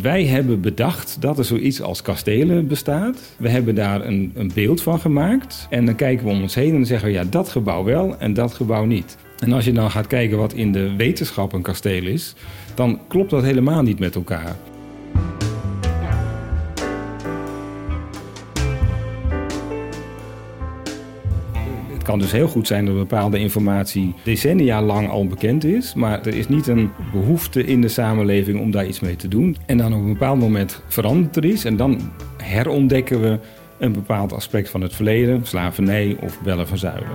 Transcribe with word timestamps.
wij 0.00 0.24
hebben 0.24 0.60
bedacht 0.60 1.16
dat 1.20 1.38
er 1.38 1.44
zoiets 1.44 1.82
als 1.82 2.02
kastelen 2.02 2.66
bestaat. 2.66 3.34
We 3.36 3.48
hebben 3.48 3.74
daar 3.74 4.06
een, 4.06 4.32
een 4.34 4.50
beeld 4.54 4.82
van 4.82 5.00
gemaakt. 5.00 5.66
En 5.70 5.84
dan 5.84 5.94
kijken 5.94 6.24
we 6.26 6.30
om 6.30 6.42
ons 6.42 6.54
heen 6.54 6.68
en 6.68 6.74
dan 6.74 6.86
zeggen 6.86 7.08
we 7.08 7.14
ja, 7.14 7.24
dat 7.24 7.48
gebouw 7.48 7.84
wel 7.84 8.18
en 8.18 8.34
dat 8.34 8.54
gebouw 8.54 8.84
niet. 8.84 9.16
En 9.38 9.52
als 9.52 9.64
je 9.64 9.72
dan 9.72 9.90
gaat 9.90 10.06
kijken 10.06 10.38
wat 10.38 10.52
in 10.52 10.72
de 10.72 10.96
wetenschap 10.96 11.52
een 11.52 11.62
kasteel 11.62 12.06
is, 12.06 12.34
dan 12.74 13.00
klopt 13.08 13.30
dat 13.30 13.42
helemaal 13.42 13.82
niet 13.82 13.98
met 13.98 14.14
elkaar. 14.14 14.56
Kan 22.08 22.18
dus 22.18 22.32
heel 22.32 22.48
goed 22.48 22.66
zijn 22.66 22.84
dat 22.84 22.94
bepaalde 22.94 23.38
informatie 23.38 24.14
decennia 24.24 24.82
lang 24.82 25.08
al 25.08 25.26
bekend 25.26 25.64
is, 25.64 25.94
maar 25.94 26.26
er 26.26 26.34
is 26.34 26.48
niet 26.48 26.66
een 26.66 26.90
behoefte 27.12 27.64
in 27.64 27.80
de 27.80 27.88
samenleving 27.88 28.60
om 28.60 28.70
daar 28.70 28.86
iets 28.86 29.00
mee 29.00 29.16
te 29.16 29.28
doen. 29.28 29.56
En 29.66 29.78
dan 29.78 29.92
op 29.92 30.00
een 30.00 30.12
bepaald 30.12 30.38
moment 30.38 30.82
verandert 30.86 31.36
er 31.36 31.44
iets 31.44 31.64
en 31.64 31.76
dan 31.76 32.12
herontdekken 32.36 33.20
we 33.20 33.38
een 33.78 33.92
bepaald 33.92 34.32
aspect 34.32 34.70
van 34.70 34.80
het 34.80 34.94
verleden, 34.94 35.46
slavernij 35.46 36.16
of 36.20 36.42
bellen 36.42 36.68
van 36.68 36.78
zuilen. 36.78 37.08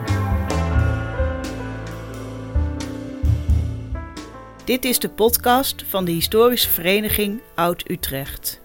Dit 4.65 4.85
is 4.85 4.99
de 4.99 5.09
podcast 5.09 5.83
van 5.87 6.05
de 6.05 6.11
historische 6.11 6.69
vereniging 6.69 7.41
Oud-Utrecht. 7.55 8.61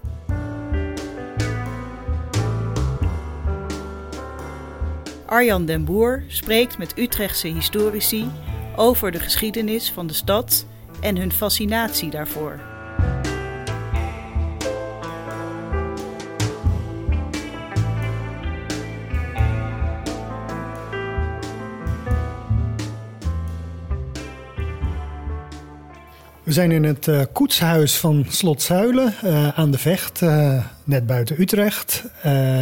Arjan 5.29 5.67
den 5.67 5.85
Boer 5.85 6.23
spreekt 6.27 6.79
met 6.79 6.99
Utrechtse 6.99 7.47
historici 7.47 8.31
over 8.77 9.11
de 9.11 9.19
geschiedenis 9.19 9.91
van 9.91 10.07
de 10.07 10.13
stad 10.13 10.67
en 11.01 11.17
hun 11.17 11.33
fascinatie 11.33 12.11
daarvoor. 12.11 12.61
We 26.43 26.53
zijn 26.53 26.71
in 26.71 26.85
het 26.85 27.07
uh, 27.07 27.23
koetshuis 27.33 27.97
van 27.97 28.25
Slot 28.29 28.63
Zuilen 28.63 29.15
uh, 29.25 29.49
aan 29.49 29.71
de 29.71 29.79
Vecht, 29.79 30.21
uh, 30.21 30.65
net 30.89 31.07
buiten 31.07 31.41
Utrecht. 31.41 32.05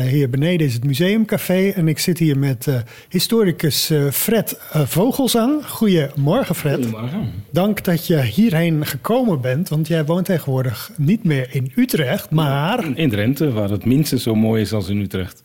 hier 0.08 0.30
beneden 0.30 0.66
is 0.66 0.74
het 0.74 0.84
museumcafé 0.84 1.68
en 1.68 1.88
ik 1.88 1.98
zit 1.98 2.18
hier 2.18 2.38
met 2.38 2.68
historicus 3.08 3.92
Fred 4.12 4.60
Vogelsang. 4.70 5.66
Goedemorgen 5.66 6.54
Fred. 6.54 6.74
Goedemorgen. 6.74 7.32
Dank 7.50 7.84
dat 7.84 8.06
je 8.06 8.22
hierheen 8.22 8.86
gekomen 8.86 9.40
bent, 9.40 9.68
want 9.68 9.86
jij 9.86 10.04
woont 10.04 10.24
tegenwoordig 10.24 10.90
niet 10.96 11.24
meer 11.24 11.48
in 11.50 11.72
Utrecht, 11.74 12.30
maar... 12.30 12.96
In 12.96 13.10
Drenthe, 13.10 13.52
waar 13.52 13.70
het 13.70 13.84
minstens 13.84 14.22
zo 14.22 14.34
mooi 14.34 14.62
is 14.62 14.72
als 14.72 14.88
in 14.88 15.00
Utrecht. 15.00 15.42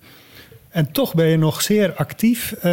En 0.72 0.92
toch 0.92 1.14
ben 1.14 1.28
je 1.28 1.38
nog 1.38 1.62
zeer 1.62 1.94
actief 1.94 2.56
uh, 2.58 2.64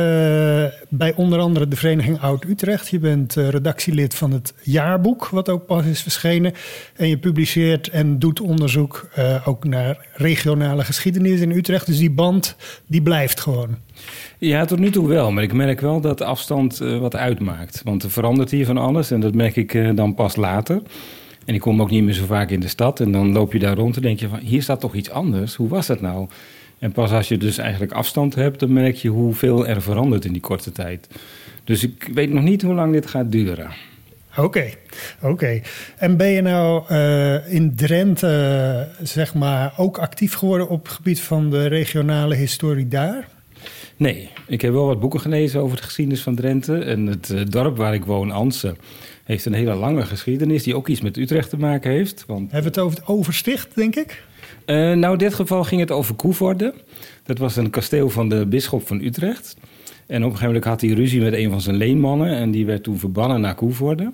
bij 0.88 1.12
onder 1.16 1.38
andere 1.38 1.68
de 1.68 1.76
Vereniging 1.76 2.20
Oud-Utrecht. 2.20 2.88
Je 2.88 2.98
bent 2.98 3.36
uh, 3.36 3.48
redactielid 3.48 4.14
van 4.14 4.32
het 4.32 4.54
jaarboek, 4.62 5.28
wat 5.28 5.48
ook 5.48 5.66
pas 5.66 5.84
is 5.84 6.02
verschenen. 6.02 6.52
En 6.96 7.08
je 7.08 7.18
publiceert 7.18 7.88
en 7.88 8.18
doet 8.18 8.40
onderzoek 8.40 9.08
uh, 9.18 9.48
ook 9.48 9.64
naar 9.64 10.06
regionale 10.12 10.84
geschiedenis 10.84 11.40
in 11.40 11.50
Utrecht. 11.50 11.86
Dus 11.86 11.98
die 11.98 12.10
band, 12.10 12.56
die 12.86 13.02
blijft 13.02 13.40
gewoon. 13.40 13.76
Ja, 14.38 14.64
tot 14.64 14.78
nu 14.78 14.90
toe 14.90 15.08
wel. 15.08 15.30
Maar 15.30 15.42
ik 15.42 15.52
merk 15.52 15.80
wel 15.80 16.00
dat 16.00 16.20
afstand 16.20 16.78
wat 16.78 17.16
uitmaakt. 17.16 17.80
Want 17.84 18.02
er 18.02 18.10
verandert 18.10 18.50
hier 18.50 18.66
van 18.66 18.78
alles 18.78 19.10
en 19.10 19.20
dat 19.20 19.34
merk 19.34 19.56
ik 19.56 19.96
dan 19.96 20.14
pas 20.14 20.36
later. 20.36 20.82
En 21.44 21.54
ik 21.54 21.60
kom 21.60 21.82
ook 21.82 21.90
niet 21.90 22.04
meer 22.04 22.14
zo 22.14 22.24
vaak 22.24 22.50
in 22.50 22.60
de 22.60 22.68
stad. 22.68 23.00
En 23.00 23.12
dan 23.12 23.32
loop 23.32 23.52
je 23.52 23.58
daar 23.58 23.76
rond 23.76 23.96
en 23.96 24.02
denk 24.02 24.20
je 24.20 24.28
van, 24.28 24.38
hier 24.38 24.62
staat 24.62 24.80
toch 24.80 24.94
iets 24.94 25.10
anders. 25.10 25.54
Hoe 25.54 25.68
was 25.68 25.86
dat 25.86 26.00
nou? 26.00 26.28
En 26.78 26.92
pas 26.92 27.12
als 27.12 27.28
je 27.28 27.36
dus 27.36 27.58
eigenlijk 27.58 27.92
afstand 27.92 28.34
hebt, 28.34 28.60
dan 28.60 28.72
merk 28.72 28.96
je 28.96 29.08
hoeveel 29.08 29.66
er 29.66 29.82
verandert 29.82 30.24
in 30.24 30.32
die 30.32 30.42
korte 30.42 30.72
tijd. 30.72 31.08
Dus 31.64 31.82
ik 31.82 32.10
weet 32.14 32.32
nog 32.32 32.42
niet 32.42 32.62
hoe 32.62 32.74
lang 32.74 32.92
dit 32.92 33.06
gaat 33.06 33.32
duren. 33.32 33.70
Oké, 34.30 34.40
okay, 34.46 34.74
oké. 35.20 35.32
Okay. 35.32 35.62
En 35.96 36.16
ben 36.16 36.28
je 36.28 36.40
nou 36.40 36.82
uh, 36.90 37.52
in 37.54 37.76
Drenthe, 37.76 38.88
zeg 39.02 39.34
maar, 39.34 39.74
ook 39.76 39.98
actief 39.98 40.34
geworden 40.34 40.68
op 40.68 40.84
het 40.84 40.92
gebied 40.92 41.20
van 41.20 41.50
de 41.50 41.66
regionale 41.66 42.34
historie 42.34 42.88
daar? 42.88 43.28
Nee, 43.96 44.30
ik 44.46 44.60
heb 44.60 44.72
wel 44.72 44.86
wat 44.86 45.00
boeken 45.00 45.20
gelezen 45.20 45.60
over 45.60 45.76
de 45.76 45.82
geschiedenis 45.82 46.22
van 46.22 46.34
Drenthe. 46.34 46.78
En 46.78 47.06
het 47.06 47.28
uh, 47.28 47.40
dorp 47.48 47.76
waar 47.76 47.94
ik 47.94 48.04
woon, 48.04 48.30
Anse, 48.30 48.76
heeft 49.24 49.44
een 49.44 49.52
hele 49.52 49.74
lange 49.74 50.02
geschiedenis 50.02 50.62
die 50.62 50.76
ook 50.76 50.88
iets 50.88 51.00
met 51.00 51.16
Utrecht 51.16 51.50
te 51.50 51.58
maken 51.58 51.90
heeft. 51.90 52.24
Want... 52.26 52.52
Hebben 52.52 52.72
we 52.72 52.80
het 52.80 52.86
over 52.86 52.98
het 52.98 53.08
Oversticht, 53.08 53.74
denk 53.74 53.96
ik? 53.96 54.22
Uh, 54.70 54.92
nou, 54.92 55.12
in 55.12 55.18
dit 55.18 55.34
geval 55.34 55.64
ging 55.64 55.80
het 55.80 55.90
over 55.90 56.14
Koevoorde. 56.14 56.74
Dat 57.22 57.38
was 57.38 57.56
een 57.56 57.70
kasteel 57.70 58.10
van 58.10 58.28
de 58.28 58.46
bisschop 58.46 58.86
van 58.86 59.00
Utrecht. 59.00 59.56
En 60.06 60.16
op 60.16 60.30
een 60.30 60.36
gegeven 60.36 60.46
moment 60.46 60.64
had 60.64 60.80
hij 60.80 60.90
ruzie 60.90 61.20
met 61.20 61.32
een 61.32 61.50
van 61.50 61.60
zijn 61.60 61.76
leenmannen. 61.76 62.36
En 62.36 62.50
die 62.50 62.66
werd 62.66 62.82
toen 62.82 62.98
verbannen 62.98 63.40
naar 63.40 63.54
Koevoorde. 63.54 64.12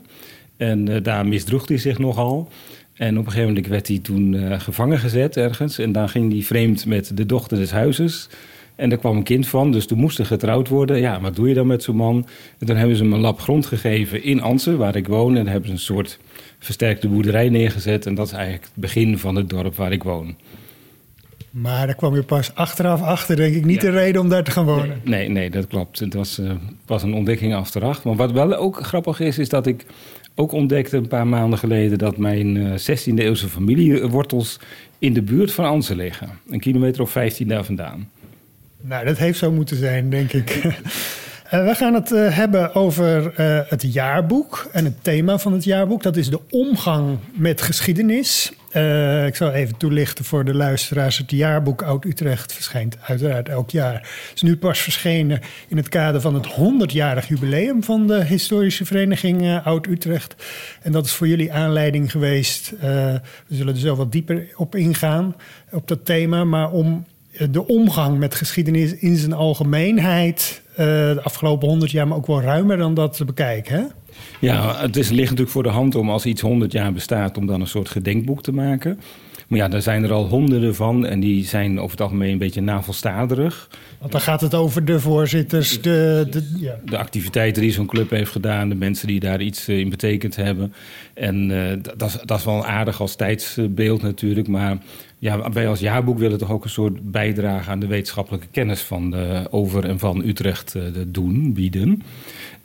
En 0.57 0.91
uh, 0.91 1.03
daar 1.03 1.27
misdroeg 1.27 1.69
hij 1.69 1.79
zich 1.79 1.99
nogal. 1.99 2.49
En 2.93 3.19
op 3.19 3.25
een 3.25 3.31
gegeven 3.31 3.49
moment 3.49 3.67
werd 3.67 3.89
hij 3.89 3.99
toen 3.99 4.33
uh, 4.33 4.61
gevangen 4.61 4.99
gezet 4.99 5.37
ergens. 5.37 5.79
En 5.79 5.93
dan 5.93 6.09
ging 6.09 6.33
hij 6.33 6.43
vreemd 6.43 6.87
met 6.87 7.17
de 7.17 7.27
dochter 7.27 7.59
des 7.59 7.71
huizes. 7.71 8.29
En 8.77 8.89
daar 8.89 8.99
kwam 8.99 9.17
een 9.17 9.23
kind 9.23 9.47
van, 9.47 9.73
dus 9.73 9.87
toen 9.87 9.99
moest 9.99 10.19
er 10.19 10.27
getrouwd 10.27 10.69
worden. 10.69 11.01
Ja, 11.01 11.21
wat 11.21 11.37
doe 11.37 11.49
je 11.49 11.55
dan 11.55 11.67
met 11.67 11.83
zo'n 11.83 11.97
man? 11.97 12.27
En 12.59 12.67
toen 12.67 12.77
hebben 12.77 12.97
ze 12.97 13.03
hem 13.03 13.13
een 13.13 13.21
lap 13.21 13.41
grond 13.41 13.67
gegeven 13.67 14.23
in 14.23 14.43
Ansen, 14.43 14.79
waar 14.79 14.97
ik 14.97 15.09
woon. 15.09 15.29
En 15.29 15.45
dan 15.45 15.53
hebben 15.53 15.67
ze 15.67 15.75
een 15.75 15.81
soort 15.81 16.19
versterkte 16.65 17.09
boerderij 17.09 17.49
neergezet. 17.49 18.07
En 18.07 18.15
dat 18.15 18.27
is 18.27 18.33
eigenlijk 18.33 18.65
het 18.65 18.75
begin 18.75 19.19
van 19.19 19.35
het 19.35 19.49
dorp 19.49 19.77
waar 19.77 19.93
ik 19.93 20.03
woon. 20.03 20.37
Maar 21.51 21.87
daar 21.87 21.95
kwam 21.95 22.15
je 22.15 22.23
pas 22.23 22.55
achteraf 22.55 23.03
achter, 23.03 23.37
denk 23.37 23.55
ik, 23.55 23.65
niet 23.65 23.83
ja. 23.83 23.91
de 23.91 23.97
reden 23.97 24.21
om 24.21 24.29
daar 24.29 24.45
te 24.45 24.51
gaan 24.51 24.65
wonen. 24.65 24.89
Nee, 24.89 24.99
nee, 25.05 25.29
nee 25.29 25.51
dat 25.51 25.67
klopt. 25.67 25.99
Het 25.99 26.15
was, 26.15 26.39
uh, 26.39 26.51
was 26.87 27.03
een 27.03 27.15
ontdekking 27.15 27.55
achteraf. 27.55 28.05
Maar 28.05 28.17
wat 28.17 28.33
wel 28.33 28.55
ook 28.55 28.87
grappig 28.87 29.21
is, 29.21 29.39
is 29.39 29.49
dat 29.49 29.67
ik 29.67 29.85
ook 30.35 30.53
ontdekte 30.53 30.97
een 30.97 31.09
paar 31.09 31.27
maanden 31.27 31.59
geleden... 31.59 31.99
dat 31.99 32.17
mijn 32.17 32.57
uh, 32.57 32.73
16e 32.73 33.15
eeuwse 33.15 33.49
familiewortels 33.49 34.59
in 34.99 35.13
de 35.13 35.23
buurt 35.23 35.53
van 35.53 35.65
Ansen 35.65 35.97
liggen. 35.97 36.29
Een 36.51 36.61
kilometer 36.61 37.03
of 37.03 37.11
15 37.11 37.49
daar 37.49 37.65
vandaan. 37.65 38.11
Nou, 38.81 39.05
dat 39.05 39.19
heeft 39.19 39.39
zo 39.39 39.53
moeten 39.53 39.77
zijn, 39.77 40.11
denk 40.11 40.33
ik. 40.33 40.51
Uh, 41.55 41.65
we 41.65 41.75
gaan 41.75 41.95
het 41.95 42.11
uh, 42.11 42.37
hebben 42.37 42.75
over 42.75 43.41
uh, 43.41 43.61
het 43.69 43.93
jaarboek 43.93 44.69
en 44.73 44.85
het 44.85 45.05
thema 45.05 45.39
van 45.39 45.53
het 45.53 45.65
jaarboek. 45.65 46.03
Dat 46.03 46.17
is 46.17 46.31
de 46.31 46.41
omgang 46.51 47.19
met 47.33 47.63
geschiedenis. 47.63 48.53
ik 49.27 49.37
zal 49.37 49.53
even 49.53 49.77
toelichten 49.77 50.25
voor 50.25 50.45
de 50.45 50.55
luisteraars. 50.55 51.19
Het 51.19 51.31
jaarboek 51.31 51.83
Oud-Utrecht 51.83 52.53
verschijnt 52.53 52.97
uiteraard 53.07 53.49
elk 53.49 53.71
jaar. 53.71 53.95
Het 53.95 54.33
is 54.35 54.43
nu 54.43 54.57
pas 54.57 54.79
verschenen 54.79 55.41
in 55.69 55.77
het 55.77 55.89
kader 55.89 56.21
van 56.21 56.35
het 56.35 56.47
100-jarig 56.47 57.29
jubileum 57.29 57.83
van 57.83 58.07
de 58.07 58.25
historische 58.25 58.85
vereniging 58.85 59.61
Oud-Utrecht. 59.65 60.35
En 60.83 60.93
dat 60.93 61.05
is 61.05 61.13
voor 61.13 61.29
jullie 61.29 61.53
aanleiding 61.53 62.11
geweest. 62.11 62.73
we 62.81 63.21
zullen 63.49 63.75
er 63.75 63.81
zo 63.81 63.95
wat 63.95 64.13
dieper 64.13 64.47
op 64.57 64.75
ingaan, 64.75 65.37
op 65.71 65.89
dat 65.89 66.05
thema. 66.05 66.45
Maar 66.45 66.71
om 66.71 67.05
de 67.51 67.67
omgang 67.67 68.19
met 68.19 68.35
geschiedenis 68.35 68.95
in 68.95 69.17
zijn 69.17 69.33
algemeenheid 69.33 70.63
uh, 70.71 70.77
de 70.77 71.21
afgelopen 71.23 71.69
honderd 71.69 71.91
jaar, 71.91 72.09
maar 72.09 72.17
ook 72.17 72.27
wel 72.27 72.41
ruimer 72.41 72.77
dan 72.77 72.95
dat 72.95 73.17
te 73.17 73.25
bekijken. 73.25 73.75
Hè? 73.75 73.85
Ja, 74.41 74.81
het 74.81 74.97
is, 74.97 75.09
ligt 75.09 75.23
natuurlijk 75.23 75.51
voor 75.51 75.63
de 75.63 75.69
hand 75.69 75.95
om 75.95 76.11
als 76.11 76.27
iets 76.27 76.41
honderd 76.41 76.73
jaar 76.73 76.93
bestaat, 76.93 77.37
om 77.37 77.47
dan 77.47 77.61
een 77.61 77.67
soort 77.67 77.89
gedenkboek 77.89 78.43
te 78.43 78.53
maken. 78.53 79.01
Maar 79.49 79.59
ja, 79.59 79.69
daar 79.69 79.83
zijn 79.83 80.05
er 80.05 80.13
al 80.13 80.29
honderden 80.29 80.75
van 80.75 81.07
en 81.07 81.21
die 81.21 81.45
zijn 81.45 81.79
over 81.79 81.91
het 81.91 82.01
algemeen 82.01 82.33
een 82.33 82.39
beetje 82.39 82.61
navelstaderig. 82.61 83.69
Want 83.99 84.13
dan 84.13 84.21
gaat 84.21 84.41
het 84.41 84.55
over 84.55 84.85
de 84.85 85.01
voorzitters, 85.01 85.83
de, 85.83 86.27
de, 86.31 86.57
ja. 86.61 86.79
de 86.85 86.99
activiteiten 86.99 87.63
die 87.63 87.73
zo'n 87.73 87.87
club 87.87 88.11
heeft 88.11 88.31
gedaan, 88.31 88.69
de 88.69 88.75
mensen 88.75 89.07
die 89.07 89.21
daar 89.21 89.41
iets 89.41 89.69
in 89.69 89.89
betekend 89.89 90.37
hebben. 90.37 90.73
En 91.15 91.51
uh, 91.51 91.73
dat, 91.97 92.09
is, 92.09 92.19
dat 92.25 92.39
is 92.39 92.45
wel 92.45 92.67
aardig 92.67 93.01
als 93.01 93.17
tijdsbeeld 93.17 94.03
natuurlijk, 94.03 94.49
maar 94.49 94.79
ja, 95.19 95.53
wij 95.53 95.69
als 95.69 95.81
jaarboek 95.81 96.19
willen 96.19 96.39
toch 96.39 96.51
ook 96.51 96.65
een 96.65 96.71
soort 96.71 97.11
bijdrage 97.11 97.71
aan 97.71 97.81
de 97.81 97.87
wetenschappelijke 97.87 98.47
kennis 98.51 98.81
van 98.81 99.11
de, 99.11 99.47
over 99.51 99.85
en 99.85 99.99
van 99.99 100.25
Utrecht 100.25 100.75
uh, 100.77 100.83
doen, 101.07 101.53
bieden. 101.53 102.03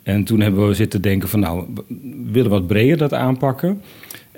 En 0.02 0.24
toen 0.24 0.40
hebben 0.40 0.68
we 0.68 0.74
zitten 0.74 1.02
denken 1.02 1.28
van 1.28 1.40
nou, 1.40 1.66
we 1.86 2.32
willen 2.32 2.50
wat 2.50 2.66
breder 2.66 2.96
dat 2.96 3.14
aanpakken. 3.14 3.80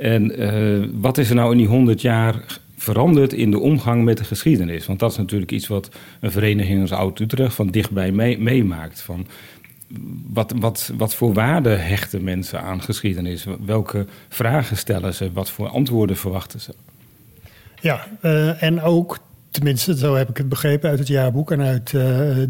En 0.02 0.40
uh, 0.40 0.88
wat 0.92 1.18
is 1.18 1.28
er 1.28 1.34
nou 1.34 1.50
in 1.52 1.58
die 1.58 1.66
honderd 1.66 2.00
jaar 2.00 2.60
veranderd 2.76 3.32
in 3.32 3.50
de 3.50 3.58
omgang 3.58 4.04
met 4.04 4.18
de 4.18 4.24
geschiedenis? 4.24 4.86
Want 4.86 4.98
dat 4.98 5.10
is 5.10 5.16
natuurlijk 5.16 5.52
iets 5.52 5.66
wat 5.66 5.88
een 6.20 6.30
vereniging 6.30 6.80
als 6.80 6.92
Oud-Utrecht 6.92 7.54
van 7.54 7.66
dichtbij 7.66 8.12
mee, 8.12 8.38
meemaakt. 8.38 9.00
Van 9.00 9.26
wat, 10.32 10.54
wat, 10.56 10.92
wat 10.96 11.14
voor 11.14 11.32
waarde 11.32 11.70
hechten 11.70 12.24
mensen 12.24 12.60
aan 12.60 12.82
geschiedenis? 12.82 13.46
Welke 13.64 14.06
vragen 14.28 14.76
stellen 14.76 15.14
ze? 15.14 15.32
Wat 15.32 15.50
voor 15.50 15.68
antwoorden 15.68 16.16
verwachten 16.16 16.60
ze? 16.60 16.74
Ja, 17.80 18.06
uh, 18.22 18.62
en 18.62 18.80
ook 18.80 19.18
tenminste, 19.52 19.96
zo 19.96 20.14
heb 20.14 20.28
ik 20.28 20.36
het 20.36 20.48
begrepen 20.48 20.90
uit 20.90 20.98
het 20.98 21.08
jaarboek 21.08 21.50
en 21.50 21.60
uit 21.60 21.90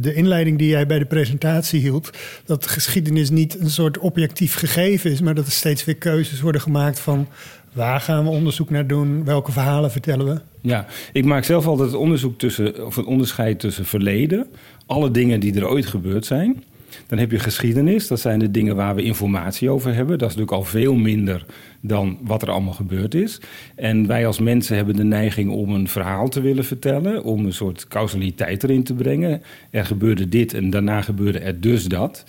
de 0.03 0.13
inleiding 0.15 0.59
die 0.59 0.69
jij 0.69 0.87
bij 0.87 0.99
de 0.99 1.05
presentatie 1.05 1.81
hield, 1.81 2.11
dat 2.45 2.67
geschiedenis 2.67 3.31
niet 3.31 3.61
een 3.61 3.71
soort 3.71 3.99
objectief 3.99 4.55
gegeven 4.55 5.11
is, 5.11 5.21
maar 5.21 5.35
dat 5.35 5.47
er 5.47 5.53
steeds 5.53 5.85
weer 5.85 5.97
keuzes 5.97 6.41
worden 6.41 6.61
gemaakt 6.61 7.01
van 7.01 7.29
waar 7.73 8.01
gaan 8.01 8.25
we 8.25 8.31
onderzoek 8.31 8.71
naar 8.71 8.87
doen, 8.87 9.25
welke 9.25 9.53
verhalen 9.53 9.91
vertellen 9.91 10.27
we. 10.27 10.41
Ja, 10.61 10.87
ik 11.13 11.25
maak 11.25 11.45
zelf 11.45 11.67
altijd 11.67 11.91
het 11.91 11.99
onderzoek 12.01 12.39
tussen, 12.39 12.87
of 12.87 12.97
het 12.97 13.07
onderscheid 13.07 13.61
tussen 13.61 13.85
verleden, 13.85 14.47
alle 14.87 15.11
dingen 15.11 15.41
die 15.41 15.55
er 15.55 15.69
ooit 15.69 15.87
gebeurd 15.87 16.27
zijn. 16.27 16.65
Dan 17.07 17.19
heb 17.19 17.31
je 17.31 17.39
geschiedenis, 17.39 18.07
dat 18.07 18.21
zijn 18.21 18.39
de 18.39 18.51
dingen 18.51 18.77
waar 18.77 18.95
we 18.95 19.03
informatie 19.03 19.71
over 19.71 19.95
hebben. 19.95 20.19
Dat 20.19 20.31
is 20.31 20.35
natuurlijk 20.37 20.65
al 20.65 20.71
veel 20.71 20.95
minder 20.95 21.47
dan 21.81 22.19
wat 22.23 22.43
er 22.43 22.51
allemaal 22.51 22.73
gebeurd 22.73 23.15
is. 23.15 23.41
En 23.75 24.07
wij 24.07 24.27
als 24.27 24.39
mensen 24.39 24.77
hebben 24.77 24.97
de 24.97 25.05
neiging 25.05 25.51
om 25.51 25.75
een 25.75 25.89
verhaal 25.89 26.29
te 26.29 26.41
willen 26.41 26.65
vertellen, 26.65 27.25
om 27.25 27.45
een 27.45 27.53
soort 27.53 27.89
causaliteit 27.89 28.63
erin 28.63 28.85
te 28.85 28.95
brengen. 28.95 29.43
Er 29.71 29.85
gebeurde 29.85 30.29
dit 30.29 30.55
en 30.55 30.71
daarna 30.71 31.03
gebeurde 31.03 31.39
er 31.39 31.61
dus 31.61 31.85
dat. 31.85 32.25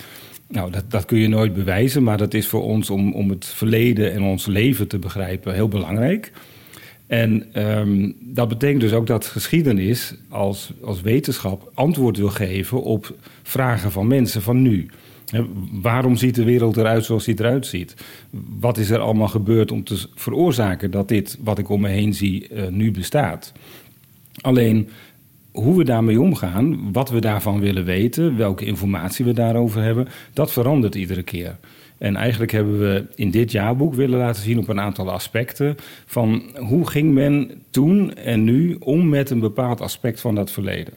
Nou, 0.48 0.72
dat, 0.72 0.84
dat 0.88 1.06
kun 1.06 1.18
je 1.18 1.28
nooit 1.28 1.54
bewijzen, 1.54 2.04
maar 2.04 2.18
dat 2.18 2.34
is 2.34 2.48
voor 2.48 2.64
ons 2.64 2.90
om, 2.90 3.14
om 3.14 3.30
het 3.30 3.46
verleden 3.46 4.14
en 4.14 4.22
ons 4.22 4.46
leven 4.46 4.88
te 4.88 5.00
begrijpen 5.00 5.54
heel 5.54 5.68
belangrijk. 5.68 6.32
En 7.08 7.62
um, 7.80 8.16
dat 8.20 8.48
betekent 8.48 8.82
dus 8.82 8.94
ook 8.94 9.08
dat 9.08 9.26
geschiedenis 9.26 10.16
als, 10.30 10.72
als 10.82 11.02
wetenschap 11.02 11.72
antwoord 11.74 12.18
wil 12.18 12.30
geven 12.30 12.82
op 12.82 13.16
vragen 13.44 13.92
van 13.92 14.08
mensen 14.08 14.42
van 14.42 14.62
nu. 14.62 14.90
waarom 15.72 16.16
ziet 16.16 16.36
de 16.36 16.44
wereld 16.44 16.78
eruit 16.78 17.06
zoals 17.06 17.26
die 17.26 17.40
eruit 17.40 17.66
ziet? 17.66 17.96
Wat 18.60 18.78
is 18.78 18.90
er 18.90 19.00
allemaal 19.00 19.28
gebeurd 19.28 19.72
om 19.72 19.84
te 19.84 20.06
veroorzaken 20.16 20.92
dat 20.92 21.08
dit 21.08 21.38
wat 21.44 21.60
ik 21.60 21.70
om 21.70 21.82
me 21.82 21.90
heen 21.90 22.14
zie 22.14 22.50
uh, 22.50 22.68
nu 22.68 22.92
bestaat? 22.92 23.54
Alleen 24.42 24.90
hoe 25.52 25.78
we 25.78 25.84
daarmee 25.84 26.22
omgaan, 26.22 26.92
wat 26.92 27.10
we 27.10 27.22
daarvan 27.22 27.60
willen 27.60 27.86
weten, 27.86 28.38
welke 28.38 28.66
informatie 28.66 29.26
we 29.26 29.34
daarover 29.34 29.82
hebben, 29.82 30.08
dat 30.34 30.52
verandert 30.52 30.96
iedere 30.96 31.24
keer. 31.24 31.58
En 31.98 32.16
eigenlijk 32.16 32.52
hebben 32.52 32.80
we 32.80 33.06
in 33.16 33.32
dit 33.32 33.52
jaarboek 33.52 33.94
willen 33.94 34.20
laten 34.20 34.42
zien 34.42 34.58
op 34.58 34.68
een 34.68 34.80
aantal 34.80 35.12
aspecten 35.12 35.76
van 36.06 36.44
hoe 36.56 36.90
ging 36.90 37.14
men 37.14 37.52
toen 37.70 38.16
en 38.16 38.44
nu 38.44 38.76
om 38.80 39.10
met 39.10 39.30
een 39.30 39.40
bepaald 39.40 39.82
aspect 39.82 40.22
van 40.22 40.36
dat 40.36 40.52
verleden. 40.52 40.94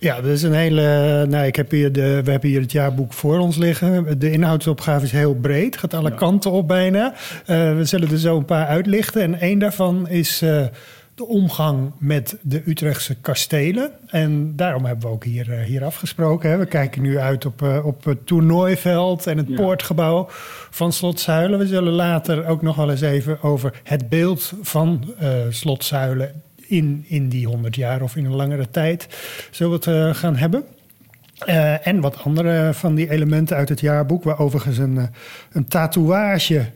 Ja, 0.00 0.20
dat 0.20 0.30
is 0.30 0.42
een 0.42 0.52
hele. 0.52 1.26
Nou, 1.28 1.46
ik 1.46 1.56
heb 1.56 1.70
hier 1.70 1.92
de, 1.92 2.20
we 2.24 2.30
hebben 2.30 2.48
hier 2.50 2.60
het 2.60 2.72
jaarboek 2.72 3.12
voor 3.12 3.38
ons 3.38 3.56
liggen. 3.56 4.18
De 4.18 4.30
inhoudsopgave 4.30 5.04
is 5.04 5.12
heel 5.12 5.34
breed, 5.34 5.76
gaat 5.76 5.94
alle 5.94 6.14
kanten 6.14 6.50
op 6.50 6.68
bijna. 6.68 7.14
Uh, 7.46 7.76
we 7.76 7.84
zullen 7.84 8.10
er 8.10 8.18
zo 8.18 8.36
een 8.36 8.44
paar 8.44 8.66
uitlichten. 8.66 9.22
En 9.22 9.40
één 9.40 9.58
daarvan 9.58 10.08
is. 10.08 10.42
Uh, 10.42 10.66
de 11.18 11.26
omgang 11.26 11.92
met 11.98 12.36
de 12.42 12.62
Utrechtse 12.66 13.14
kastelen. 13.14 13.90
En 14.06 14.56
daarom 14.56 14.84
hebben 14.84 15.08
we 15.08 15.14
ook 15.14 15.24
hier, 15.24 15.48
uh, 15.48 15.60
hier 15.60 15.84
afgesproken. 15.84 16.50
Hè. 16.50 16.56
We 16.56 16.66
kijken 16.66 17.02
nu 17.02 17.18
uit 17.18 17.46
op, 17.46 17.62
uh, 17.62 17.86
op 17.86 18.04
het 18.04 18.26
toernooiveld 18.26 19.26
en 19.26 19.36
het 19.36 19.54
poortgebouw 19.54 20.26
van 20.70 20.92
Slot 20.92 21.20
Zuilen. 21.20 21.58
We 21.58 21.66
zullen 21.66 21.92
later 21.92 22.46
ook 22.46 22.62
nog 22.62 22.76
wel 22.76 22.90
eens 22.90 23.00
even 23.00 23.42
over 23.42 23.80
het 23.84 24.08
beeld 24.08 24.52
van 24.62 25.14
uh, 25.22 25.30
Slot 25.50 25.84
Zuilen 25.84 26.42
in, 26.56 27.04
in 27.08 27.28
die 27.28 27.46
100 27.46 27.76
jaar 27.76 28.02
of 28.02 28.16
in 28.16 28.24
een 28.24 28.34
langere 28.34 28.70
tijd 28.70 29.08
zullen 29.50 29.80
we 29.80 29.90
het 29.90 30.16
gaan 30.16 30.36
hebben. 30.36 30.64
en 31.82 32.00
wat 32.00 32.24
andere 32.24 32.70
van 32.74 32.94
die 32.94 33.10
elementen 33.10 33.56
uit 33.56 33.68
het 33.68 33.80
jaarboek, 33.80 34.24
waar 34.24 34.38
overigens 34.38 34.78
een, 34.78 35.08
een 35.52 35.68
tatoeage 35.68 36.66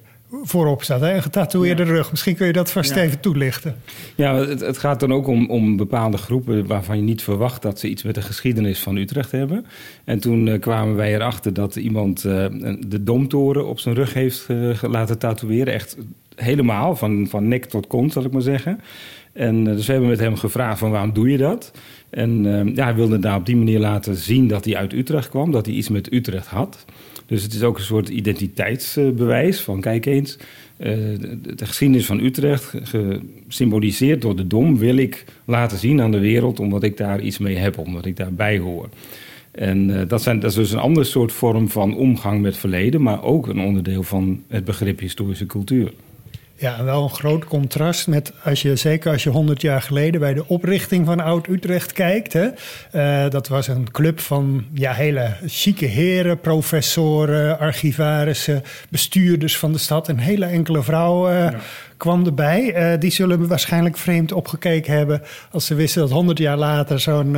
voorop 0.42 0.82
staat. 0.82 1.00
Hè? 1.00 1.14
Een 1.14 1.22
getatoeëerde 1.22 1.82
rug. 1.82 2.10
Misschien 2.10 2.34
kun 2.34 2.46
je 2.46 2.52
dat 2.52 2.70
vast 2.70 2.96
even 2.96 3.20
toelichten. 3.20 3.76
Ja, 4.14 4.34
het, 4.34 4.60
het, 4.60 4.78
gaat 4.78 5.00
dan 5.00 5.12
ook 5.12 5.26
om, 5.26 5.50
om 5.50 5.76
bepaalde 5.76 6.16
groepen 6.16 6.66
waarvan 6.66 6.96
je 6.96 7.02
niet 7.02 7.22
verwacht 7.22 7.62
dat 7.62 7.78
ze 7.78 7.88
iets 7.88 8.02
met 8.02 8.14
de 8.14 8.22
geschiedenis 8.22 8.80
van 8.80 8.96
Utrecht 8.96 9.30
hebben. 9.30 9.66
En 10.04 10.20
toen 10.20 10.46
uh, 10.46 10.60
kwamen 10.60 10.96
wij 10.96 11.14
erachter 11.14 11.54
dat 11.54 11.76
iemand 11.76 12.24
uh, 12.24 12.46
de 12.86 13.02
domtoren 13.02 13.66
op 13.66 13.78
zijn 13.78 13.94
rug 13.94 14.14
heeft 14.14 14.46
uh, 14.48 14.82
laten 14.82 15.18
tatoeëren. 15.18 15.72
Echt 15.72 15.96
helemaal, 16.34 16.96
van, 16.96 17.26
van 17.28 17.48
nek 17.48 17.64
tot 17.64 17.86
kont, 17.86 18.12
zal 18.12 18.24
ik 18.24 18.32
maar 18.32 18.42
zeggen. 18.42 18.80
En 19.32 19.64
dus 19.64 19.86
we 19.86 19.92
hebben 19.92 20.10
met 20.10 20.20
hem 20.20 20.36
gevraagd 20.36 20.78
van 20.78 20.90
waarom 20.90 21.12
doe 21.12 21.30
je 21.30 21.38
dat? 21.38 21.72
En 22.10 22.42
ja, 22.74 22.84
hij 22.84 22.94
wilde 22.94 23.18
daar 23.18 23.36
op 23.36 23.46
die 23.46 23.56
manier 23.56 23.78
laten 23.78 24.16
zien 24.16 24.48
dat 24.48 24.64
hij 24.64 24.76
uit 24.76 24.92
Utrecht 24.92 25.28
kwam, 25.28 25.50
dat 25.50 25.66
hij 25.66 25.74
iets 25.74 25.88
met 25.88 26.12
Utrecht 26.12 26.46
had. 26.46 26.84
Dus 27.32 27.42
het 27.42 27.54
is 27.54 27.62
ook 27.62 27.78
een 27.78 27.84
soort 27.84 28.08
identiteitsbewijs 28.08 29.60
van 29.60 29.80
kijk 29.80 30.06
eens, 30.06 30.36
uh, 30.36 30.86
de, 30.86 31.54
de, 31.54 31.66
geschiedenis 31.66 32.06
van 32.06 32.20
Utrecht, 32.20 32.74
gesymboliseerd 33.48 34.22
door 34.22 34.36
de 34.36 34.46
Dom, 34.46 34.78
wil 34.78 34.96
ik 34.96 35.24
laten 35.44 35.78
zien 35.78 36.00
aan 36.00 36.10
de 36.10 36.18
wereld 36.18 36.60
omdat 36.60 36.82
ik 36.82 36.96
daar 36.96 37.20
iets 37.20 37.38
mee 37.38 37.56
heb, 37.56 37.78
omdat 37.78 38.06
ik 38.06 38.16
daarbij 38.16 38.58
hoor. 38.58 38.88
En 39.50 39.88
uh, 39.88 40.00
dat, 40.08 40.22
zijn, 40.22 40.40
dat 40.40 40.50
is 40.50 40.56
dus 40.56 40.72
een 40.72 40.78
ander 40.78 41.06
soort 41.06 41.32
vorm 41.32 41.68
van 41.68 41.96
omgang 41.96 42.40
met 42.40 42.56
verleden, 42.56 43.02
maar 43.02 43.22
ook 43.22 43.46
een 43.46 43.60
onderdeel 43.60 44.02
van 44.02 44.42
het 44.48 44.64
begrip 44.64 44.98
historische 44.98 45.46
cultuur. 45.46 45.92
Ja, 46.62 46.84
wel 46.84 47.02
een 47.02 47.10
groot 47.10 47.44
contrast 47.44 48.06
met 48.06 48.32
als 48.44 48.62
je, 48.62 48.76
zeker 48.76 49.12
als 49.12 49.22
je 49.22 49.30
100 49.30 49.60
jaar 49.60 49.82
geleden 49.82 50.20
bij 50.20 50.34
de 50.34 50.48
oprichting 50.48 51.06
van 51.06 51.20
Oud-Utrecht 51.20 51.92
kijkt. 51.92 52.32
Hè, 52.32 52.48
uh, 52.94 53.30
dat 53.30 53.48
was 53.48 53.68
een 53.68 53.90
club 53.90 54.20
van 54.20 54.64
ja, 54.72 54.92
hele 54.92 55.36
chique 55.46 55.86
heren, 55.86 56.40
professoren, 56.40 57.58
archivarissen, 57.58 58.62
bestuurders 58.88 59.58
van 59.58 59.72
de 59.72 59.78
stad. 59.78 60.08
Een 60.08 60.18
hele 60.18 60.44
enkele 60.44 60.82
vrouw 60.82 61.30
uh, 61.30 61.34
ja. 61.34 61.54
kwam 61.96 62.26
erbij. 62.26 62.92
Uh, 62.92 63.00
die 63.00 63.10
zullen 63.10 63.48
waarschijnlijk 63.48 63.96
vreemd 63.96 64.32
opgekeken 64.32 64.92
hebben 64.92 65.22
als 65.50 65.66
ze 65.66 65.74
wisten 65.74 66.00
dat 66.00 66.10
100 66.10 66.38
jaar 66.38 66.56
later 66.56 67.00
zo'n 67.00 67.36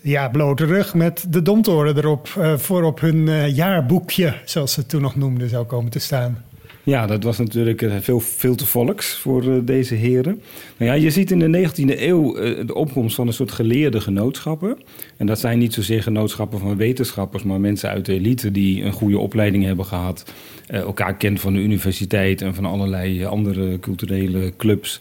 ja, 0.00 0.28
blote 0.28 0.64
rug 0.64 0.94
met 0.94 1.24
de 1.28 1.42
domtoren 1.42 1.96
erop 1.96 2.28
voor 2.56 2.82
op 2.82 3.00
hun 3.00 3.50
jaarboekje, 3.54 4.34
zoals 4.44 4.72
ze 4.72 4.80
het 4.80 4.88
toen 4.88 5.02
nog 5.02 5.16
noemden, 5.16 5.48
zou 5.48 5.64
komen 5.64 5.90
te 5.90 5.98
staan. 5.98 6.44
Ja, 6.84 7.06
dat 7.06 7.22
was 7.22 7.38
natuurlijk 7.38 7.82
eh, 7.82 7.92
veel, 8.00 8.20
veel 8.20 8.54
te 8.54 8.66
volks 8.66 9.14
voor 9.14 9.42
eh, 9.42 9.58
deze 9.62 9.94
heren. 9.94 10.42
Nou 10.76 10.90
ja, 10.90 10.96
je 10.96 11.10
ziet 11.10 11.30
in 11.30 11.38
de 11.38 11.68
19e 11.68 12.00
eeuw 12.00 12.36
eh, 12.36 12.66
de 12.66 12.74
opkomst 12.74 13.14
van 13.14 13.26
een 13.26 13.32
soort 13.32 13.52
geleerde 13.52 14.00
genootschappen. 14.00 14.78
En 15.16 15.26
dat 15.26 15.40
zijn 15.40 15.58
niet 15.58 15.74
zozeer 15.74 16.02
genootschappen 16.02 16.58
van 16.58 16.76
wetenschappers, 16.76 17.42
maar 17.42 17.60
mensen 17.60 17.90
uit 17.90 18.06
de 18.06 18.12
elite 18.12 18.50
die 18.50 18.82
een 18.82 18.92
goede 18.92 19.18
opleiding 19.18 19.64
hebben 19.64 19.84
gehad. 19.84 20.32
elkaar 20.66 21.16
kent 21.16 21.40
van 21.40 21.52
de 21.52 21.58
universiteit 21.58 22.42
en 22.42 22.54
van 22.54 22.64
allerlei 22.64 23.24
andere 23.24 23.78
culturele 23.80 24.52
clubs. 24.56 25.00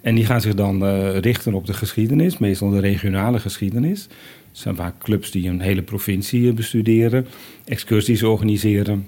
En 0.00 0.14
die 0.14 0.24
gaan 0.24 0.40
zich 0.40 0.54
dan 0.54 0.84
richten 1.18 1.54
op 1.54 1.66
de 1.66 1.72
geschiedenis, 1.72 2.38
meestal 2.38 2.70
de 2.70 2.80
regionale 2.80 3.38
geschiedenis. 3.38 4.02
Het 4.48 4.58
zijn 4.58 4.76
vaak 4.76 4.98
clubs 4.98 5.30
die 5.30 5.48
een 5.48 5.60
hele 5.60 5.82
provincie 5.82 6.52
bestuderen, 6.52 7.26
excursies 7.64 8.22
organiseren 8.22 9.06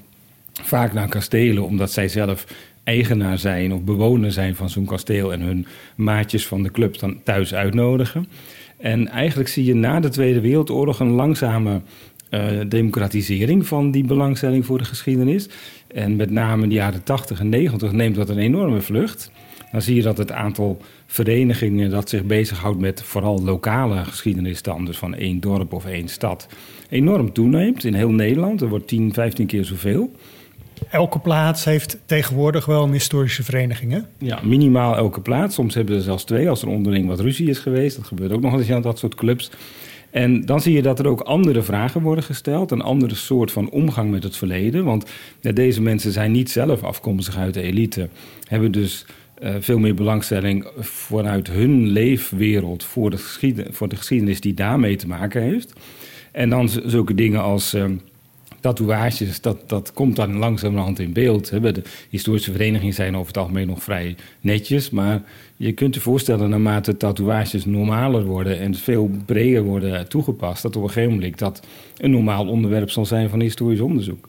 vaak 0.52 0.93
naar 0.93 1.08
kastelen, 1.08 1.64
omdat 1.64 1.93
zij 1.93 2.08
zelf 2.08 2.46
eigenaar 2.84 3.38
zijn 3.38 3.72
of 3.72 3.82
bewoner 3.82 4.32
zijn 4.32 4.56
van 4.56 4.70
zo'n 4.70 4.84
kasteel 4.84 5.32
en 5.32 5.41
hun 5.41 5.67
maatjes 5.96 6.46
van 6.46 6.62
de 6.62 6.70
club 6.70 6.98
dan 6.98 7.20
thuis 7.22 7.55
uitnodigen. 7.55 8.29
En 8.77 9.08
eigenlijk 9.08 9.48
zie 9.48 9.65
je 9.65 9.74
na 9.74 10.00
de 10.00 10.08
Tweede 10.08 10.41
Wereldoorlog 10.41 11.00
een 11.00 11.10
langzame 11.10 11.81
uh, 12.31 12.60
democratisering 12.69 13.67
van 13.67 13.91
die 13.91 14.05
belangstelling 14.05 14.67
voor 14.67 14.79
de 14.79 14.84
geschiedenis. 14.84 15.48
En 15.86 16.17
met 16.17 16.31
name 16.31 16.62
in 16.62 16.69
de 16.69 16.74
jaren 16.74 17.03
80 17.03 17.41
en 17.41 17.48
90 17.48 17.93
neemt 17.93 18.15
dat 18.15 18.29
een 18.29 18.38
enorme 18.38 18.81
vlucht. 18.81 19.31
Dan 19.72 19.82
zie 19.82 19.94
je 19.94 20.03
dat 20.03 20.19
het 20.19 20.32
aantal 20.32 20.81
verenigingen 21.06 21.91
dat 21.91 22.08
zich 22.08 22.24
bezighoudt 22.24 22.81
met 22.81 23.03
vooral 23.03 23.43
lokale 23.43 24.05
geschiedenis, 24.05 24.62
dus 24.62 24.98
van 24.98 25.15
één 25.15 25.41
dorp 25.41 25.72
of 25.72 25.86
één 25.86 26.08
stad, 26.08 26.48
enorm 26.88 27.32
toeneemt 27.32 27.84
in 27.84 27.94
heel 27.94 28.10
Nederland. 28.10 28.60
Er 28.60 28.69
wordt 28.69 28.88
10, 28.88 29.12
15 29.12 29.46
keer 29.46 29.65
zoveel 29.65 30.10
elke 30.91 31.19
plaats 31.19 31.65
heeft 31.65 31.98
tegenwoordig 32.06 32.67
wel 32.67 32.82
een 32.82 32.93
historische 32.93 33.43
vereniging? 33.43 34.05
Ja, 34.19 34.41
minimaal 34.43 34.96
elke 34.96 35.20
plaats. 35.20 35.55
Soms 35.55 35.74
hebben 35.74 35.94
ze 35.94 36.03
zelfs 36.03 36.24
twee 36.24 36.48
als 36.48 36.62
er 36.62 36.69
onderling 36.69 37.06
wat 37.06 37.20
ruzie 37.20 37.48
is 37.48 37.58
geweest. 37.58 37.96
Dat 37.96 38.06
gebeurt 38.06 38.32
ook 38.32 38.41
nog 38.41 38.53
eens 38.53 38.70
aan 38.70 38.82
dat 38.82 38.98
soort 38.98 39.15
clubs. 39.15 39.51
En 40.10 40.46
dan 40.46 40.60
zie 40.60 40.72
je 40.72 40.82
dat 40.82 40.98
er 40.98 41.06
ook 41.06 41.20
andere 41.20 41.62
vragen 41.62 42.03
worden 42.03 42.24
gesteld, 42.24 42.70
een 42.70 42.81
andere 42.81 43.15
soort 43.15 43.53
van 43.53 43.70
omgang 43.70 44.10
met 44.10 44.22
het 44.22 44.36
verleden. 44.36 44.84
Want 44.84 45.10
deze 45.41 45.82
mensen 45.82 46.12
zijn 46.12 46.32
niet 46.32 46.51
zelf 46.51 46.82
afkomstig 46.82 47.36
uit 47.36 47.55
de 47.55 47.62
elite, 47.62 48.08
hebben 48.48 48.72
dus 48.72 49.06
uh, 49.43 49.55
veel 49.60 49.79
meer 49.79 49.94
belangstelling 49.94 50.67
vanuit 50.79 51.48
hun 51.48 51.86
leefwereld 51.86 52.84
voor 52.84 53.10
de, 53.10 53.67
voor 53.70 53.89
de 53.89 53.96
geschiedenis 53.96 54.41
die 54.41 54.55
daarmee 54.55 54.96
te 54.96 55.06
maken 55.06 55.43
heeft. 55.43 55.72
En 56.32 56.51
dan 56.51 56.69
zulke 56.69 57.15
dingen 57.15 57.43
als. 57.43 57.77
Tatoeages, 58.62 59.40
dat, 59.40 59.69
dat 59.69 59.92
komt 59.92 60.16
dan 60.16 60.36
langzamerhand 60.36 60.98
in 60.98 61.12
beeld. 61.12 61.50
Hè. 61.50 61.72
De 61.72 61.82
historische 62.10 62.52
verenigingen 62.52 62.94
zijn 62.94 63.14
over 63.14 63.26
het 63.26 63.36
algemeen 63.36 63.66
nog 63.66 63.82
vrij 63.82 64.16
netjes. 64.40 64.90
Maar 64.90 65.22
je 65.56 65.72
kunt 65.72 65.94
je 65.94 66.00
voorstellen, 66.00 66.50
naarmate 66.50 66.96
tatoeages 66.96 67.64
normaler 67.64 68.24
worden 68.24 68.58
en 68.58 68.74
veel 68.74 69.10
breder 69.26 69.62
worden 69.62 70.08
toegepast, 70.08 70.62
dat 70.62 70.76
op 70.76 70.82
een 70.82 70.88
gegeven 70.88 71.14
moment 71.14 71.38
dat 71.38 71.66
een 71.96 72.10
normaal 72.10 72.48
onderwerp 72.48 72.90
zal 72.90 73.06
zijn 73.06 73.28
van 73.28 73.40
historisch 73.40 73.81
onderzoek. 73.81 74.28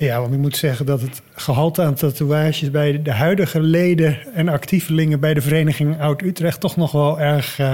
Ja, 0.00 0.20
want 0.20 0.32
ik 0.32 0.38
moet 0.38 0.56
zeggen 0.56 0.86
dat 0.86 1.00
het 1.00 1.22
gehalte 1.34 1.82
aan 1.82 1.94
tatoeages 1.94 2.70
bij 2.70 3.02
de 3.02 3.12
huidige 3.12 3.60
leden 3.60 4.18
en 4.34 4.48
actievelingen 4.48 5.20
bij 5.20 5.34
de 5.34 5.40
vereniging 5.40 6.00
Oud-Utrecht 6.00 6.60
toch 6.60 6.76
nog 6.76 6.92
wel 6.92 7.20
erg, 7.20 7.58
uh, 7.58 7.72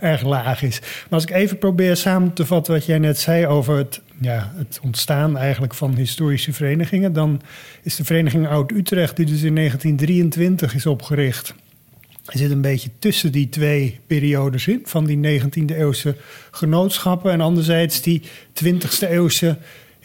erg 0.00 0.22
laag 0.22 0.62
is. 0.62 0.80
Maar 0.80 1.08
als 1.10 1.22
ik 1.22 1.30
even 1.30 1.58
probeer 1.58 1.96
samen 1.96 2.32
te 2.32 2.46
vatten 2.46 2.74
wat 2.74 2.86
jij 2.86 2.98
net 2.98 3.18
zei 3.18 3.46
over 3.46 3.76
het, 3.76 4.00
ja, 4.20 4.52
het 4.56 4.80
ontstaan 4.82 5.36
eigenlijk 5.36 5.74
van 5.74 5.94
historische 5.94 6.52
verenigingen, 6.52 7.12
dan 7.12 7.40
is 7.82 7.96
de 7.96 8.04
vereniging 8.04 8.48
Oud-Utrecht, 8.48 9.16
die 9.16 9.26
dus 9.26 9.42
in 9.42 9.54
1923 9.54 10.74
is 10.74 10.86
opgericht. 10.86 11.54
zit 12.24 12.50
een 12.50 12.60
beetje 12.60 12.90
tussen 12.98 13.32
die 13.32 13.48
twee 13.48 14.00
periodes 14.06 14.66
in, 14.66 14.82
van 14.84 15.04
die 15.04 15.40
19e 15.40 15.76
eeuwse 15.76 16.16
genootschappen 16.50 17.32
en 17.32 17.40
anderzijds 17.40 18.02
die 18.02 18.22
20e 18.64 19.08
eeuwse 19.10 19.56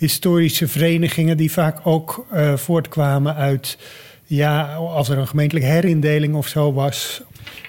historische 0.02 0.68
verenigingen 0.68 1.38
die 1.38 1.52
vaak 1.52 1.80
ook 1.84 2.26
uh, 2.34 2.56
voortkwamen 2.56 3.36
uit, 3.36 3.78
ja, 4.26 4.74
als 4.76 5.10
er 5.10 5.18
een 5.18 5.28
gemeentelijke 5.28 5.70
herindeling 5.70 6.36
of 6.36 6.48
zo 6.48 6.74
was. 6.74 7.22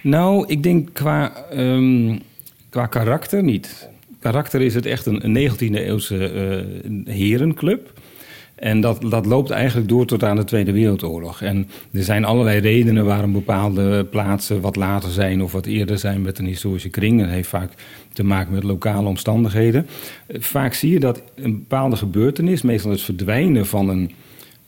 Nou, 0.02 0.44
ik 0.46 0.62
denk 0.62 0.88
qua, 0.92 1.44
um, 1.52 2.20
qua 2.68 2.86
karakter 2.86 3.42
niet. 3.42 3.88
Karakter 4.18 4.60
is 4.60 4.74
het 4.74 4.86
echt 4.86 5.06
een, 5.06 5.24
een 5.24 5.50
19e 5.50 5.74
eeuwse 5.74 6.32
uh, 6.84 7.14
herenclub. 7.14 8.00
En 8.62 8.80
dat, 8.80 9.00
dat 9.10 9.26
loopt 9.26 9.50
eigenlijk 9.50 9.88
door 9.88 10.06
tot 10.06 10.24
aan 10.24 10.36
de 10.36 10.44
Tweede 10.44 10.72
Wereldoorlog. 10.72 11.42
En 11.42 11.68
er 11.92 12.02
zijn 12.02 12.24
allerlei 12.24 12.60
redenen 12.60 13.04
waarom 13.04 13.32
bepaalde 13.32 14.04
plaatsen 14.04 14.60
wat 14.60 14.76
later 14.76 15.10
zijn 15.10 15.42
of 15.42 15.52
wat 15.52 15.66
eerder 15.66 15.98
zijn 15.98 16.22
met 16.22 16.38
een 16.38 16.46
historische 16.46 16.88
kring. 16.88 17.20
Dat 17.20 17.28
heeft 17.28 17.48
vaak 17.48 17.72
te 18.12 18.24
maken 18.24 18.54
met 18.54 18.62
lokale 18.62 19.08
omstandigheden. 19.08 19.86
Vaak 20.28 20.74
zie 20.74 20.92
je 20.92 21.00
dat 21.00 21.22
een 21.34 21.58
bepaalde 21.58 21.96
gebeurtenis, 21.96 22.62
meestal 22.62 22.90
het 22.90 23.00
verdwijnen 23.00 23.66
van 23.66 23.88
een 23.88 24.10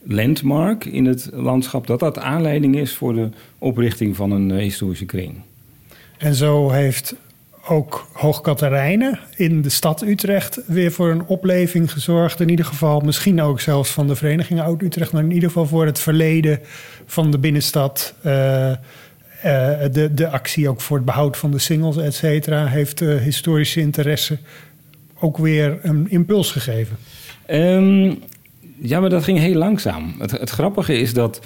landmark 0.03 0.85
in 0.85 1.05
het 1.05 1.29
landschap, 1.33 1.87
dat 1.87 1.99
dat 1.99 2.19
aanleiding 2.19 2.75
is 2.75 2.95
voor 2.95 3.13
de 3.13 3.29
oprichting 3.57 4.15
van 4.15 4.31
een 4.31 4.51
eh, 4.51 4.57
historische 4.57 5.05
kring. 5.05 5.33
En 6.17 6.35
zo 6.35 6.69
heeft 6.69 7.15
ook 7.67 8.07
Hoogkaterijnen 8.13 9.19
in 9.35 9.61
de 9.61 9.69
stad 9.69 10.01
Utrecht 10.01 10.59
weer 10.67 10.91
voor 10.91 11.09
een 11.11 11.25
opleving 11.25 11.91
gezorgd. 11.91 12.39
In 12.39 12.49
ieder 12.49 12.65
geval, 12.65 12.99
misschien 12.99 13.41
ook 13.41 13.59
zelfs 13.61 13.89
van 13.89 14.07
de 14.07 14.15
vereniging 14.15 14.61
Oud-Utrecht, 14.61 15.11
maar 15.11 15.23
in 15.23 15.31
ieder 15.31 15.49
geval 15.49 15.65
voor 15.65 15.85
het 15.85 15.99
verleden 15.99 16.59
van 17.05 17.31
de 17.31 17.37
binnenstad. 17.37 18.13
Uh, 18.25 18.71
de, 19.91 20.09
de 20.13 20.29
actie 20.29 20.69
ook 20.69 20.81
voor 20.81 20.97
het 20.97 21.05
behoud 21.05 21.37
van 21.37 21.51
de 21.51 21.59
singles, 21.59 21.97
et 21.97 22.13
cetera, 22.13 22.65
heeft 22.65 23.01
uh, 23.01 23.21
historische 23.21 23.79
interesse 23.79 24.37
ook 25.19 25.37
weer 25.37 25.79
een 25.81 26.09
impuls 26.09 26.51
gegeven. 26.51 26.97
Um, 27.49 28.19
ja, 28.79 28.99
maar 28.99 29.09
dat 29.09 29.23
ging 29.23 29.39
heel 29.39 29.55
langzaam. 29.55 30.15
Het, 30.19 30.31
het 30.31 30.49
grappige 30.49 30.97
is 30.97 31.13
dat 31.13 31.39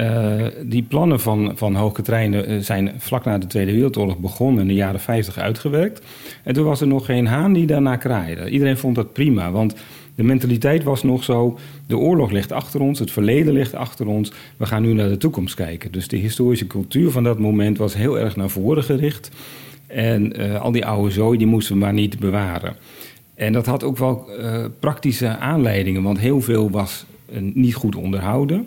uh, 0.00 0.46
die 0.62 0.82
plannen 0.82 1.20
van, 1.20 1.52
van 1.54 1.92
Treinen 2.02 2.46
eh, 2.46 2.58
zijn 2.58 2.92
vlak 2.98 3.24
na 3.24 3.38
de 3.38 3.46
Tweede 3.46 3.72
Wereldoorlog 3.72 4.18
begonnen, 4.18 4.62
in 4.62 4.68
de 4.68 4.74
jaren 4.74 5.00
50 5.00 5.38
uitgewerkt. 5.38 6.06
En 6.44 6.54
toen 6.54 6.64
was 6.64 6.80
er 6.80 6.86
nog 6.86 7.04
geen 7.04 7.26
haan 7.26 7.52
die 7.52 7.66
daarna 7.66 7.96
kraaide. 7.96 8.50
Iedereen 8.50 8.76
vond 8.76 8.94
dat 8.94 9.12
prima, 9.12 9.50
want 9.50 9.74
de 10.14 10.22
mentaliteit 10.22 10.82
was 10.82 11.02
nog 11.02 11.24
zo: 11.24 11.58
de 11.86 11.96
oorlog 11.96 12.30
ligt 12.30 12.52
achter 12.52 12.80
ons, 12.80 12.98
het 12.98 13.10
verleden 13.10 13.52
ligt 13.52 13.74
achter 13.74 14.06
ons, 14.06 14.32
we 14.56 14.66
gaan 14.66 14.82
nu 14.82 14.92
naar 14.92 15.08
de 15.08 15.16
toekomst 15.16 15.54
kijken. 15.54 15.92
Dus 15.92 16.08
de 16.08 16.16
historische 16.16 16.66
cultuur 16.66 17.10
van 17.10 17.24
dat 17.24 17.38
moment 17.38 17.78
was 17.78 17.94
heel 17.94 18.18
erg 18.18 18.36
naar 18.36 18.50
voren 18.50 18.84
gericht. 18.84 19.30
En 19.86 20.40
uh, 20.40 20.60
al 20.60 20.72
die 20.72 20.86
oude 20.86 21.10
zooi, 21.10 21.38
die 21.38 21.46
moesten 21.46 21.74
we 21.74 21.80
maar 21.80 21.92
niet 21.92 22.18
bewaren. 22.18 22.76
En 23.34 23.52
dat 23.52 23.66
had 23.66 23.84
ook 23.84 23.98
wel 23.98 24.30
praktische 24.80 25.36
aanleidingen, 25.36 26.02
want 26.02 26.18
heel 26.18 26.40
veel 26.40 26.70
was 26.70 27.04
niet 27.40 27.74
goed 27.74 27.96
onderhouden. 27.96 28.66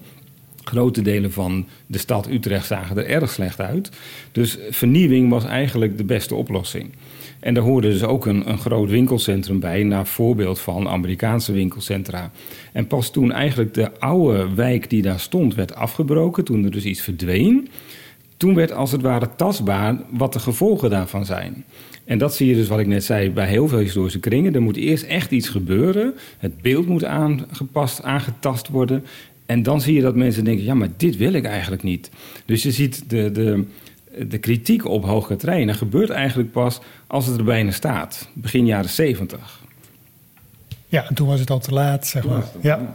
Grote 0.63 1.01
delen 1.01 1.32
van 1.32 1.65
de 1.88 1.98
stad 1.98 2.30
Utrecht 2.30 2.68
zagen 2.68 2.98
er 2.98 3.06
erg 3.06 3.32
slecht 3.32 3.60
uit. 3.62 3.91
Dus 4.32 4.58
vernieuwing 4.70 5.30
was 5.30 5.46
eigenlijk 5.46 5.98
de 5.98 6.03
beste 6.03 6.36
oplossing. 6.36 6.89
En 7.39 7.53
daar 7.53 7.63
hoorde 7.63 7.89
dus 7.89 8.03
ook 8.03 8.25
een, 8.25 8.50
een 8.50 8.58
groot 8.58 8.89
winkelcentrum 8.89 9.60
bij, 9.60 9.84
naar 9.84 10.08
voorbeeld 10.08 10.60
van 10.60 10.88
Amerikaanse 10.88 11.51
winkelcentra. 11.51 12.32
En 12.72 12.88
pas 12.88 13.12
toen 13.12 13.32
eigenlijk 13.32 13.74
de 13.74 14.00
oude 14.00 14.53
wijk 14.56 14.89
die 14.89 15.01
daar 15.01 15.20
stond 15.20 15.56
werd 15.56 15.75
afgebroken, 15.75 16.44
toen 16.44 16.63
er 16.63 16.72
dus 16.72 16.84
iets 16.84 17.01
verdween, 17.01 17.70
toen 18.38 18.56
werd 18.56 18.72
als 18.72 18.91
het 18.91 19.01
ware 19.01 19.30
tastbaar 19.36 20.01
wat 20.10 20.34
de 20.34 20.39
gevolgen 20.39 20.89
daarvan 20.89 21.25
zijn. 21.25 21.65
En 22.06 22.18
dat 22.18 22.36
zie 22.36 22.48
je 22.48 22.56
dus 22.56 22.68
wat 22.68 22.80
ik 22.80 22.88
net 22.88 23.03
zei 23.03 23.32
bij 23.32 23.48
heel 23.48 23.68
veel 23.68 23.80
historische 23.80 24.20
kringen. 24.20 24.56
Er 24.56 24.62
moet 24.62 24.75
eerst 24.75 25.03
echt 25.03 25.32
iets 25.32 25.50
gebeuren. 25.50 26.13
Het 26.38 26.62
beeld 26.62 26.88
moet 26.88 27.06
aangepast, 27.06 28.03
aangetast 28.03 28.68
worden. 28.68 29.06
En 29.51 29.63
dan 29.63 29.81
zie 29.81 29.96
je 29.96 30.01
dat 30.01 30.15
mensen 30.15 30.43
denken, 30.43 30.63
ja, 30.63 30.74
maar 30.74 30.89
dit 30.98 31.17
wil 31.17 31.34
ik 31.34 31.46
eigenlijk 31.46 31.84
niet. 31.84 32.10
Dus 32.46 32.63
je 32.63 32.72
ziet 32.72 33.10
de, 33.10 33.31
de, 33.31 33.65
de 34.27 34.38
kritiek 34.38 34.86
op 34.86 35.05
hoge 35.05 35.36
treinen 35.36 35.75
gebeurt 35.75 36.10
eigenlijk 36.10 36.51
pas 36.51 36.79
als 37.08 37.25
het 37.25 37.38
er 37.38 37.43
bijna 37.43 37.72
staat. 37.72 38.29
Begin 38.34 38.65
jaren 38.65 38.89
zeventig. 38.89 39.60
Ja, 40.88 41.08
en 41.08 41.15
toen 41.15 41.27
was 41.27 41.39
het 41.39 41.50
al 41.50 41.60
te 41.60 41.74
laat, 41.74 42.08
zeg 42.08 42.25
maar. 42.25 42.43
Ja. 42.62 42.93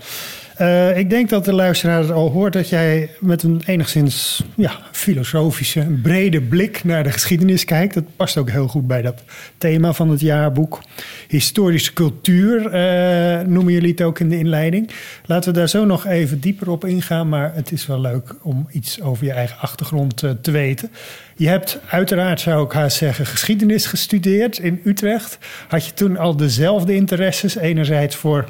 Uh, 0.60 0.96
ik 0.96 1.10
denk 1.10 1.28
dat 1.28 1.44
de 1.44 1.52
luisteraar 1.52 2.12
al 2.12 2.30
hoort 2.30 2.52
dat 2.52 2.68
jij 2.68 3.10
met 3.20 3.42
een 3.42 3.62
enigszins 3.66 4.42
ja, 4.54 4.72
filosofische, 4.92 5.86
brede 6.02 6.40
blik 6.40 6.84
naar 6.84 7.04
de 7.04 7.10
geschiedenis 7.10 7.64
kijkt. 7.64 7.94
Dat 7.94 8.04
past 8.16 8.36
ook 8.36 8.50
heel 8.50 8.68
goed 8.68 8.86
bij 8.86 9.02
dat 9.02 9.22
thema 9.58 9.92
van 9.92 10.10
het 10.10 10.20
jaarboek. 10.20 10.80
Historische 11.28 11.92
cultuur 11.92 12.74
uh, 12.74 13.46
noemen 13.46 13.72
jullie 13.72 13.90
het 13.90 14.02
ook 14.02 14.18
in 14.18 14.28
de 14.28 14.38
inleiding. 14.38 14.90
Laten 15.26 15.52
we 15.52 15.58
daar 15.58 15.68
zo 15.68 15.84
nog 15.84 16.06
even 16.06 16.40
dieper 16.40 16.70
op 16.70 16.84
ingaan, 16.84 17.28
maar 17.28 17.54
het 17.54 17.72
is 17.72 17.86
wel 17.86 18.00
leuk 18.00 18.34
om 18.42 18.68
iets 18.70 19.00
over 19.00 19.24
je 19.24 19.32
eigen 19.32 19.58
achtergrond 19.58 20.22
uh, 20.22 20.30
te 20.40 20.50
weten. 20.50 20.90
Je 21.36 21.48
hebt 21.48 21.78
uiteraard, 21.88 22.40
zou 22.40 22.64
ik 22.64 22.72
haast 22.72 22.96
zeggen, 22.96 23.26
geschiedenis 23.26 23.86
gestudeerd 23.86 24.58
in 24.58 24.80
Utrecht. 24.84 25.38
Had 25.68 25.86
je 25.86 25.94
toen 25.94 26.16
al 26.16 26.36
dezelfde 26.36 26.94
interesses, 26.94 27.56
enerzijds 27.56 28.16
voor 28.16 28.48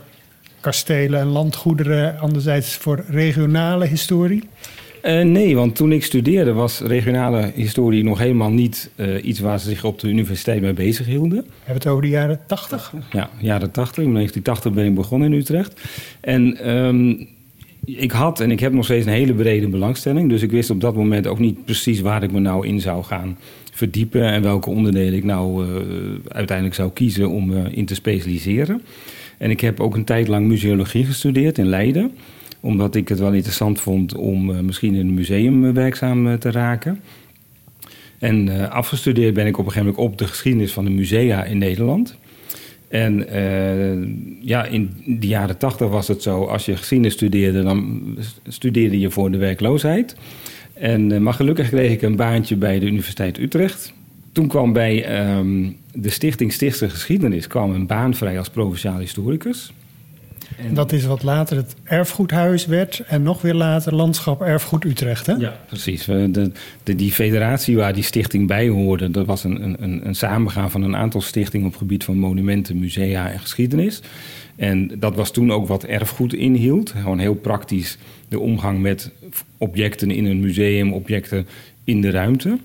kastelen 0.66 1.20
en 1.20 1.26
landgoederen, 1.26 2.18
anderzijds 2.18 2.76
voor 2.76 3.04
regionale 3.08 3.86
historie? 3.86 4.42
Uh, 5.02 5.22
nee, 5.22 5.54
want 5.54 5.76
toen 5.76 5.92
ik 5.92 6.04
studeerde 6.04 6.52
was 6.52 6.80
regionale 6.80 7.52
historie 7.54 8.04
nog 8.04 8.18
helemaal 8.18 8.50
niet 8.50 8.90
uh, 8.96 9.24
iets 9.24 9.40
waar 9.40 9.60
ze 9.60 9.68
zich 9.68 9.84
op 9.84 9.98
de 9.98 10.08
universiteit 10.08 10.60
mee 10.60 10.72
bezig 10.72 11.06
hielden. 11.06 11.36
Hebben 11.38 11.48
we 11.64 11.72
het 11.72 11.86
over 11.86 12.02
de 12.02 12.08
jaren 12.08 12.40
80? 12.46 12.92
Ja, 13.12 13.30
jaren 13.38 13.70
80. 13.70 14.04
In 14.04 14.12
1980 14.12 14.72
ben 14.72 14.86
ik 14.86 14.94
begonnen 14.94 15.32
in 15.32 15.38
Utrecht. 15.38 15.80
En 16.20 16.70
um, 16.76 17.28
ik 17.84 18.10
had 18.10 18.40
en 18.40 18.50
ik 18.50 18.60
heb 18.60 18.72
nog 18.72 18.84
steeds 18.84 19.06
een 19.06 19.12
hele 19.12 19.34
brede 19.34 19.68
belangstelling. 19.68 20.28
Dus 20.28 20.42
ik 20.42 20.50
wist 20.50 20.70
op 20.70 20.80
dat 20.80 20.94
moment 20.94 21.26
ook 21.26 21.38
niet 21.38 21.64
precies 21.64 22.00
waar 22.00 22.22
ik 22.22 22.32
me 22.32 22.40
nou 22.40 22.66
in 22.66 22.80
zou 22.80 23.04
gaan 23.04 23.38
verdiepen. 23.72 24.22
En 24.22 24.42
welke 24.42 24.70
onderdelen 24.70 25.14
ik 25.14 25.24
nou 25.24 25.66
uh, 25.66 25.72
uiteindelijk 26.28 26.76
zou 26.76 26.90
kiezen 26.90 27.30
om 27.30 27.52
in 27.56 27.86
te 27.86 27.94
specialiseren. 27.94 28.82
En 29.38 29.50
ik 29.50 29.60
heb 29.60 29.80
ook 29.80 29.94
een 29.94 30.04
tijd 30.04 30.28
lang 30.28 30.46
museologie 30.46 31.04
gestudeerd 31.04 31.58
in 31.58 31.66
Leiden. 31.66 32.12
Omdat 32.60 32.94
ik 32.94 33.08
het 33.08 33.18
wel 33.18 33.32
interessant 33.32 33.80
vond 33.80 34.14
om 34.14 34.50
uh, 34.50 34.58
misschien 34.58 34.94
in 34.94 35.00
een 35.00 35.14
museum 35.14 35.64
uh, 35.64 35.72
werkzaam 35.72 36.26
uh, 36.26 36.34
te 36.34 36.50
raken. 36.50 37.00
En 38.18 38.70
afgestudeerd 38.70 39.34
ben 39.34 39.46
ik 39.46 39.58
op 39.58 39.66
een 39.66 39.72
gegeven 39.72 39.94
moment 39.94 40.12
op 40.12 40.18
de 40.18 40.26
geschiedenis 40.26 40.72
van 40.72 40.84
de 40.84 40.90
musea 40.90 41.44
in 41.44 41.58
Nederland. 41.58 42.16
En 42.88 43.26
ja, 44.40 44.64
in 44.64 44.90
de 45.04 45.26
jaren 45.26 45.58
tachtig 45.58 45.88
was 45.88 46.08
het 46.08 46.22
zo, 46.22 46.44
als 46.44 46.64
je 46.64 46.76
geschiedenis 46.76 47.12
studeerde, 47.12 47.62
dan 47.62 48.02
studeerde 48.48 48.98
je 48.98 49.10
voor 49.10 49.30
de 49.30 49.38
werkloosheid. 49.38 50.16
En, 50.72 51.22
maar 51.22 51.34
gelukkig 51.34 51.68
kreeg 51.68 51.92
ik 51.92 52.02
een 52.02 52.16
baantje 52.16 52.56
bij 52.56 52.78
de 52.78 52.86
Universiteit 52.86 53.38
Utrecht 53.38 53.92
toen 54.36 54.48
kwam 54.48 54.72
bij 54.72 55.26
um, 55.38 55.76
de 55.92 56.10
Stichting 56.10 56.52
Stichtse 56.52 56.90
Geschiedenis 56.90 57.46
kwam 57.46 57.72
een 57.72 57.86
baan 57.86 58.14
vrij 58.14 58.38
als 58.38 58.48
provinciaal 58.48 58.98
historicus. 58.98 59.72
En 60.56 60.74
dat 60.74 60.92
is 60.92 61.04
wat 61.04 61.22
later 61.22 61.56
het 61.56 61.74
erfgoedhuis 61.84 62.66
werd 62.66 63.02
en 63.06 63.22
nog 63.22 63.42
weer 63.42 63.54
later 63.54 63.94
landschap 63.94 64.42
erfgoed 64.42 64.84
Utrecht, 64.84 65.26
hè? 65.26 65.32
Ja, 65.32 65.60
precies. 65.66 66.04
De, 66.04 66.50
de, 66.82 66.94
die 66.94 67.12
federatie 67.12 67.76
waar 67.76 67.92
die 67.92 68.02
stichting 68.02 68.46
bij 68.46 68.68
hoorde, 68.68 69.10
dat 69.10 69.26
was 69.26 69.44
een, 69.44 69.82
een, 69.82 70.06
een 70.06 70.14
samengaan 70.14 70.70
van 70.70 70.82
een 70.82 70.96
aantal 70.96 71.20
stichtingen 71.20 71.66
op 71.66 71.72
het 71.72 71.80
gebied 71.80 72.04
van 72.04 72.18
monumenten, 72.18 72.78
musea 72.78 73.30
en 73.30 73.40
geschiedenis. 73.40 74.00
En 74.56 74.90
dat 74.98 75.14
was 75.14 75.30
toen 75.30 75.52
ook 75.52 75.68
wat 75.68 75.84
erfgoed 75.84 76.34
inhield. 76.34 76.90
Gewoon 76.90 77.18
heel 77.18 77.34
praktisch 77.34 77.98
de 78.28 78.40
omgang 78.40 78.80
met 78.80 79.10
objecten 79.58 80.10
in 80.10 80.24
een 80.24 80.40
museum, 80.40 80.92
objecten 80.92 81.46
in 81.84 82.00
de 82.00 82.10
ruimte. 82.10 82.58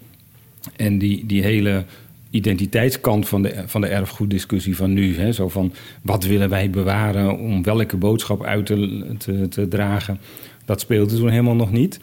En 0.75 0.97
die, 0.97 1.25
die 1.25 1.43
hele 1.43 1.85
identiteitskant 2.29 3.27
van 3.27 3.41
de, 3.41 3.63
van 3.65 3.81
de 3.81 3.87
erfgoeddiscussie 3.87 4.75
van 4.75 4.93
nu. 4.93 5.17
Hè, 5.17 5.31
zo 5.31 5.49
van 5.49 5.73
wat 6.01 6.23
willen 6.23 6.49
wij 6.49 6.69
bewaren 6.69 7.39
om 7.39 7.63
welke 7.63 7.97
boodschap 7.97 8.43
uit 8.43 8.65
te, 8.65 9.05
te, 9.17 9.47
te 9.47 9.67
dragen. 9.67 10.19
Dat 10.65 10.79
speelde 10.79 11.15
toen 11.15 11.29
helemaal 11.29 11.55
nog 11.55 11.71
niet. 11.71 11.99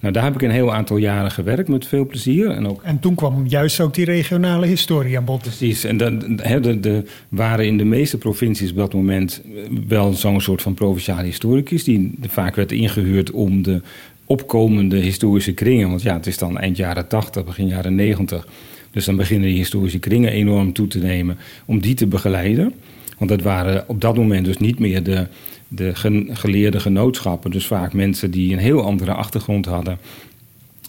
Nou, 0.00 0.12
daar 0.12 0.24
heb 0.24 0.34
ik 0.34 0.42
een 0.42 0.50
heel 0.50 0.74
aantal 0.74 0.96
jaren 0.96 1.30
gewerkt 1.30 1.68
met 1.68 1.86
veel 1.86 2.06
plezier. 2.06 2.50
En, 2.50 2.68
ook... 2.68 2.82
en 2.82 3.00
toen 3.00 3.14
kwam 3.14 3.46
juist 3.46 3.80
ook 3.80 3.94
die 3.94 4.04
regionale 4.04 4.66
historie 4.66 5.16
aan 5.16 5.24
bod. 5.24 5.40
Precies. 5.40 5.84
En 5.84 5.96
de, 5.96 6.80
de, 6.80 7.04
waren 7.28 7.66
in 7.66 7.78
de 7.78 7.84
meeste 7.84 8.18
provincies 8.18 8.70
op 8.70 8.76
dat 8.76 8.92
moment 8.94 9.42
wel 9.88 10.12
zo'n 10.12 10.40
soort 10.40 10.62
van 10.62 10.74
provinciale 10.74 11.24
historicus... 11.24 11.84
die 11.84 12.14
vaak 12.20 12.54
werd 12.54 12.72
ingehuurd 12.72 13.30
om 13.30 13.62
de 13.62 13.80
opkomende 14.30 14.96
historische 14.96 15.52
kringen... 15.52 15.88
want 15.88 16.02
ja, 16.02 16.14
het 16.14 16.26
is 16.26 16.38
dan 16.38 16.58
eind 16.58 16.76
jaren 16.76 17.08
80, 17.08 17.44
begin 17.44 17.66
jaren 17.66 17.94
90... 17.94 18.46
Dus 18.90 19.04
dan 19.04 19.16
beginnen 19.16 19.48
die 19.48 19.56
historische 19.56 19.98
kringen 19.98 20.32
enorm 20.32 20.72
toe 20.72 20.86
te 20.86 20.98
nemen 20.98 21.38
om 21.64 21.80
die 21.80 21.94
te 21.94 22.06
begeleiden. 22.06 22.74
Want 23.18 23.30
dat 23.30 23.42
waren 23.42 23.84
op 23.88 24.00
dat 24.00 24.16
moment 24.16 24.44
dus 24.44 24.56
niet 24.56 24.78
meer 24.78 25.02
de, 25.02 25.26
de 25.68 25.92
geleerde 26.32 26.80
genootschappen. 26.80 27.50
Dus 27.50 27.66
vaak 27.66 27.92
mensen 27.92 28.30
die 28.30 28.52
een 28.52 28.58
heel 28.58 28.82
andere 28.82 29.12
achtergrond 29.12 29.66
hadden. 29.66 29.98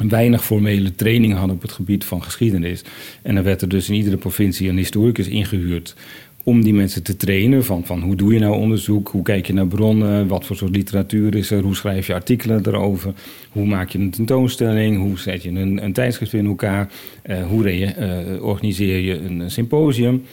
Weinig 0.08 0.44
formele 0.44 0.96
training 0.96 1.34
hadden 1.34 1.56
op 1.56 1.62
het 1.62 1.72
gebied 1.72 2.06
van 2.06 2.24
geschiedenis. 2.24 2.84
En 3.22 3.36
dan 3.36 3.44
werd 3.44 3.62
er 3.62 3.70
dus 3.70 3.90
in 3.90 3.96
iedere 3.96 4.18
provincie 4.18 4.70
een 4.70 4.78
historicus 4.78 5.28
ingehuurd 5.28 5.96
om 6.44 6.64
die 6.64 6.74
mensen 6.74 7.04
te 7.04 7.18
trainen. 7.18 7.66
Van, 7.66 7.86
van 7.86 8.02
hoe 8.02 8.16
doe 8.16 8.34
je 8.34 8.40
nou 8.40 8.56
onderzoek, 8.56 9.08
hoe 9.08 9.24
kijk 9.24 9.48
je 9.48 9.54
naar 9.54 9.68
bronnen, 9.68 10.28
wat 10.28 10.46
voor 10.46 10.56
soort 10.56 10.76
literatuur 10.76 11.36
is 11.36 11.52
er, 11.52 11.62
hoe 11.62 11.76
schrijf 11.76 12.08
je 12.08 12.14
artikelen 12.14 12.68
erover, 12.68 13.14
hoe 13.50 13.66
maak 13.66 13.90
je 13.90 14.00
een 14.00 14.10
tentoonstelling, 14.10 14.98
hoe 14.98 15.20
zet 15.20 15.44
je 15.44 15.50
een, 15.50 15.84
een 15.84 15.94
tijdschrift 15.94 16.34
in 16.34 16.46
elkaar, 16.46 16.92
uh, 17.26 17.48
hoe 17.48 17.80
uh, 17.80 18.44
organiseer 18.44 19.00
je 19.00 19.18
een 19.18 19.52
symposium. 19.52 20.24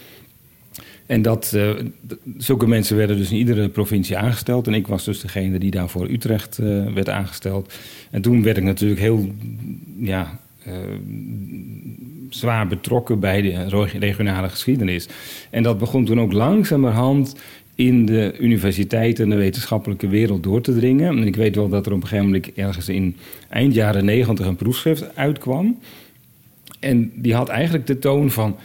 En 1.06 1.22
dat, 1.22 1.52
uh, 1.56 1.70
zulke 2.38 2.66
mensen 2.66 2.96
werden 2.96 3.16
dus 3.16 3.30
in 3.30 3.36
iedere 3.36 3.68
provincie 3.68 4.16
aangesteld. 4.16 4.66
En 4.66 4.74
ik 4.74 4.86
was 4.86 5.04
dus 5.04 5.20
degene 5.20 5.58
die 5.58 5.70
daar 5.70 5.88
voor 5.88 6.10
Utrecht 6.10 6.56
werd 6.94 7.08
aangesteld. 7.08 7.74
En 8.10 8.22
toen 8.22 8.42
werd 8.42 8.56
ik 8.56 8.62
natuurlijk 8.62 9.00
heel 9.00 9.32
ja, 9.98 10.40
zwaar 12.28 12.66
betrokken 12.66 13.20
bij 13.20 13.42
de 13.42 13.98
regionale 13.98 14.48
geschiedenis. 14.48 15.08
En 15.50 15.62
dat 15.62 15.78
begon 15.78 16.04
toen 16.04 16.20
ook 16.20 16.32
langzamerhand 16.32 17.34
in 17.78 18.06
de 18.06 18.34
universiteiten 18.38 19.24
en 19.24 19.30
de 19.30 19.36
wetenschappelijke 19.36 20.08
wereld 20.08 20.42
door 20.42 20.60
te 20.60 20.74
dringen. 20.74 21.18
En 21.18 21.26
ik 21.26 21.36
weet 21.36 21.54
wel 21.54 21.68
dat 21.68 21.86
er 21.86 21.92
op 21.92 22.02
een 22.02 22.08
gegeven 22.08 22.30
moment 22.30 22.54
ergens 22.54 22.88
in 22.88 23.16
eind 23.48 23.74
jaren 23.74 24.04
negentig 24.04 24.46
een 24.46 24.56
proefschrift 24.56 25.16
uitkwam. 25.16 25.78
En 26.80 27.12
die 27.14 27.34
had 27.34 27.48
eigenlijk 27.48 27.86
de 27.86 27.98
toon 27.98 28.30
van... 28.30 28.56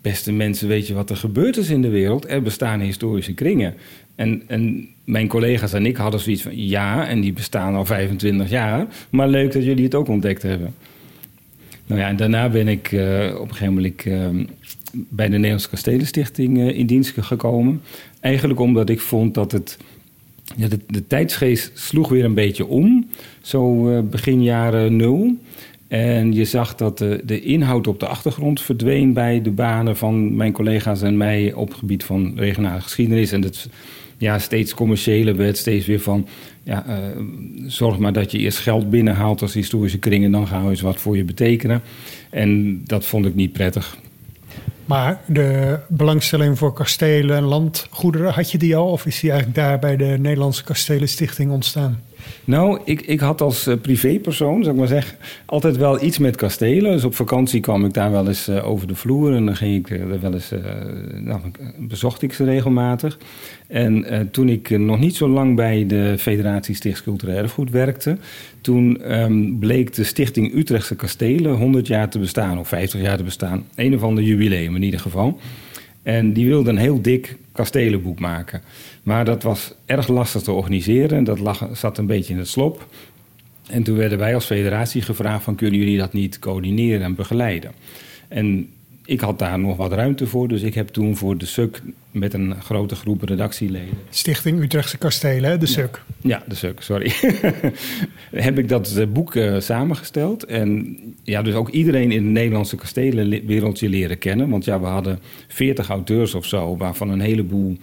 beste 0.00 0.32
mensen, 0.32 0.68
weet 0.68 0.86
je 0.86 0.94
wat 0.94 1.10
er 1.10 1.16
gebeurd 1.16 1.56
is 1.56 1.70
in 1.70 1.82
de 1.82 1.88
wereld? 1.88 2.30
Er 2.30 2.42
bestaan 2.42 2.80
historische 2.80 3.34
kringen. 3.34 3.74
En, 4.14 4.42
en 4.46 4.88
mijn 5.04 5.28
collega's 5.28 5.72
en 5.72 5.86
ik 5.86 5.96
hadden 5.96 6.20
zoiets 6.20 6.42
van... 6.42 6.66
ja, 6.66 7.08
en 7.08 7.20
die 7.20 7.32
bestaan 7.32 7.74
al 7.74 7.84
25 7.84 8.50
jaar... 8.50 8.86
maar 9.10 9.28
leuk 9.28 9.52
dat 9.52 9.64
jullie 9.64 9.84
het 9.84 9.94
ook 9.94 10.08
ontdekt 10.08 10.42
hebben. 10.42 10.74
Nou 11.90 12.02
ja, 12.02 12.08
en 12.08 12.16
daarna 12.16 12.48
ben 12.48 12.68
ik 12.68 12.92
uh, 12.92 13.34
op 13.34 13.48
een 13.48 13.54
gegeven 13.54 13.74
moment 13.74 14.04
uh, 14.04 14.46
bij 14.92 15.26
de 15.26 15.32
Nederlandse 15.32 15.68
Kastelenstichting 15.68 16.58
uh, 16.58 16.78
in 16.78 16.86
dienst 16.86 17.14
gekomen. 17.20 17.80
Eigenlijk 18.20 18.60
omdat 18.60 18.88
ik 18.88 19.00
vond 19.00 19.34
dat 19.34 19.52
het. 19.52 19.78
Ja, 20.56 20.68
de, 20.86 21.06
tijdsgeest 21.06 21.70
sloeg 21.74 22.08
weer 22.08 22.24
een 22.24 22.34
beetje 22.34 22.66
om. 22.66 23.08
Zo 23.40 24.02
begin 24.02 24.42
jaren 24.42 24.96
nul. 24.96 25.36
En 25.88 26.32
je 26.32 26.44
zag 26.44 26.74
dat 26.74 26.98
de, 26.98 27.40
inhoud 27.40 27.86
op 27.86 28.00
de 28.00 28.06
achtergrond 28.06 28.60
verdween 28.60 29.12
bij 29.12 29.42
de 29.42 29.50
banen 29.50 29.96
van 29.96 30.36
mijn 30.36 30.52
collega's 30.52 31.02
en 31.02 31.16
mij 31.16 31.52
op 31.52 31.68
het 31.68 31.78
gebied 31.78 32.04
van 32.04 32.32
regionale 32.36 32.80
geschiedenis. 32.80 33.32
En 33.32 33.42
het 33.42 33.68
ja, 34.18 34.38
steeds 34.38 34.74
commerciëler 34.74 35.36
werd, 35.36 35.56
steeds 35.56 35.86
weer 35.86 36.00
van 36.00 36.26
ja, 36.62 36.84
uh, 36.88 36.96
zorg 37.66 37.98
maar 37.98 38.12
dat 38.12 38.30
je 38.32 38.38
eerst 38.38 38.58
geld 38.58 38.90
binnenhaalt 38.90 39.42
als 39.42 39.54
historische 39.54 39.98
kringen, 39.98 40.30
dan 40.30 40.46
gaan 40.46 40.64
we 40.64 40.70
eens 40.70 40.80
wat 40.80 40.96
voor 40.96 41.16
je 41.16 41.24
betekenen. 41.24 41.82
En 42.30 42.80
dat 42.84 43.04
vond 43.04 43.26
ik 43.26 43.34
niet 43.34 43.52
prettig. 43.52 43.96
Maar 44.84 45.20
de 45.26 45.78
belangstelling 45.88 46.58
voor 46.58 46.72
kastelen 46.72 47.36
en 47.36 47.42
landgoederen, 47.42 48.32
had 48.32 48.50
je 48.50 48.58
die 48.58 48.76
al? 48.76 48.90
Of 48.90 49.06
is 49.06 49.20
die 49.20 49.30
eigenlijk 49.30 49.60
daar 49.60 49.78
bij 49.78 49.96
de 49.96 50.16
Nederlandse 50.18 50.64
Kastelenstichting 50.64 51.50
ontstaan? 51.50 52.00
Nou, 52.44 52.80
ik, 52.84 53.00
ik 53.00 53.20
had 53.20 53.40
als 53.40 53.68
uh, 53.68 53.74
privépersoon, 53.82 54.62
zou 54.62 54.74
ik 54.74 54.80
maar 54.80 54.88
zeggen, 54.88 55.18
altijd 55.46 55.76
wel 55.76 56.02
iets 56.02 56.18
met 56.18 56.36
kastelen. 56.36 56.92
Dus 56.92 57.04
op 57.04 57.14
vakantie 57.14 57.60
kwam 57.60 57.84
ik 57.84 57.92
daar 57.92 58.10
wel 58.10 58.28
eens 58.28 58.48
uh, 58.48 58.68
over 58.68 58.86
de 58.86 58.94
vloer 58.94 59.34
en 59.34 59.46
dan 59.46 59.56
ging 59.56 59.76
ik 59.76 59.90
uh, 59.90 60.20
wel 60.20 60.32
eens, 60.32 60.52
nou, 61.14 61.40
bezocht 61.78 62.22
ik 62.22 62.32
ze 62.32 62.44
regelmatig. 62.44 63.18
En 63.66 64.28
toen 64.30 64.48
ik 64.48 64.70
nog 64.70 64.98
niet 64.98 65.16
zo 65.16 65.28
lang 65.28 65.56
bij 65.56 65.86
de 65.86 66.14
Federatie 66.18 66.74
Stichts 66.74 67.02
Cultureel 67.02 67.36
Erfgoed 67.36 67.70
werkte, 67.70 68.16
toen 68.60 69.14
um, 69.20 69.58
bleek 69.58 69.94
de 69.94 70.04
Stichting 70.04 70.54
Utrechtse 70.54 70.96
Kastelen 70.96 71.54
100 71.54 71.86
jaar 71.86 72.08
te 72.08 72.18
bestaan, 72.18 72.58
of 72.58 72.68
50 72.68 73.00
jaar 73.00 73.16
te 73.16 73.22
bestaan. 73.22 73.64
Een 73.74 73.94
of 73.94 74.02
ander 74.02 74.24
jubileum 74.24 74.76
in 74.76 74.82
ieder 74.82 75.00
geval. 75.00 75.38
En 76.02 76.32
die 76.32 76.46
wilde 76.46 76.70
een 76.70 76.76
heel 76.76 77.02
dik 77.02 77.36
kastelenboek 77.52 78.20
maken. 78.20 78.60
Maar 79.10 79.24
dat 79.24 79.42
was 79.42 79.72
erg 79.86 80.08
lastig 80.08 80.42
te 80.42 80.52
organiseren. 80.52 81.24
Dat 81.24 81.38
lag, 81.38 81.68
zat 81.72 81.98
een 81.98 82.06
beetje 82.06 82.32
in 82.32 82.38
het 82.38 82.48
slop. 82.48 82.86
En 83.68 83.82
toen 83.82 83.96
werden 83.96 84.18
wij 84.18 84.34
als 84.34 84.44
federatie 84.44 85.02
gevraagd 85.02 85.44
van... 85.44 85.54
kunnen 85.54 85.78
jullie 85.78 85.98
dat 85.98 86.12
niet 86.12 86.38
coördineren 86.38 87.02
en 87.02 87.14
begeleiden? 87.14 87.72
En 88.28 88.68
ik 89.04 89.20
had 89.20 89.38
daar 89.38 89.58
nog 89.58 89.76
wat 89.76 89.92
ruimte 89.92 90.26
voor. 90.26 90.48
Dus 90.48 90.62
ik 90.62 90.74
heb 90.74 90.88
toen 90.88 91.16
voor 91.16 91.38
de 91.38 91.46
SUK 91.46 91.82
met 92.10 92.34
een 92.34 92.54
grote 92.62 92.94
groep 92.94 93.22
redactieleden... 93.22 93.98
Stichting 94.10 94.62
Utrechtse 94.62 94.98
Kastelen, 94.98 95.60
de 95.60 95.66
SUK. 95.66 96.04
Ja, 96.20 96.42
de 96.46 96.54
SUK, 96.54 96.80
sorry. 96.82 97.12
heb 98.48 98.58
ik 98.58 98.68
dat 98.68 98.96
eh, 98.96 99.06
boek 99.06 99.34
uh, 99.34 99.60
samengesteld. 99.60 100.44
En 100.44 100.98
ja, 101.22 101.42
dus 101.42 101.54
ook 101.54 101.68
iedereen 101.68 102.12
in 102.12 102.22
het 102.24 102.32
Nederlandse 102.32 102.76
kastelenwereldje 102.76 103.88
leren 103.88 104.18
kennen. 104.18 104.48
Want 104.48 104.64
ja, 104.64 104.80
we 104.80 104.86
hadden 104.86 105.18
veertig 105.48 105.88
auteurs 105.88 106.34
of 106.34 106.46
zo... 106.46 106.76
waarvan 106.76 107.10
een 107.10 107.20
heleboel 107.20 107.76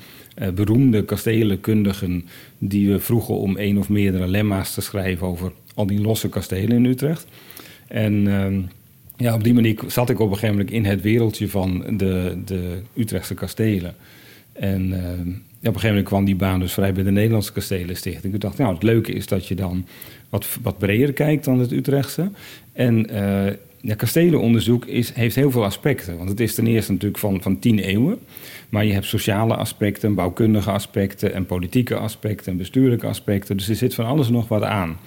beroemde 0.55 1.05
kastelenkundigen... 1.05 2.25
die 2.57 2.91
we 2.91 2.99
vroegen 2.99 3.37
om 3.37 3.57
één 3.57 3.77
of 3.77 3.89
meerdere 3.89 4.27
lemma's 4.27 4.73
te 4.73 4.81
schrijven... 4.81 5.27
over 5.27 5.51
al 5.73 5.87
die 5.87 6.01
losse 6.01 6.29
kastelen 6.29 6.77
in 6.77 6.85
Utrecht. 6.85 7.27
En... 7.87 8.13
Uh, 8.13 8.57
ja, 9.17 9.33
op 9.33 9.43
die 9.43 9.53
manier 9.53 9.79
zat 9.87 10.09
ik 10.09 10.19
op 10.19 10.27
een 10.29 10.33
gegeven 10.33 10.55
moment 10.55 10.73
in 10.73 10.85
het 10.85 11.01
wereldje 11.01 11.49
van 11.49 11.97
de, 11.97 12.37
de 12.45 12.81
Utrechtse 12.95 13.33
kastelen. 13.33 13.95
En 14.53 14.87
uh, 14.87 14.97
op 14.97 15.75
een 15.75 15.81
gegeven 15.81 15.87
moment 15.87 16.05
kwam 16.05 16.25
die 16.25 16.35
baan 16.35 16.59
dus 16.59 16.73
vrij 16.73 16.93
bij 16.93 17.03
de 17.03 17.11
Nederlandse 17.11 17.51
Kastelenstichting. 17.51 18.33
Ik 18.33 18.41
dacht, 18.41 18.57
nou, 18.57 18.73
het 18.73 18.83
leuke 18.83 19.11
is 19.11 19.27
dat 19.27 19.47
je 19.47 19.55
dan 19.55 19.85
wat, 20.29 20.47
wat 20.61 20.77
breder 20.77 21.13
kijkt 21.13 21.45
dan 21.45 21.59
het 21.59 21.71
Utrechtse. 21.71 22.31
En 22.73 23.13
uh, 23.13 23.45
ja, 23.87 23.95
kastelenonderzoek 23.95 24.85
is, 24.85 25.13
heeft 25.13 25.35
heel 25.35 25.51
veel 25.51 25.63
aspecten. 25.63 26.17
Want 26.17 26.29
het 26.29 26.39
is 26.39 26.55
ten 26.55 26.67
eerste 26.67 26.91
natuurlijk 26.91 27.19
van, 27.19 27.41
van 27.41 27.59
tien 27.59 27.79
eeuwen. 27.79 28.19
Maar 28.69 28.85
je 28.85 28.93
hebt 28.93 29.05
sociale 29.05 29.55
aspecten, 29.55 30.15
bouwkundige 30.15 30.71
aspecten... 30.71 31.33
en 31.33 31.45
politieke 31.45 31.95
aspecten 31.95 32.51
en 32.51 32.57
bestuurlijke 32.57 33.07
aspecten. 33.07 33.57
Dus 33.57 33.69
er 33.69 33.75
zit 33.75 33.95
van 33.95 34.05
alles 34.05 34.29
nog 34.29 34.47
wat 34.47 34.63
aan. 34.63 34.97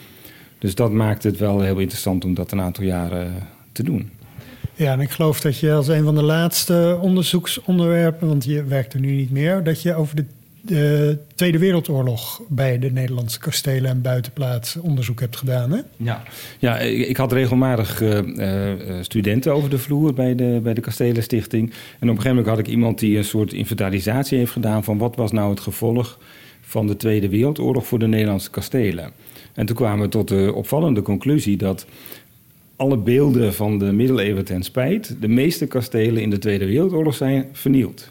Dus 0.59 0.75
dat 0.75 0.93
maakt 0.93 1.23
het 1.23 1.39
wel 1.39 1.61
heel 1.61 1.79
interessant 1.79 2.25
om 2.25 2.35
dat 2.35 2.53
een 2.53 2.61
aantal 2.61 2.85
jaren 2.85 3.49
te 3.73 3.83
doen. 3.83 4.11
Ja, 4.75 4.93
en 4.93 5.01
ik 5.01 5.11
geloof 5.11 5.41
dat 5.41 5.59
je 5.59 5.73
als 5.73 5.89
een 5.89 6.05
van 6.05 6.15
de 6.15 6.23
laatste 6.23 6.99
onderzoeksonderwerpen, 7.01 8.29
want 8.29 8.45
je 8.45 8.65
werkt 8.65 8.93
er 8.93 9.01
nu 9.01 9.13
niet 9.13 9.31
meer, 9.31 9.65
dat 9.65 9.83
je 9.83 9.95
over 9.95 10.17
de, 10.17 10.25
de 10.63 11.19
Tweede 11.35 11.59
Wereldoorlog 11.59 12.43
bij 12.49 12.79
de 12.79 12.91
Nederlandse 12.93 13.39
kastelen 13.39 13.91
en 13.91 14.03
buitenplaatsen 14.03 14.83
onderzoek 14.83 15.21
hebt 15.21 15.37
gedaan. 15.37 15.71
Hè? 15.71 15.81
Ja, 15.97 16.23
ja 16.59 16.79
ik 16.79 17.17
had 17.17 17.33
regelmatig 17.33 18.01
uh, 18.01 18.19
studenten 19.01 19.55
over 19.55 19.71
de 19.71 19.79
vloer 19.79 20.15
bij 20.15 20.35
de, 20.35 20.61
bij 20.63 20.75
de 20.75 20.81
Kastelenstichting. 20.81 21.71
En 21.71 21.75
op 21.75 22.01
een 22.01 22.09
gegeven 22.09 22.29
moment 22.29 22.47
had 22.47 22.59
ik 22.59 22.67
iemand 22.67 22.99
die 22.99 23.17
een 23.17 23.25
soort 23.25 23.53
inventarisatie 23.53 24.39
heeft 24.39 24.53
gedaan 24.53 24.85
van 24.85 24.99
wat 24.99 25.17
was 25.17 25.33
nou 25.33 25.51
het 25.51 25.61
gevolg 25.61 26.19
van 26.61 26.87
de 26.87 26.97
Tweede 26.97 27.29
Wereldoorlog 27.29 27.87
voor 27.87 27.99
de 27.99 28.07
Nederlandse 28.07 28.51
kastelen. 28.51 29.13
En 29.55 29.67
toen 29.67 29.77
kwamen 29.77 30.01
we 30.01 30.09
tot 30.09 30.29
de 30.29 30.53
opvallende 30.55 31.03
conclusie 31.03 31.57
dat 31.57 31.87
alle 32.77 32.97
beelden 32.97 33.55
van 33.55 33.79
de 33.79 33.93
middeleeuwen 33.93 34.45
ten 34.45 34.63
spijt, 34.63 35.17
de 35.21 35.29
meeste 35.29 35.67
kastelen 35.67 36.23
in 36.23 36.31
de 36.31 36.39
Tweede 36.39 36.67
Wereldoorlog 36.67 37.15
zijn 37.15 37.47
vernield. 37.53 38.11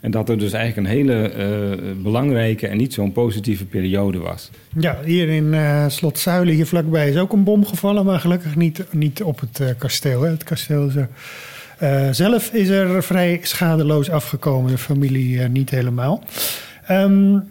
En 0.00 0.10
dat 0.10 0.28
er 0.28 0.38
dus 0.38 0.52
eigenlijk 0.52 0.86
een 0.86 0.94
hele 0.94 1.32
uh, 1.32 2.02
belangrijke 2.02 2.66
en 2.66 2.76
niet 2.76 2.94
zo'n 2.94 3.12
positieve 3.12 3.64
periode 3.64 4.18
was. 4.18 4.50
Ja, 4.78 4.98
hier 5.04 5.28
in 5.28 5.44
uh, 5.44 5.88
Slot 5.88 6.18
Zuilen, 6.18 6.54
hier 6.54 6.66
vlakbij, 6.66 7.08
is 7.08 7.16
ook 7.16 7.32
een 7.32 7.44
bom 7.44 7.66
gevallen, 7.66 8.04
maar 8.04 8.20
gelukkig 8.20 8.56
niet, 8.56 8.84
niet 8.90 9.22
op 9.22 9.40
het 9.40 9.60
uh, 9.60 9.68
kasteel. 9.78 10.22
Hè. 10.22 10.30
Het 10.30 10.44
kasteel 10.44 10.90
zelf 12.10 12.52
is 12.52 12.68
er 12.68 13.02
vrij 13.02 13.38
schadeloos 13.42 14.10
afgekomen, 14.10 14.70
de 14.70 14.78
familie 14.78 15.40
niet 15.40 15.70
helemaal. 15.70 16.24
Um, 16.90 17.48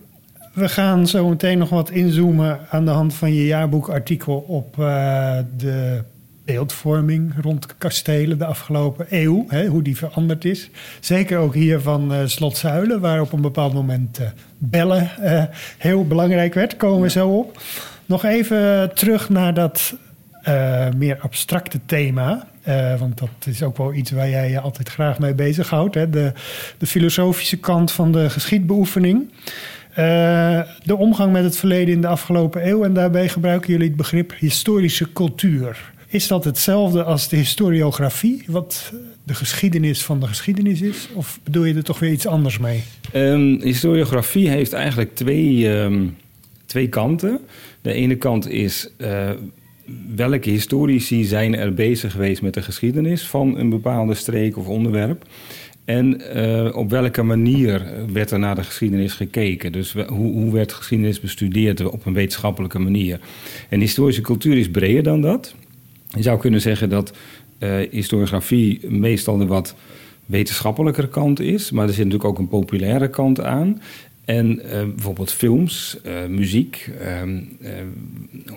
we 0.54 0.70
gaan 0.70 1.08
zo 1.08 1.30
meteen 1.30 1.58
nog 1.58 1.70
wat 1.70 1.90
inzoomen 1.90 2.60
aan 2.70 2.86
de 2.86 2.92
hand 2.92 3.14
van 3.14 3.34
je 3.34 3.46
jaarboekartikel 3.46 4.38
op 4.38 4.76
de 5.58 6.04
beeldvorming 6.52 7.34
rond 7.42 7.78
kastelen 7.78 8.38
de 8.38 8.46
afgelopen 8.46 9.06
eeuw, 9.10 9.46
hè, 9.48 9.68
hoe 9.68 9.82
die 9.82 9.98
veranderd 9.98 10.46
is. 10.46 10.70
Zeker 11.00 11.38
ook 11.38 11.54
hier 11.54 11.80
van 11.80 12.14
uh, 12.14 12.20
Slot 12.26 12.58
Zuilen, 12.58 13.00
waar 13.00 13.22
op 13.22 13.34
een 13.34 13.42
bepaald 13.42 13.74
moment 13.74 14.20
uh, 14.20 14.28
bellen 14.58 15.10
uh, 15.22 15.44
heel 15.78 16.08
belangrijk 16.08 16.54
werd, 16.54 16.78
komen 16.78 17.02
we 17.02 17.10
zo 17.10 17.28
op. 17.28 17.62
Nog 18.06 18.26
even 18.26 18.92
terug 18.94 19.30
naar 19.30 19.54
dat 19.54 19.96
meer 20.98 21.18
abstracte 21.20 21.80
thema. 21.86 22.48
want 23.00 23.18
dat 23.18 23.30
is 23.46 23.64
ook 23.64 23.78
wel 23.78 23.94
iets 23.94 24.12
waar 24.12 24.30
jij 24.30 24.50
je 24.50 24.60
altijd 24.60 24.90
graag 24.90 25.20
mee 25.20 25.34
bezighoudt. 25.34 25.96
Hè? 25.96 26.10
De, 26.10 26.32
de 26.78 26.86
filosofische 26.86 27.58
kant 27.58 27.92
van 27.92 28.12
de 28.12 28.30
geschiedbeoefening. 28.30 29.32
de 30.84 30.96
omgang 30.98 31.32
met 31.32 31.44
het 31.44 31.58
verleden 31.58 31.94
in 31.94 32.02
de 32.02 32.08
afgelopen 32.08 32.68
eeuw. 32.68 32.84
En 32.84 32.94
daarbij 32.94 33.30
gebruiken 33.30 33.72
jullie 33.72 33.88
het 33.88 33.98
begrip 33.98 34.34
historische 34.38 35.14
cultuur. 35.14 35.98
Is 36.12 36.28
dat 36.28 36.44
hetzelfde 36.44 37.04
als 37.04 37.28
de 37.28 37.36
historiografie, 37.36 38.44
wat 38.48 38.94
de 39.24 39.34
geschiedenis 39.34 40.04
van 40.04 40.20
de 40.20 40.28
geschiedenis 40.28 40.82
is? 40.82 41.10
Of 41.14 41.40
bedoel 41.44 41.66
je 41.66 41.74
er 41.74 41.84
toch 41.84 42.00
weer 42.00 42.12
iets 42.12 42.28
anders 42.28 42.58
mee? 42.58 42.84
Um, 43.16 43.62
historiografie 43.62 44.50
heeft 44.50 44.74
eigenlijk 44.74 45.16
twee, 45.16 45.74
ehm, 45.74 46.08
twee 46.66 46.88
kanten. 46.88 47.40
De 47.82 47.94
ene 47.94 48.16
kant 48.16 48.50
is 48.50 48.90
uh, 48.98 49.30
welke 50.16 50.50
historici 50.50 51.24
zijn 51.24 51.56
er 51.56 51.74
bezig 51.74 52.12
geweest 52.12 52.42
met 52.42 52.54
de 52.54 52.62
geschiedenis 52.62 53.28
van 53.28 53.58
een 53.58 53.70
bepaalde 53.70 54.14
streek 54.14 54.58
of 54.58 54.68
onderwerp. 54.68 55.26
En 55.86 56.22
uh, 56.36 56.76
op 56.76 56.90
welke 56.90 57.24
manier 57.24 57.94
werd 58.14 58.32
er 58.32 58.40
naar 58.40 58.56
de 58.56 58.64
geschiedenis 58.64 59.14
gekeken? 59.14 59.72
Dus 59.72 59.94
hoe, 59.94 60.34
hoe 60.34 60.54
werd 60.54 60.74
geschiedenis 60.74 61.20
bestudeerd 61.20 61.86
op 61.86 62.06
een 62.06 62.14
wetenschappelijke 62.14 62.80
manier? 62.80 63.20
En 63.70 63.80
historische 63.80 64.22
cultuur 64.22 64.58
is 64.58 64.70
breder 64.70 65.04
dan 65.04 65.22
dat. 65.22 65.56
Je 66.16 66.22
zou 66.22 66.40
kunnen 66.40 66.62
zeggen 66.62 66.90
dat 66.90 67.14
uh, 67.60 67.76
historiografie 67.92 68.90
meestal 68.90 69.38
de 69.38 69.46
wat 69.46 69.76
wetenschappelijkere 70.26 71.10
kant 71.10 71.40
is, 71.40 71.72
maar 71.72 71.88
er 71.88 71.94
zit 71.94 72.06
natuurlijk 72.06 72.30
ook 72.30 72.40
een 72.40 72.48
populaire 72.48 73.10
kant 73.10 73.42
aan. 73.42 73.82
En 74.26 74.62
uh, 74.66 74.72
bijvoorbeeld 74.72 75.32
films, 75.32 75.98
uh, 76.06 76.26
muziek, 76.26 76.92
ehm, 77.00 77.40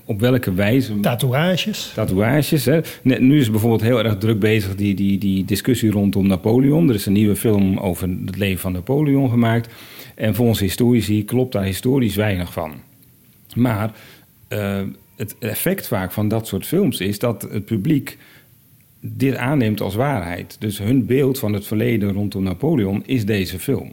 op 0.04 0.20
welke 0.20 0.54
wijze. 0.54 1.00
Tatoeages. 1.00 1.92
Tatoeages. 1.94 2.64
Hè. 2.64 2.80
Nu 3.02 3.38
is 3.38 3.50
bijvoorbeeld 3.50 3.82
heel 3.82 4.04
erg 4.04 4.18
druk 4.18 4.38
bezig 4.38 4.74
die, 4.74 4.94
die, 4.94 5.18
die 5.18 5.44
discussie 5.44 5.90
rondom 5.90 6.26
Napoleon. 6.26 6.88
Er 6.88 6.94
is 6.94 7.06
een 7.06 7.12
nieuwe 7.12 7.36
film 7.36 7.78
over 7.78 8.08
het 8.26 8.36
leven 8.36 8.60
van 8.60 8.72
Napoleon 8.72 9.30
gemaakt. 9.30 9.68
En 10.14 10.34
volgens 10.34 10.60
historici 10.60 11.24
klopt 11.24 11.52
daar 11.52 11.64
historisch 11.64 12.16
weinig 12.16 12.52
van. 12.52 12.72
Maar 13.54 13.92
het 15.16 15.36
effect 15.38 15.86
vaak 15.86 16.12
van 16.12 16.28
dat 16.28 16.46
soort 16.46 16.66
films 16.66 17.00
is 17.00 17.18
dat 17.18 17.42
het 17.42 17.64
publiek 17.64 18.18
dit 19.00 19.36
aanneemt 19.36 19.80
als 19.80 19.94
waarheid. 19.94 20.56
Dus 20.58 20.78
hun 20.78 21.06
beeld 21.06 21.38
van 21.38 21.52
het 21.52 21.66
verleden 21.66 22.12
rondom 22.12 22.42
Napoleon 22.42 23.02
is 23.06 23.24
deze 23.24 23.58
film. 23.58 23.92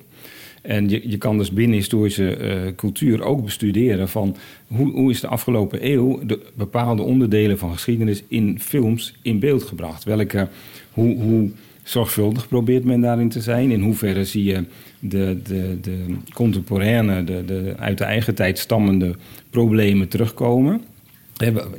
En 0.62 0.90
je, 0.90 1.10
je 1.10 1.18
kan 1.18 1.38
dus 1.38 1.52
binnen 1.52 1.78
historische 1.78 2.38
uh, 2.38 2.76
cultuur 2.76 3.24
ook 3.24 3.44
bestuderen 3.44 4.10
van 4.10 4.36
hoe, 4.68 4.92
hoe 4.92 5.12
is 5.12 5.20
de 5.20 5.28
afgelopen 5.28 5.92
eeuw 5.92 6.26
de 6.26 6.40
bepaalde 6.56 7.02
onderdelen 7.02 7.58
van 7.58 7.74
geschiedenis 7.74 8.24
in 8.28 8.60
films 8.60 9.16
in 9.22 9.40
beeld 9.40 9.64
gebracht. 9.64 10.04
Welke, 10.04 10.48
hoe, 10.92 11.22
hoe 11.22 11.50
zorgvuldig 11.84 12.48
probeert 12.48 12.84
men 12.84 13.02
daarin 13.02 13.30
te 13.30 13.42
zijn? 13.42 13.72
In 13.72 13.82
hoeverre 13.82 14.26
zie 14.26 14.44
je 14.44 14.64
de, 15.00 15.38
de, 15.44 15.78
de 15.82 16.16
contemporaine, 16.34 17.24
de, 17.24 17.46
de 17.46 17.74
uit 17.78 17.98
de 17.98 18.04
eigen 18.04 18.36
tijd 18.36 18.58
stammende 18.58 19.16
problemen 19.50 20.08
terugkomen? 20.08 20.82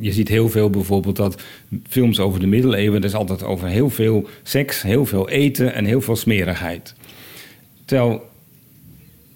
Je 0.00 0.12
ziet 0.12 0.28
heel 0.28 0.48
veel 0.48 0.70
bijvoorbeeld 0.70 1.16
dat 1.16 1.42
films 1.88 2.20
over 2.20 2.40
de 2.40 2.46
middeleeuwen, 2.46 3.00
dat 3.00 3.10
is 3.10 3.16
altijd 3.16 3.44
over 3.44 3.68
heel 3.68 3.90
veel 3.90 4.28
seks, 4.42 4.82
heel 4.82 5.06
veel 5.06 5.28
eten 5.28 5.74
en 5.74 5.84
heel 5.84 6.00
veel 6.00 6.16
smerigheid. 6.16 6.94
Terwijl 7.84 8.28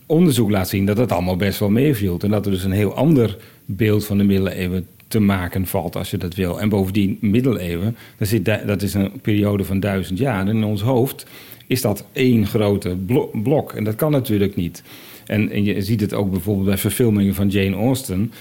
onderzoek 0.06 0.50
laat 0.50 0.68
zien 0.68 0.86
dat 0.86 0.96
het 0.96 1.12
allemaal 1.12 1.36
best 1.36 1.58
wel 1.58 1.70
meeviel. 1.70 2.18
En 2.20 2.30
dat 2.30 2.46
er 2.46 2.52
dus 2.52 2.64
een 2.64 2.72
heel 2.72 2.94
ander 2.94 3.36
beeld 3.64 4.06
van 4.06 4.18
de 4.18 4.24
middeleeuwen 4.24 4.86
te 5.08 5.20
maken 5.20 5.66
valt, 5.66 5.96
als 5.96 6.10
je 6.10 6.16
dat 6.16 6.34
wil. 6.34 6.60
En 6.60 6.68
bovendien, 6.68 7.18
middeleeuwen, 7.20 7.96
dat, 8.42 8.66
dat 8.66 8.82
is 8.82 8.94
een 8.94 9.20
periode 9.20 9.64
van 9.64 9.80
duizend 9.80 10.18
jaar. 10.18 10.40
En 10.40 10.56
in 10.56 10.64
ons 10.64 10.82
hoofd 10.82 11.26
is 11.66 11.80
dat 11.80 12.06
één 12.12 12.46
grote 12.46 12.96
blok. 13.32 13.72
En 13.72 13.84
dat 13.84 13.96
kan 13.96 14.10
natuurlijk 14.10 14.56
niet. 14.56 14.82
En 15.26 15.64
je 15.64 15.82
ziet 15.82 16.00
het 16.00 16.14
ook 16.14 16.30
bijvoorbeeld 16.30 16.66
bij 16.66 16.78
verfilmingen 16.78 17.34
van 17.34 17.48
Jane 17.48 17.76
Austen 17.76 18.32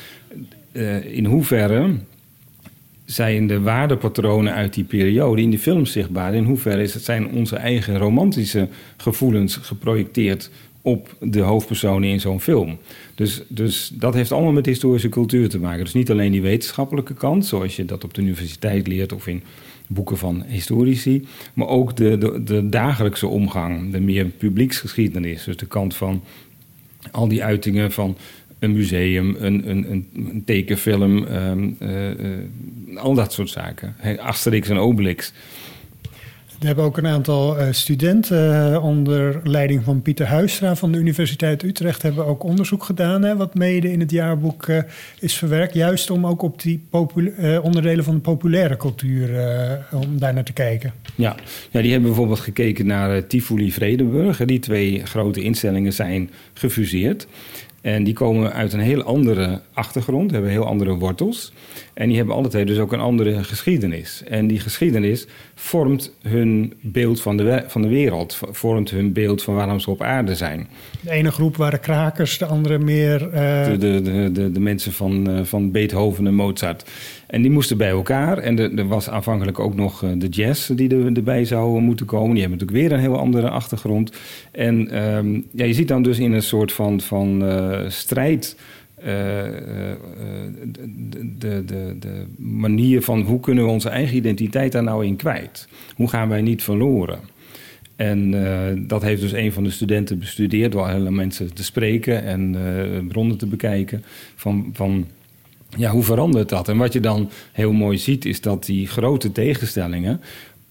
uh, 0.74 1.16
in 1.16 1.26
hoeverre 1.26 1.96
zijn 3.06 3.48
de 3.48 3.60
waardepatronen 3.60 4.54
uit 4.54 4.74
die 4.74 4.84
periode 4.84 5.42
in 5.42 5.50
die 5.50 5.60
film 5.60 5.86
zichtbaar? 5.86 6.34
In 6.34 6.44
hoeverre 6.44 6.82
is 6.82 6.94
het, 6.94 7.04
zijn 7.04 7.32
onze 7.32 7.56
eigen 7.56 7.98
romantische 7.98 8.68
gevoelens 8.98 9.56
geprojecteerd 9.56 10.50
op 10.82 11.16
de 11.20 11.40
hoofdpersonen 11.40 12.10
in 12.10 12.20
zo'n 12.20 12.42
film? 12.42 12.78
Dus, 13.16 13.44
dus 13.48 13.92
dat 13.94 14.14
heeft 14.14 14.32
allemaal 14.32 14.52
met 14.52 14.66
historische 14.66 15.10
cultuur 15.10 15.50
te 15.50 15.60
maken. 15.60 15.84
Dus 15.84 15.94
niet 15.94 16.12
alleen 16.12 16.32
die 16.32 16.42
wetenschappelijke 16.42 17.14
kant, 17.14 17.46
zoals 17.46 17.76
je 17.76 17.86
dat 17.86 18.04
op 18.04 18.14
de 18.14 18.22
universiteit 18.22 18.88
leert 18.88 19.14
of 19.14 19.28
in 19.28 19.44
boeken 19.88 20.18
van 20.18 20.44
historici, 20.48 21.28
maar 21.54 21.68
ook 21.68 21.96
de, 21.96 22.18
de, 22.18 22.44
de 22.44 22.70
dagelijkse 22.70 23.28
omgang, 23.28 23.92
de 23.92 24.00
meer 24.00 24.26
publieksgeschiedenis. 24.26 25.44
Dus 25.44 25.58
de 25.58 25.66
kant 25.66 25.96
van 25.96 26.24
al 27.12 27.28
die 27.28 27.44
uitingen 27.44 27.92
van 27.92 28.18
een 28.64 28.72
museum, 28.72 29.36
een, 29.40 29.70
een, 29.70 30.08
een, 30.14 30.44
tekenfilm, 30.46 31.26
ehm, 31.26 31.70
eh, 31.80 32.10
eh, 32.12 32.40
al 32.96 33.14
dat 33.14 33.34
soort 33.34 33.50
zaken. 33.50 33.96
Asterix 34.18 34.70
en 34.70 34.78
Obelix. 34.78 35.34
We 36.60 36.70
hebben 36.70 36.86
ook 36.86 36.98
een 36.98 37.08
aantal 37.08 37.60
uh, 37.60 37.68
studenten 37.72 38.82
onder 38.82 39.40
leiding 39.44 39.84
van 39.84 40.02
Pieter 40.02 40.26
Huistra 40.26 40.76
van 40.76 40.92
de 40.92 40.98
Universiteit 40.98 41.64
Utrecht 41.64 42.02
hebben 42.02 42.26
ook 42.26 42.44
onderzoek 42.44 42.84
gedaan, 42.84 43.24
hè, 43.24 43.36
wat 43.36 43.56
mede 43.56 43.92
in 43.92 44.00
het 44.00 44.12
jaarboek 44.12 44.68
is 45.20 45.34
verwerkt, 45.34 45.74
juist 45.74 46.10
om 46.10 46.28
ook 46.28 46.42
op 46.42 46.62
die 46.62 46.84
onderdelen 47.62 48.04
van 48.04 48.16
de 48.16 48.22
populaire 48.22 48.78
cultuur 48.78 49.30
om 49.92 50.20
daar 50.20 50.34
naar 50.34 50.44
te 50.44 50.54
kijken. 50.54 50.94
Ja. 51.16 51.36
ja, 51.72 51.82
die 51.82 51.92
hebben 51.92 52.10
bijvoorbeeld 52.10 52.40
gekeken 52.40 52.86
naar 52.86 53.28
Tivoli 53.28 53.72
Vredenburg. 53.72 54.38
Die 54.38 54.60
twee 54.60 55.06
grote 55.06 55.42
instellingen 55.42 55.94
zijn 55.94 56.30
gefuseerd. 56.54 57.28
En 57.84 58.04
die 58.04 58.14
komen 58.14 58.54
uit 58.54 58.74
een 58.74 58.80
heel 58.80 59.02
andere 59.02 59.62
achtergrond, 59.74 60.32
hebben 60.32 60.50
heel 60.50 60.66
andere 60.66 60.96
wortels. 60.96 61.54
En 61.94 62.08
die 62.08 62.18
hebben 62.18 62.36
altijd 62.36 62.68
dus 62.68 62.78
ook 62.78 62.94
een 62.94 63.00
andere 63.00 63.44
geschiedenis. 63.44 64.24
En 64.28 64.48
die 64.48 64.60
geschiedenis 64.60 65.28
vormt 65.56 66.16
hun 66.22 66.74
beeld 66.82 67.22
van 67.22 67.38
de, 67.38 67.64
van 67.68 67.82
de 67.82 67.88
wereld, 67.88 68.40
vormt 68.52 68.90
hun 68.90 69.14
beeld 69.14 69.44
van 69.44 69.56
waarom 69.56 69.80
ze 69.80 69.90
op 69.90 70.02
aarde 70.02 70.36
zijn. 70.36 70.68
De 71.02 71.12
ene 71.12 71.32
groep 71.32 71.58
waren 71.58 71.80
krakers, 71.80 72.38
de 72.38 72.46
andere 72.46 72.80
meer. 72.80 73.22
Uh... 73.34 73.66
De, 73.66 73.78
de, 73.78 74.32
de, 74.32 74.52
de, 74.52 74.60
mensen 74.60 74.92
van, 74.92 75.30
uh, 75.30 75.44
van 75.44 75.72
Beethoven 75.72 76.28
en 76.28 76.36
Mozart. 76.36 76.90
En 77.28 77.42
die 77.42 77.52
moesten 77.52 77.78
bij 77.78 77.90
elkaar. 77.90 78.38
En 78.38 78.78
er, 78.78 78.88
was 78.88 79.10
aanvankelijk 79.10 79.60
ook 79.60 79.76
nog 79.76 80.04
eh, 80.04 80.10
de 80.16 80.28
jazz 80.28 80.70
die 80.70 80.96
er, 80.96 81.16
erbij 81.16 81.46
zou 81.46 81.82
moeten 81.82 82.06
komen. 82.06 82.32
Die 82.32 82.42
hebben 82.42 82.60
natuurlijk 82.60 82.88
weer 82.88 82.98
een 82.98 83.04
heel 83.04 83.20
andere 83.20 83.50
achtergrond. 83.50 84.12
En 84.52 85.04
um, 85.04 85.46
ja, 85.52 85.66
je 85.66 85.74
ziet 85.74 85.88
dan 85.88 86.04
dus 86.04 86.20
in 86.20 86.32
een 86.32 86.44
soort 86.44 86.72
van, 86.72 87.02
van 87.02 87.44
uh, 87.44 87.80
strijd. 87.88 88.56
Uh, 89.04 89.10
de, 90.72 90.90
de, 91.38 91.66
de, 91.66 91.96
de, 92.00 92.26
manier 92.38 93.02
van 93.02 93.22
hoe 93.22 93.40
kunnen 93.40 93.64
we 93.64 93.70
onze 93.70 93.90
eigen 93.90 94.16
identiteit 94.18 94.72
daar 94.72 94.84
nou 94.84 95.06
in 95.06 95.16
kwijt? 95.16 95.68
Hoe 95.96 96.10
gaan 96.10 96.30
wij 96.30 96.42
niet 96.42 96.64
verloren? 96.64 97.20
En 97.96 98.34
uh, 98.34 98.48
dat 98.78 99.02
heeft 99.02 99.22
dus 99.22 99.32
een 99.32 99.52
van 99.52 99.64
de 99.64 99.70
studenten 99.70 100.20
bestudeerd 100.20 100.72
door 100.72 100.90
hele 100.90 101.12
mensen 101.12 101.54
te 101.54 101.64
spreken 101.64 102.24
en 102.24 102.58
bronnen 103.08 103.38
te 103.38 103.46
bekijken. 103.46 104.04
Van, 104.36 104.70
van 104.74 105.08
ja, 105.78 105.92
hoe 105.92 106.04
verandert 106.04 106.50
dat? 106.50 106.70
En 106.70 106.78
wat 106.78 106.94
je 106.94 107.00
dan 107.00 107.30
heel 107.52 107.74
mooi 107.74 107.98
ziet, 107.98 108.26
is 108.26 108.42
dat 108.42 108.66
die 108.66 108.88
grote 108.88 109.32
tegenstellingen 109.32 110.22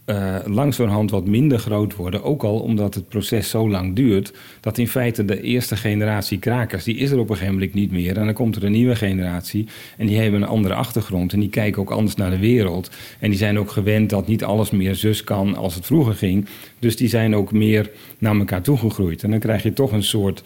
uh, 0.07 0.37
langzamerhand 0.45 1.11
wat 1.11 1.27
minder 1.27 1.59
groot 1.59 1.97
worden. 1.97 2.23
Ook 2.23 2.43
al 2.43 2.59
omdat 2.59 2.95
het 2.95 3.09
proces 3.09 3.49
zo 3.49 3.71
lang 3.71 3.97
duurt. 3.97 4.33
Dat 4.61 4.79
in 4.79 4.89
feite 4.89 5.25
de 5.25 5.43
eerste 5.43 5.77
generatie 5.77 6.39
krakers, 6.39 6.85
die 6.85 6.97
is 6.97 7.11
er 7.11 7.19
op 7.19 7.31
een 7.31 7.37
gegeven 7.37 7.55
moment 7.55 7.75
niet 7.75 7.93
meer. 7.93 8.19
En 8.19 8.25
dan 8.25 8.35
komt 8.35 8.57
er 8.57 8.65
een 8.65 8.73
nieuwe 8.73 8.97
generatie. 8.97 9.67
En 9.97 10.07
die 10.07 10.19
hebben 10.19 10.43
een 10.43 10.49
andere 10.49 10.75
achtergrond. 10.75 11.33
En 11.33 11.41
die 11.41 11.49
kijken 11.49 11.83
ook 11.83 11.91
anders 11.91 12.17
naar 12.17 12.31
de 12.31 12.39
wereld. 12.39 12.91
En 13.19 13.31
die 13.31 13.39
zijn 13.39 13.59
ook 13.59 13.71
gewend 13.71 14.11
dat 14.11 14.27
niet 14.27 14.45
alles 14.45 14.71
meer 14.71 14.95
zus 14.95 15.25
kan 15.25 15.57
als 15.57 15.75
het 15.75 15.87
vroeger 15.87 16.15
ging. 16.15 16.47
Dus 16.79 16.97
die 16.97 17.09
zijn 17.09 17.37
ook 17.37 17.53
meer 17.53 17.91
naar 18.19 18.37
elkaar 18.37 18.63
toegegroeid. 18.63 19.23
En 19.23 19.31
dan 19.31 19.39
krijg 19.39 19.63
je 19.63 19.73
toch 19.73 19.93
een 19.93 20.03
soort 20.03 20.43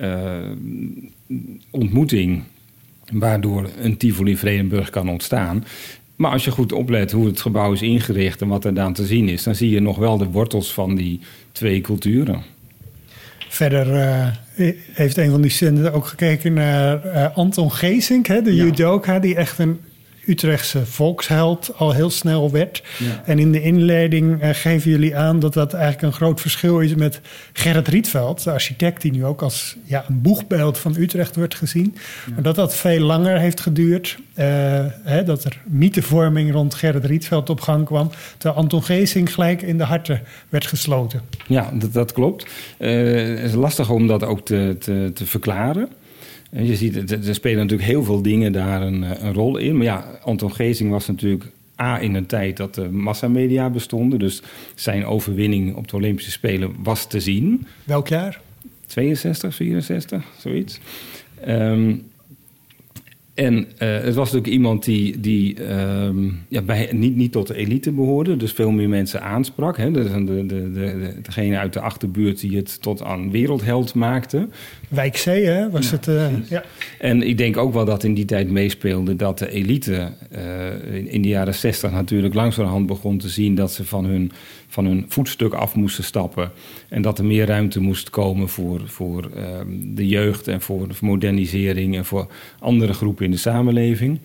uh, 0.00 0.38
ontmoeting 1.70 2.42
waardoor 3.12 3.70
een 3.80 3.96
Tivoli 3.96 4.36
Vredenburg 4.36 4.90
kan 4.90 5.08
ontstaan. 5.08 5.64
Maar 6.20 6.30
als 6.30 6.44
je 6.44 6.50
goed 6.50 6.72
oplet 6.72 7.12
hoe 7.12 7.26
het 7.26 7.40
gebouw 7.40 7.72
is 7.72 7.82
ingericht 7.82 8.40
en 8.40 8.48
wat 8.48 8.64
er 8.64 8.74
dan 8.74 8.92
te 8.92 9.06
zien 9.06 9.28
is, 9.28 9.42
dan 9.42 9.54
zie 9.54 9.70
je 9.70 9.80
nog 9.80 9.98
wel 9.98 10.18
de 10.18 10.26
wortels 10.26 10.72
van 10.72 10.94
die 10.94 11.20
twee 11.52 11.80
culturen. 11.80 12.42
Verder 13.48 13.94
uh, 13.94 14.26
heeft 14.92 15.16
een 15.16 15.30
van 15.30 15.40
die 15.40 15.50
studenten 15.50 15.92
ook 15.92 16.06
gekeken 16.06 16.52
naar 16.52 17.06
uh, 17.06 17.36
Anton 17.36 17.72
Geesink, 17.72 18.26
hè, 18.26 18.42
de 18.42 18.54
ja. 18.54 18.64
judoka, 18.64 19.18
die 19.18 19.34
echt 19.34 19.58
een 19.58 19.80
Utrechtse 20.26 20.86
volksheld 20.86 21.72
al 21.76 21.92
heel 21.92 22.10
snel 22.10 22.50
werd. 22.50 22.82
En 23.24 23.38
in 23.38 23.52
de 23.52 23.62
inleiding 23.62 24.42
uh, 24.42 24.48
geven 24.52 24.90
jullie 24.90 25.16
aan 25.16 25.38
dat 25.38 25.52
dat 25.52 25.72
eigenlijk 25.72 26.02
een 26.02 26.12
groot 26.12 26.40
verschil 26.40 26.80
is 26.80 26.94
met 26.94 27.20
Gerrit 27.52 27.88
Rietveld, 27.88 28.44
de 28.44 28.50
architect 28.52 29.02
die 29.02 29.12
nu 29.12 29.24
ook 29.24 29.42
als 29.42 29.76
ja, 29.84 30.04
een 30.08 30.22
boegbeeld 30.22 30.78
van 30.78 30.94
Utrecht 30.98 31.36
wordt 31.36 31.54
gezien. 31.54 31.96
Maar 32.34 32.42
dat 32.42 32.54
dat 32.54 32.74
veel 32.74 33.00
langer 33.00 33.38
heeft 33.38 33.60
geduurd. 33.60 34.18
Uh, 34.36 34.44
hè, 35.04 35.22
dat 35.24 35.44
er 35.44 35.60
mythevorming 35.64 36.52
rond 36.52 36.74
Gerrit 36.74 37.04
Rietveld 37.04 37.50
op 37.50 37.60
gang 37.60 37.84
kwam. 37.84 38.10
Terwijl 38.38 38.60
Anton 38.60 38.82
Geesing 38.82 39.34
gelijk 39.34 39.62
in 39.62 39.78
de 39.78 39.84
harten 39.84 40.22
werd 40.48 40.66
gesloten. 40.66 41.20
Ja, 41.46 41.70
dat, 41.74 41.92
dat 41.92 42.12
klopt. 42.12 42.46
Uh, 42.78 42.90
het 43.28 43.38
is 43.38 43.54
lastig 43.54 43.90
om 43.90 44.06
dat 44.06 44.24
ook 44.24 44.44
te, 44.44 44.76
te, 44.78 45.10
te 45.14 45.26
verklaren. 45.26 45.88
En 46.50 46.66
je 46.66 46.76
ziet, 46.76 47.10
er 47.10 47.34
spelen 47.34 47.58
natuurlijk 47.58 47.88
heel 47.88 48.04
veel 48.04 48.22
dingen 48.22 48.52
daar 48.52 48.82
een, 48.82 49.04
eh, 49.04 49.22
een, 49.22 49.32
rol 49.32 49.56
in. 49.56 49.76
Maar 49.76 49.84
ja, 49.84 50.04
Anton 50.22 50.52
Geesing 50.52 50.90
was 50.90 51.06
natuurlijk 51.06 51.44
A 51.80 51.98
in 51.98 52.14
een 52.14 52.26
tijd 52.26 52.56
dat 52.56 52.74
de 52.74 52.88
massamedia 52.88 53.70
bestonden. 53.70 54.18
Dus 54.18 54.42
zijn 54.74 55.04
overwinning 55.04 55.74
op 55.74 55.88
de 55.88 55.96
Olympische 55.96 56.30
Spelen 56.30 56.74
was 56.82 57.06
te 57.06 57.20
zien. 57.20 57.66
Welk 57.84 58.08
jaar? 58.08 58.40
62, 58.86 59.54
64, 59.54 60.24
zoiets. 60.38 60.80
Um, 61.48 62.09
en 63.40 63.56
uh, 63.58 63.64
het 63.78 64.14
was 64.14 64.32
natuurlijk 64.32 64.52
iemand 64.52 64.84
die, 64.84 65.20
die 65.20 65.72
um, 65.72 66.42
ja, 66.48 66.62
bij, 66.62 66.88
niet, 66.92 67.16
niet 67.16 67.32
tot 67.32 67.46
de 67.46 67.54
elite 67.54 67.92
behoorde, 67.92 68.36
dus 68.36 68.52
veel 68.52 68.70
meer 68.70 68.88
mensen 68.88 69.22
aansprak. 69.22 69.76
Hè. 69.76 69.90
De, 69.90 70.24
de, 70.24 70.46
de, 70.46 70.72
de, 70.72 71.14
degene 71.22 71.58
uit 71.58 71.72
de 71.72 71.80
achterbuurt 71.80 72.40
die 72.40 72.56
het 72.56 72.82
tot 72.82 73.02
aan 73.02 73.30
wereldheld 73.30 73.94
maakte. 73.94 74.48
Wijkzee, 74.88 75.44
hè? 75.44 75.70
Was 75.70 75.90
ja, 75.90 75.96
het, 75.96 76.06
uh, 76.06 76.26
ja. 76.48 76.64
En 76.98 77.22
ik 77.22 77.38
denk 77.38 77.56
ook 77.56 77.72
wel 77.72 77.84
dat 77.84 78.04
in 78.04 78.14
die 78.14 78.24
tijd 78.24 78.50
meespeelde 78.50 79.16
dat 79.16 79.38
de 79.38 79.50
elite 79.50 80.08
uh, 80.36 80.94
in, 80.96 81.08
in, 81.08 81.22
de 81.22 81.28
jaren 81.28 81.54
zestig 81.54 81.90
natuurlijk 81.90 82.34
langzamerhand 82.34 82.86
begon 82.86 83.18
te 83.18 83.28
zien 83.28 83.54
dat 83.54 83.72
ze 83.72 83.84
van 83.84 84.04
hun, 84.04 84.32
van 84.70 84.84
hun 84.84 85.04
voetstuk 85.08 85.52
af 85.52 85.74
moesten 85.74 86.04
stappen. 86.04 86.50
En 86.88 87.02
dat 87.02 87.18
er 87.18 87.24
meer 87.24 87.46
ruimte 87.46 87.80
moest 87.80 88.10
komen 88.10 88.48
voor, 88.48 88.80
voor 88.84 89.30
um, 89.60 89.94
de 89.94 90.08
jeugd 90.08 90.48
en 90.48 90.60
voor, 90.60 90.88
modernisering 91.00 91.96
en 91.96 92.04
voor 92.04 92.26
andere 92.58 92.92
groepen 92.92 93.24
in 93.24 93.30
de 93.30 93.36
samenleving. 93.36 94.18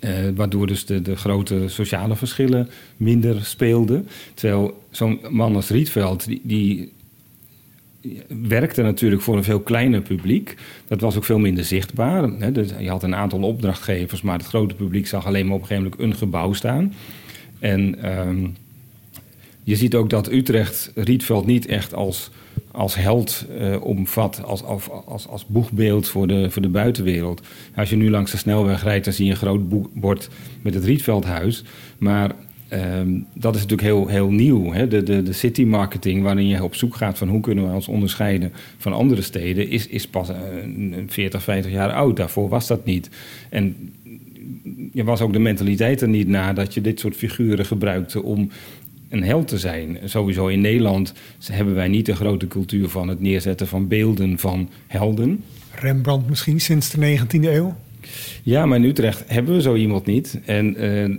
Uh, 0.00 0.10
waardoor 0.34 0.66
dus 0.66 0.86
de, 0.86 1.02
de, 1.02 1.16
grote 1.16 1.64
sociale 1.66 2.16
verschillen 2.16 2.68
minder 2.96 3.44
speelden. 3.44 4.08
Terwijl 4.34 4.82
zo'n 4.90 5.20
man 5.30 5.54
als 5.54 5.68
Rietveld, 5.68 6.26
die, 6.26 6.40
die, 6.44 6.92
werkte 8.28 8.82
natuurlijk 8.82 9.22
voor 9.22 9.36
een 9.36 9.44
veel 9.44 9.60
kleiner 9.60 10.00
publiek. 10.00 10.56
Dat 10.88 11.00
was 11.00 11.16
ook 11.16 11.24
veel 11.24 11.38
minder 11.38 11.64
zichtbaar. 11.64 12.52
Dus 12.52 12.68
je 12.78 12.88
had 12.88 13.02
een 13.02 13.14
aantal 13.14 13.42
opdrachtgevers, 13.42 14.22
maar 14.22 14.38
het 14.38 14.46
grote 14.46 14.74
publiek 14.74 15.06
zag 15.06 15.26
alleen 15.26 15.46
maar 15.46 15.54
op 15.54 15.60
een 15.60 15.66
gegeven 15.66 15.90
moment 15.90 16.12
een 16.12 16.18
gebouw 16.18 16.52
staan. 16.52 16.92
En 17.58 18.10
um, 18.28 18.54
je 19.62 19.76
ziet 19.76 19.94
ook 19.94 20.10
dat 20.10 20.32
Utrecht 20.32 20.92
Rietveld 20.94 21.46
niet 21.46 21.66
echt 21.66 21.94
als, 21.94 22.30
als 22.70 22.94
held 22.94 23.46
uh, 23.58 23.84
omvat, 23.84 24.42
als, 24.44 24.62
als, 24.62 24.88
als, 25.06 25.28
als 25.28 25.46
boegbeeld 25.46 26.08
voor 26.08 26.26
de, 26.26 26.50
voor 26.50 26.62
de 26.62 26.68
buitenwereld. 26.68 27.42
Als 27.76 27.90
je 27.90 27.96
nu 27.96 28.10
langs 28.10 28.30
de 28.30 28.36
snelweg 28.36 28.82
rijdt, 28.82 29.04
dan 29.04 29.14
zie 29.14 29.24
je 29.24 29.30
een 29.30 29.36
groot 29.36 29.68
bord 29.94 30.28
met 30.62 30.74
het 30.74 30.84
Rietveldhuis. 30.84 31.64
Maar 31.98 32.34
um, 32.72 33.26
dat 33.34 33.54
is 33.54 33.60
natuurlijk 33.60 33.88
heel, 33.88 34.06
heel 34.06 34.30
nieuw. 34.30 34.72
Hè? 34.72 34.88
De, 34.88 35.02
de, 35.02 35.22
de 35.22 35.32
city 35.32 35.64
marketing, 35.64 36.22
waarin 36.22 36.46
je 36.46 36.64
op 36.64 36.74
zoek 36.74 36.94
gaat 36.96 37.18
van 37.18 37.28
hoe 37.28 37.40
kunnen 37.40 37.68
we 37.68 37.74
ons 37.74 37.88
onderscheiden 37.88 38.52
van 38.76 38.92
andere 38.92 39.22
steden, 39.22 39.68
is, 39.68 39.86
is 39.86 40.06
pas 40.06 40.30
uh, 40.30 40.36
40, 41.06 41.42
50 41.42 41.72
jaar 41.72 41.92
oud. 41.92 42.16
Daarvoor 42.16 42.48
was 42.48 42.66
dat 42.66 42.84
niet. 42.84 43.10
En 43.50 43.92
je 44.92 45.04
was 45.04 45.20
ook 45.20 45.32
de 45.32 45.38
mentaliteit 45.38 46.00
er 46.00 46.08
niet 46.08 46.28
na 46.28 46.52
dat 46.52 46.74
je 46.74 46.80
dit 46.80 47.00
soort 47.00 47.16
figuren 47.16 47.66
gebruikte 47.66 48.22
om 48.22 48.50
een 49.12 49.24
held 49.24 49.48
te 49.48 49.58
zijn. 49.58 49.98
Sowieso 50.04 50.46
in 50.46 50.60
Nederland 50.60 51.12
hebben 51.44 51.74
wij 51.74 51.88
niet 51.88 52.06
de 52.06 52.14
grote 52.14 52.48
cultuur 52.48 52.88
van 52.88 53.08
het 53.08 53.20
neerzetten 53.20 53.66
van 53.66 53.88
beelden 53.88 54.38
van 54.38 54.70
helden. 54.86 55.44
Rembrandt 55.74 56.28
misschien 56.28 56.60
sinds 56.60 56.90
de 56.90 57.18
19e 57.18 57.44
eeuw? 57.44 57.76
Ja, 58.42 58.66
maar 58.66 58.78
in 58.78 58.84
Utrecht 58.84 59.24
hebben 59.26 59.54
we 59.54 59.62
zo 59.62 59.74
iemand 59.74 60.06
niet. 60.06 60.40
En 60.44 60.84
uh, 60.84 61.16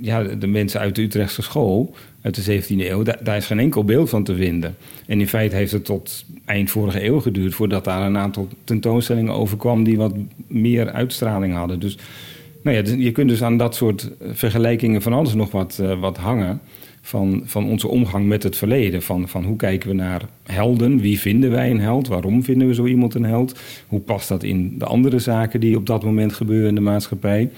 ja, 0.00 0.22
de 0.22 0.46
mensen 0.46 0.80
uit 0.80 0.94
de 0.94 1.02
Utrechtse 1.02 1.42
school 1.42 1.94
uit 2.20 2.44
de 2.44 2.62
17e 2.62 2.66
eeuw, 2.68 3.02
daar, 3.02 3.18
daar, 3.22 3.36
is 3.36 3.46
geen 3.46 3.58
enkel 3.58 3.84
beeld 3.84 4.08
van 4.08 4.24
te 4.24 4.34
vinden. 4.34 4.76
En 5.06 5.20
in 5.20 5.28
feite 5.28 5.56
heeft 5.56 5.72
het 5.72 5.84
tot 5.84 6.24
eind 6.44 6.70
vorige 6.70 7.04
eeuw 7.04 7.20
geduurd 7.20 7.54
voordat 7.54 7.84
daar 7.84 8.06
een 8.06 8.18
aantal 8.18 8.48
tentoonstellingen 8.64 9.34
overkwam 9.34 9.84
die 9.84 9.96
wat 9.96 10.14
meer 10.46 10.90
uitstraling 10.90 11.54
hadden. 11.54 11.80
Dus 11.80 11.98
nou 12.62 12.76
ja, 12.76 12.94
je 12.96 13.12
kunt 13.12 13.28
dus 13.28 13.42
aan 13.42 13.56
dat 13.56 13.74
soort 13.74 14.10
vergelijkingen 14.32 15.02
van 15.02 15.12
alles 15.12 15.34
nog 15.34 15.50
wat, 15.50 15.78
uh, 15.82 16.00
wat 16.00 16.16
hangen 16.16 16.60
van, 17.00 17.42
van 17.44 17.68
onze 17.68 17.88
omgang 17.88 18.26
met 18.26 18.42
het 18.42 18.56
verleden. 18.56 19.02
Van, 19.02 19.28
van 19.28 19.44
hoe 19.44 19.56
kijken 19.56 19.88
we 19.88 19.94
naar 19.94 20.22
helden? 20.42 21.00
Wie 21.00 21.20
vinden 21.20 21.50
wij 21.50 21.70
een 21.70 21.80
held? 21.80 22.08
Waarom 22.08 22.44
vinden 22.44 22.68
we 22.68 22.74
zo 22.74 22.86
iemand 22.86 23.14
een 23.14 23.24
held? 23.24 23.60
Hoe 23.86 24.00
past 24.00 24.28
dat 24.28 24.42
in 24.42 24.78
de 24.78 24.84
andere 24.84 25.18
zaken 25.18 25.60
die 25.60 25.76
op 25.76 25.86
dat 25.86 26.04
moment 26.04 26.32
gebeuren 26.32 26.68
in 26.68 26.74
de 26.74 26.80
maatschappij? 26.80 27.50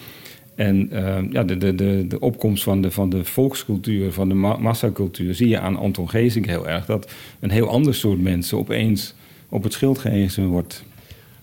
En 0.55 0.89
uh, 0.93 1.19
ja, 1.31 1.43
de, 1.43 1.75
de, 1.75 2.05
de, 2.09 2.21
opkomst 2.21 2.63
van 2.63 2.83
de, 2.83 2.91
van 2.91 3.11
de 3.11 3.25
volkscultuur, 3.25 4.13
van 4.13 4.29
de 4.29 4.35
ma 4.35 4.57
massacultuur, 4.57 5.35
zie 5.35 5.49
je 5.49 5.59
aan 5.59 5.77
Anton 5.77 6.11
Geesink 6.11 6.47
heel 6.47 6.69
erg. 6.69 6.87
Dat 6.87 7.13
een 7.41 7.51
heel 7.51 7.69
ander 7.69 7.95
soort 7.95 8.21
mensen 8.21 8.59
opeens 8.59 9.15
op 9.49 9.63
het 9.63 9.73
schild 9.73 9.99
gehezen 9.99 10.47
wordt. 10.47 10.85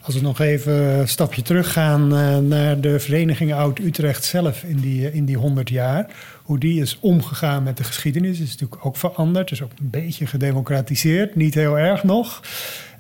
Als 0.02 0.16
we 0.16 0.22
nog 0.22 0.40
even 0.40 0.74
een 0.74 1.08
stapje 1.08 1.42
teruggaan 1.42 2.14
uh, 2.14 2.38
naar 2.38 2.82
de 2.82 3.00
vereniging 3.00 3.54
Oud-Utrecht 3.54 4.24
zelf 4.24 4.64
in 4.64 4.80
die, 4.80 5.14
in 5.14 5.26
die 5.26 5.38
100 5.38 5.70
jaar. 5.70 6.08
Hoe 6.50 6.60
die 6.60 6.82
is 6.82 6.98
omgegaan 7.00 7.64
met 7.64 7.78
de 7.78 7.84
geschiedenis 7.84 8.40
is 8.40 8.50
natuurlijk 8.50 8.86
ook 8.86 8.98
veranderd. 8.98 9.52
is 9.52 9.62
ook 9.62 9.72
een 9.80 9.90
beetje 9.90 10.26
gedemocratiseerd, 10.26 11.36
niet 11.36 11.54
heel 11.54 11.78
erg 11.78 12.04
nog. 12.04 12.42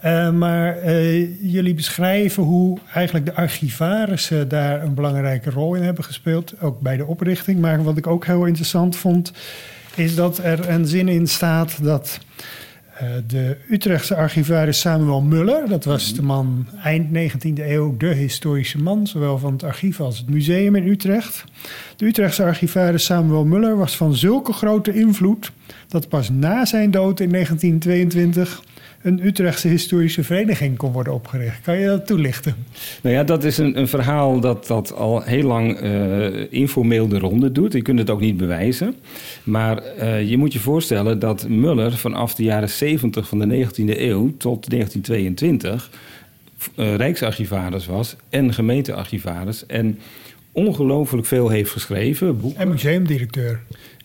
Uh, 0.05 0.31
maar 0.31 0.83
uh, 0.85 1.51
jullie 1.51 1.73
beschrijven 1.73 2.43
hoe 2.43 2.77
eigenlijk 2.93 3.25
de 3.25 3.33
archivarissen 3.33 4.47
daar 4.47 4.83
een 4.83 4.93
belangrijke 4.93 5.49
rol 5.49 5.75
in 5.75 5.83
hebben 5.83 6.03
gespeeld. 6.03 6.61
Ook 6.61 6.79
bij 6.81 6.97
de 6.97 7.05
oprichting. 7.05 7.59
Maar 7.59 7.83
wat 7.83 7.97
ik 7.97 8.07
ook 8.07 8.25
heel 8.25 8.45
interessant 8.45 8.95
vond, 8.95 9.31
is 9.95 10.15
dat 10.15 10.37
er 10.37 10.69
een 10.69 10.87
zin 10.87 11.07
in 11.07 11.27
staat 11.27 11.83
dat 11.83 12.19
de 13.27 13.57
Utrechtse 13.69 14.15
archivaris 14.15 14.79
Samuel 14.79 15.21
Muller, 15.21 15.67
dat 15.67 15.85
was 15.85 16.13
de 16.13 16.21
man 16.21 16.67
eind 16.83 17.07
19e 17.07 17.53
eeuw, 17.53 17.97
de 17.97 18.07
historische 18.07 18.77
man, 18.77 19.07
zowel 19.07 19.37
van 19.37 19.51
het 19.51 19.63
archief 19.63 19.99
als 19.99 20.17
het 20.17 20.29
museum 20.29 20.75
in 20.75 20.87
Utrecht. 20.87 21.43
De 21.95 22.05
Utrechtse 22.05 22.43
archivaris 22.43 23.05
Samuel 23.05 23.45
Muller 23.45 23.77
was 23.77 23.97
van 23.97 24.15
zulke 24.15 24.53
grote 24.53 24.93
invloed 24.93 25.51
dat 25.87 26.09
pas 26.09 26.29
na 26.29 26.65
zijn 26.65 26.91
dood 26.91 27.19
in 27.19 27.29
1922 27.29 28.61
een 29.01 29.25
Utrechtse 29.25 29.67
historische 29.67 30.23
vereniging 30.23 30.77
kon 30.77 30.91
worden 30.91 31.13
opgericht. 31.13 31.61
Kan 31.61 31.79
je 31.79 31.85
dat 31.85 32.07
toelichten? 32.07 32.55
Nou 33.01 33.15
ja, 33.15 33.23
dat 33.23 33.43
is 33.43 33.57
een, 33.57 33.79
een 33.79 33.87
verhaal 33.87 34.39
dat, 34.39 34.67
dat 34.67 34.93
al 34.93 35.21
heel 35.21 35.43
lang 35.43 35.81
uh, 35.81 36.27
informeel 36.49 37.07
de 37.07 37.19
ronde 37.19 37.51
doet. 37.51 37.73
Je 37.73 37.81
kunt 37.81 37.99
het 37.99 38.09
ook 38.09 38.21
niet 38.21 38.37
bewijzen. 38.37 38.95
Maar 39.43 39.83
uh, 39.97 40.29
je 40.29 40.37
moet 40.37 40.53
je 40.53 40.59
voorstellen 40.59 41.19
dat 41.19 41.47
Muller 41.47 41.97
vanaf 41.97 42.35
de 42.35 42.43
jaren 42.43 42.69
70 42.69 43.27
van 43.27 43.39
de 43.39 43.65
19e 43.65 43.99
eeuw 43.99 44.37
tot 44.37 44.69
1922 44.69 45.89
uh, 46.75 46.95
Rijksarchivaris 46.95 47.85
was 47.85 48.15
en 48.29 48.53
gemeentearchivaris. 48.53 49.65
En 49.65 49.99
ongelooflijk 50.51 51.27
veel 51.27 51.49
heeft 51.49 51.71
geschreven. 51.71 52.39
Boeken. 52.39 52.61
En 52.61 52.67
museumdirecteur 52.67 53.59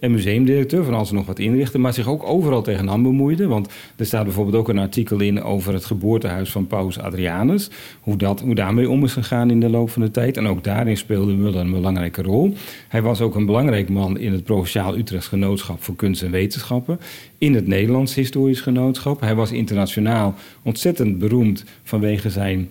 en 0.05 0.11
museumdirecteur 0.11 0.85
van 0.85 0.95
als 0.95 1.09
er 1.09 1.15
nog 1.15 1.27
wat 1.27 1.39
inrichten, 1.39 1.81
maar 1.81 1.95
zich 1.95 2.09
ook 2.09 2.23
overal 2.29 2.63
tegenaan 2.63 3.03
bemoeide. 3.03 3.47
Want 3.47 3.69
er 3.97 4.07
staat 4.07 4.25
bijvoorbeeld 4.25 4.57
ook 4.57 4.69
een 4.69 4.79
artikel 4.79 5.21
in 5.21 5.43
over 5.43 5.73
het 5.73 5.85
geboortehuis 5.85 6.51
van 6.51 6.67
Paus 6.67 6.99
Adrianus. 6.99 7.71
Hoe, 8.01 8.17
dat, 8.17 8.41
hoe 8.41 8.55
daarmee 8.55 8.91
om 8.91 9.05
is 9.05 9.13
gegaan 9.13 9.51
in 9.51 9.61
de 9.61 9.69
loop 9.69 9.91
van 9.91 10.03
de 10.03 10.11
tijd. 10.11 10.37
En 10.37 10.47
ook 10.47 10.65
daarin 10.65 10.97
speelde 10.97 11.33
Muller 11.33 11.61
een 11.61 11.71
belangrijke 11.71 12.23
rol. 12.23 12.55
Hij 12.89 13.03
was 13.03 13.21
ook 13.21 13.35
een 13.35 13.47
belangrijk 13.47 13.89
man 13.89 14.19
in 14.19 14.33
het 14.33 14.45
Provinciaal 14.45 14.97
Utrechts 14.97 15.29
Genootschap 15.29 15.83
voor 15.83 15.97
Kunst 15.97 16.23
en 16.23 16.31
Wetenschappen. 16.31 17.01
In 17.39 17.55
het 17.55 17.67
Nederlands 17.67 18.15
Historisch 18.15 18.61
Genootschap. 18.61 19.21
Hij 19.21 19.35
was 19.35 19.53
internationaal 19.53 20.35
ontzettend 20.63 21.19
beroemd 21.19 21.65
vanwege 21.83 22.31
zijn 22.31 22.69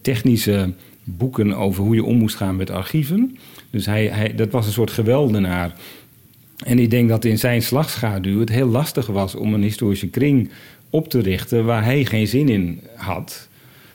technische 0.00 0.72
boeken 1.04 1.52
over 1.52 1.84
hoe 1.84 1.94
je 1.94 2.04
om 2.04 2.16
moest 2.16 2.36
gaan 2.36 2.56
met 2.56 2.70
archieven. 2.70 3.36
Dus 3.70 3.86
hij, 3.86 4.06
hij, 4.06 4.34
dat 4.34 4.50
was 4.50 4.66
een 4.66 4.72
soort 4.72 4.90
geweldenaar 4.90 5.74
en 6.64 6.78
ik 6.78 6.90
denk 6.90 7.08
dat 7.08 7.24
in 7.24 7.38
zijn 7.38 7.62
slagschaduw 7.62 8.40
het 8.40 8.48
heel 8.48 8.68
lastig 8.68 9.06
was 9.06 9.34
om 9.34 9.54
een 9.54 9.62
historische 9.62 10.08
kring 10.08 10.50
op 10.90 11.08
te 11.08 11.20
richten 11.20 11.64
waar 11.64 11.84
hij 11.84 12.04
geen 12.04 12.26
zin 12.26 12.48
in 12.48 12.80
had 12.94 13.50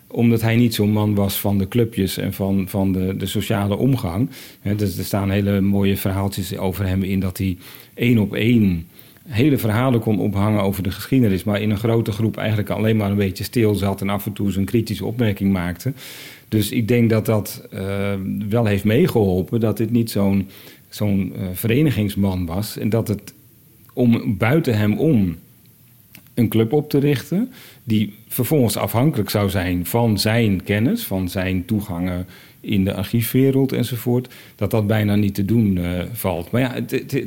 omdat 0.08 0.42
hij 0.42 0.56
niet 0.56 0.76
zo'n 0.76 0.92
man 0.92 1.16
was 1.16 1.40
van 1.40 1.58
de 1.58 1.68
clubjes 1.68 2.18
en 2.18 2.34
van, 2.34 2.68
van 2.68 2.92
de, 2.92 3.16
de 3.18 3.26
sociale 3.26 3.78
omgang. 3.78 4.30
dus 4.76 4.98
er 4.98 5.04
staan 5.04 5.30
hele 5.30 5.62
mooie 5.62 5.98
verhaaltjes 5.98 6.58
over 6.58 6.86
hem 6.86 7.04
in 7.04 7.20
dat 7.20 7.38
hij 7.38 7.58
één 7.94 8.18
op 8.18 8.34
één 8.34 8.88
hele 9.28 9.58
verhalen 9.58 10.00
kon 10.00 10.20
ophangen 10.20 10.62
over 10.62 10.84
de 10.84 10.92
geschiedenis, 10.92 11.44
maar 11.44 11.62
in 11.62 11.70
een 11.70 11.78
grote 11.78 12.12
groep 12.12 12.38
eigenlijk 12.38 12.70
alleen 12.70 12.98
maar 12.98 13.10
een 13.10 13.18
beetje 13.18 13.44
stil 13.44 13.76
zat 13.76 14.02
en 14.02 14.10
af 14.10 14.26
en 14.26 14.34
toe 14.34 14.52
zijn 14.52 14.66
kritische 14.66 15.06
opmerking 15.06 15.52
maakte. 15.52 15.94
Dus 16.48 16.72
ik 16.72 16.88
denk 16.88 17.10
dat 17.10 17.26
dat 17.26 17.68
uh, 17.74 18.14
wel 18.50 18.66
heeft 18.66 18.84
meegeholpen 18.84 19.60
dat 19.60 19.78
dit 19.78 19.92
niet 19.92 20.12
zo'n 20.12 20.48
zo'n 20.90 21.34
uh, 21.36 21.48
verenigingsman 21.54 22.46
was. 22.46 22.78
En 22.78 22.90
dat 22.90 23.08
het 23.08 23.34
om 23.94 24.38
buiten 24.38 24.78
hem 24.78 24.98
om 24.98 25.36
een 26.34 26.48
club 26.48 26.74
op 26.74 26.90
te 26.90 26.98
richten. 26.98 27.52
die 27.84 28.14
vervolgens 28.28 28.78
afhankelijk 28.78 29.30
zou 29.30 29.50
zijn 29.50 29.86
van 29.86 30.20
zijn 30.20 30.64
kennis, 30.64 31.04
van 31.04 31.30
zijn 31.30 31.66
toegangen 31.66 32.26
in 32.60 32.84
de 32.84 32.94
archiefwereld 32.94 33.72
enzovoort. 33.72 34.34
dat 34.56 34.72
dat 34.72 34.88
bijna 34.88 35.16
niet 35.16 35.36
te 35.36 35.46
doen 35.46 35.78
uh, 35.78 36.04
valt. 36.12 36.52
Maar 36.52 36.62
ja, 36.62 36.76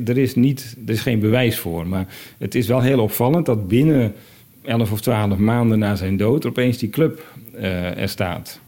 er, 0.05 0.17
is 0.17 0.35
niet, 0.35 0.75
er 0.85 0.93
is 0.93 1.01
geen 1.01 1.19
bewijs 1.19 1.57
voor. 1.57 1.87
Maar 1.87 2.07
het 2.37 2.55
is 2.55 2.67
wel 2.67 2.81
heel 2.81 2.99
opvallend 2.99 3.45
dat 3.45 3.67
binnen 3.67 4.13
11 4.61 4.91
of 4.91 5.01
12 5.01 5.37
maanden 5.37 5.79
na 5.79 5.95
zijn 5.95 6.17
dood. 6.17 6.45
opeens 6.45 6.77
die 6.77 6.89
club 6.89 7.25
uh, 7.55 7.97
er 7.97 8.09
staat. 8.09 8.59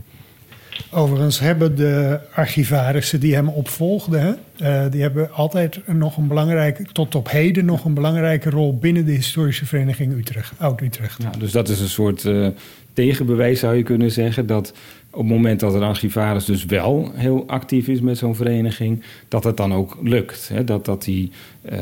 Overigens 0.96 1.40
hebben 1.40 1.76
de 1.76 2.20
archivarissen 2.34 3.20
die 3.20 3.36
hem 3.36 3.48
opvolgden, 3.48 4.38
uh, 4.62 4.84
die 4.92 5.02
hebben 5.02 5.32
altijd 5.32 5.80
nog 5.88 6.18
een 6.18 6.28
belangrijke, 6.28 6.86
tot 6.92 7.16
op 7.16 7.30
heden 7.30 7.66
nog 7.66 7.86
een 7.86 7.94
belangrijke 7.94 8.50
rol 8.50 8.78
binnen 8.78 9.06
de 9.06 9.12
historische 9.12 9.66
vereniging 9.66 10.18
Utrecht, 10.18 10.52
Oud-Utrecht. 10.58 11.40
Dus 11.40 11.52
dat 11.52 11.70
is 11.70 11.80
een 11.80 11.88
soort 11.88 12.24
uh, 12.24 12.48
tegenbewijs, 12.94 13.60
zou 13.60 13.76
je 13.76 13.84
kunnen 13.84 14.12
zeggen, 14.12 14.48
dat 14.48 14.74
op 15.10 15.20
het 15.20 15.28
moment 15.28 15.60
dat 15.60 15.74
een 15.74 15.82
archivaris 15.84 16.46
dus 16.46 16.66
wel 16.66 17.12
heel 17.14 17.44
actief 17.48 17.88
is 17.88 18.02
met 18.02 18.18
zo'n 18.18 18.36
vereniging, 18.36 19.04
dat 19.28 19.44
het 19.44 19.58
dan 19.58 19.74
ook 19.74 19.98
lukt. 20.04 20.50
Hè? 20.54 20.64
Dat, 20.64 20.86
dat, 20.86 21.04
die, 21.04 21.32
uh, 21.72 21.80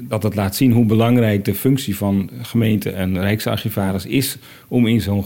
dat 0.00 0.22
het 0.22 0.34
laat 0.34 0.56
zien 0.56 0.72
hoe 0.72 0.86
belangrijk 0.86 1.44
de 1.44 1.54
functie 1.54 1.96
van 1.96 2.30
gemeente- 2.42 2.90
en 2.90 3.20
rijksarchivaris 3.20 4.06
is 4.06 4.36
om 4.68 4.86
in 4.86 5.00
zo'n 5.00 5.24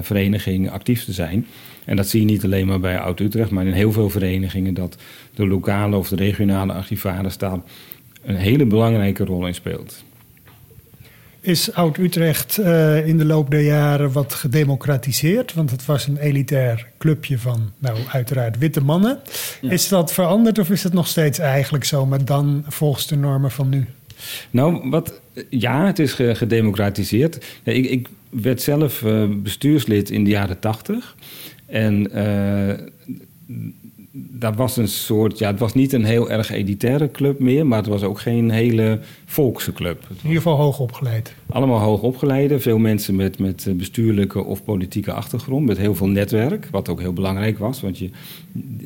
vereniging 0.00 0.70
actief 0.70 1.04
te 1.04 1.12
zijn. 1.12 1.46
En 1.90 1.96
dat 1.96 2.08
zie 2.08 2.20
je 2.20 2.26
niet 2.26 2.44
alleen 2.44 2.66
maar 2.66 2.80
bij 2.80 2.98
Oud-Utrecht, 2.98 3.50
maar 3.50 3.66
in 3.66 3.72
heel 3.72 3.92
veel 3.92 4.10
verenigingen 4.10 4.74
dat 4.74 4.96
de 5.34 5.46
lokale 5.46 5.96
of 5.96 6.08
de 6.08 6.16
regionale 6.16 6.72
archivaris 6.72 7.38
daar 7.38 7.58
een 8.22 8.36
hele 8.36 8.66
belangrijke 8.66 9.24
rol 9.24 9.46
in 9.46 9.54
speelt. 9.54 10.04
Is 11.40 11.72
Oud-Utrecht 11.72 12.58
uh, 12.58 13.06
in 13.06 13.18
de 13.18 13.24
loop 13.24 13.50
der 13.50 13.60
jaren 13.60 14.12
wat 14.12 14.34
gedemocratiseerd? 14.34 15.54
Want 15.54 15.70
het 15.70 15.86
was 15.86 16.06
een 16.06 16.16
elitair 16.16 16.86
clubje 16.98 17.38
van, 17.38 17.72
nou, 17.78 17.98
uiteraard 18.10 18.58
witte 18.58 18.80
mannen. 18.80 19.18
Ja. 19.60 19.70
Is 19.70 19.88
dat 19.88 20.12
veranderd 20.12 20.58
of 20.58 20.70
is 20.70 20.82
het 20.82 20.92
nog 20.92 21.06
steeds 21.06 21.38
eigenlijk 21.38 21.84
zo, 21.84 22.06
maar 22.06 22.24
dan 22.24 22.64
volgens 22.68 23.06
de 23.06 23.16
normen 23.16 23.50
van 23.50 23.68
nu? 23.68 23.86
Nou, 24.50 24.90
wat, 24.90 25.20
ja, 25.48 25.86
het 25.86 25.98
is 25.98 26.12
gedemocratiseerd. 26.12 27.44
Ik, 27.62 27.86
ik, 27.86 28.08
werd 28.30 28.62
zelf 28.62 29.02
uh, 29.02 29.24
bestuurslid 29.36 30.10
in 30.10 30.24
de 30.24 30.30
jaren 30.30 30.58
tachtig. 30.58 31.16
En 31.70 32.08
uh, 32.14 32.72
dat 34.12 34.56
was 34.56 34.76
een 34.76 34.88
soort, 34.88 35.38
ja, 35.38 35.50
het 35.50 35.58
was 35.58 35.74
niet 35.74 35.92
een 35.92 36.04
heel 36.04 36.30
erg 36.30 36.50
elitaire 36.50 37.10
club 37.10 37.38
meer, 37.38 37.66
maar 37.66 37.78
het 37.78 37.86
was 37.86 38.02
ook 38.02 38.20
geen 38.20 38.50
hele 38.50 38.98
volkse 39.24 39.72
club. 39.72 40.06
In 40.08 40.16
ieder 40.22 40.36
geval 40.36 40.56
hoog 40.56 40.80
opgeleid. 40.80 41.34
Allemaal 41.46 41.78
hoog 41.78 42.02
opgeleide, 42.02 42.60
veel 42.60 42.78
mensen 42.78 43.16
met, 43.16 43.38
met 43.38 43.68
bestuurlijke 43.76 44.44
of 44.44 44.64
politieke 44.64 45.12
achtergrond, 45.12 45.66
met 45.66 45.78
heel 45.78 45.94
veel 45.94 46.08
netwerk, 46.08 46.68
wat 46.70 46.88
ook 46.88 47.00
heel 47.00 47.12
belangrijk 47.12 47.58
was, 47.58 47.80
want 47.80 47.98
je, 47.98 48.10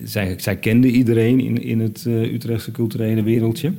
zij, 0.04 0.34
zij 0.38 0.56
kenden 0.56 0.90
iedereen 0.90 1.40
in, 1.40 1.62
in 1.62 1.80
het 1.80 2.04
uh, 2.08 2.32
Utrechtse 2.32 2.70
culturele 2.70 3.22
wereldje. 3.22 3.72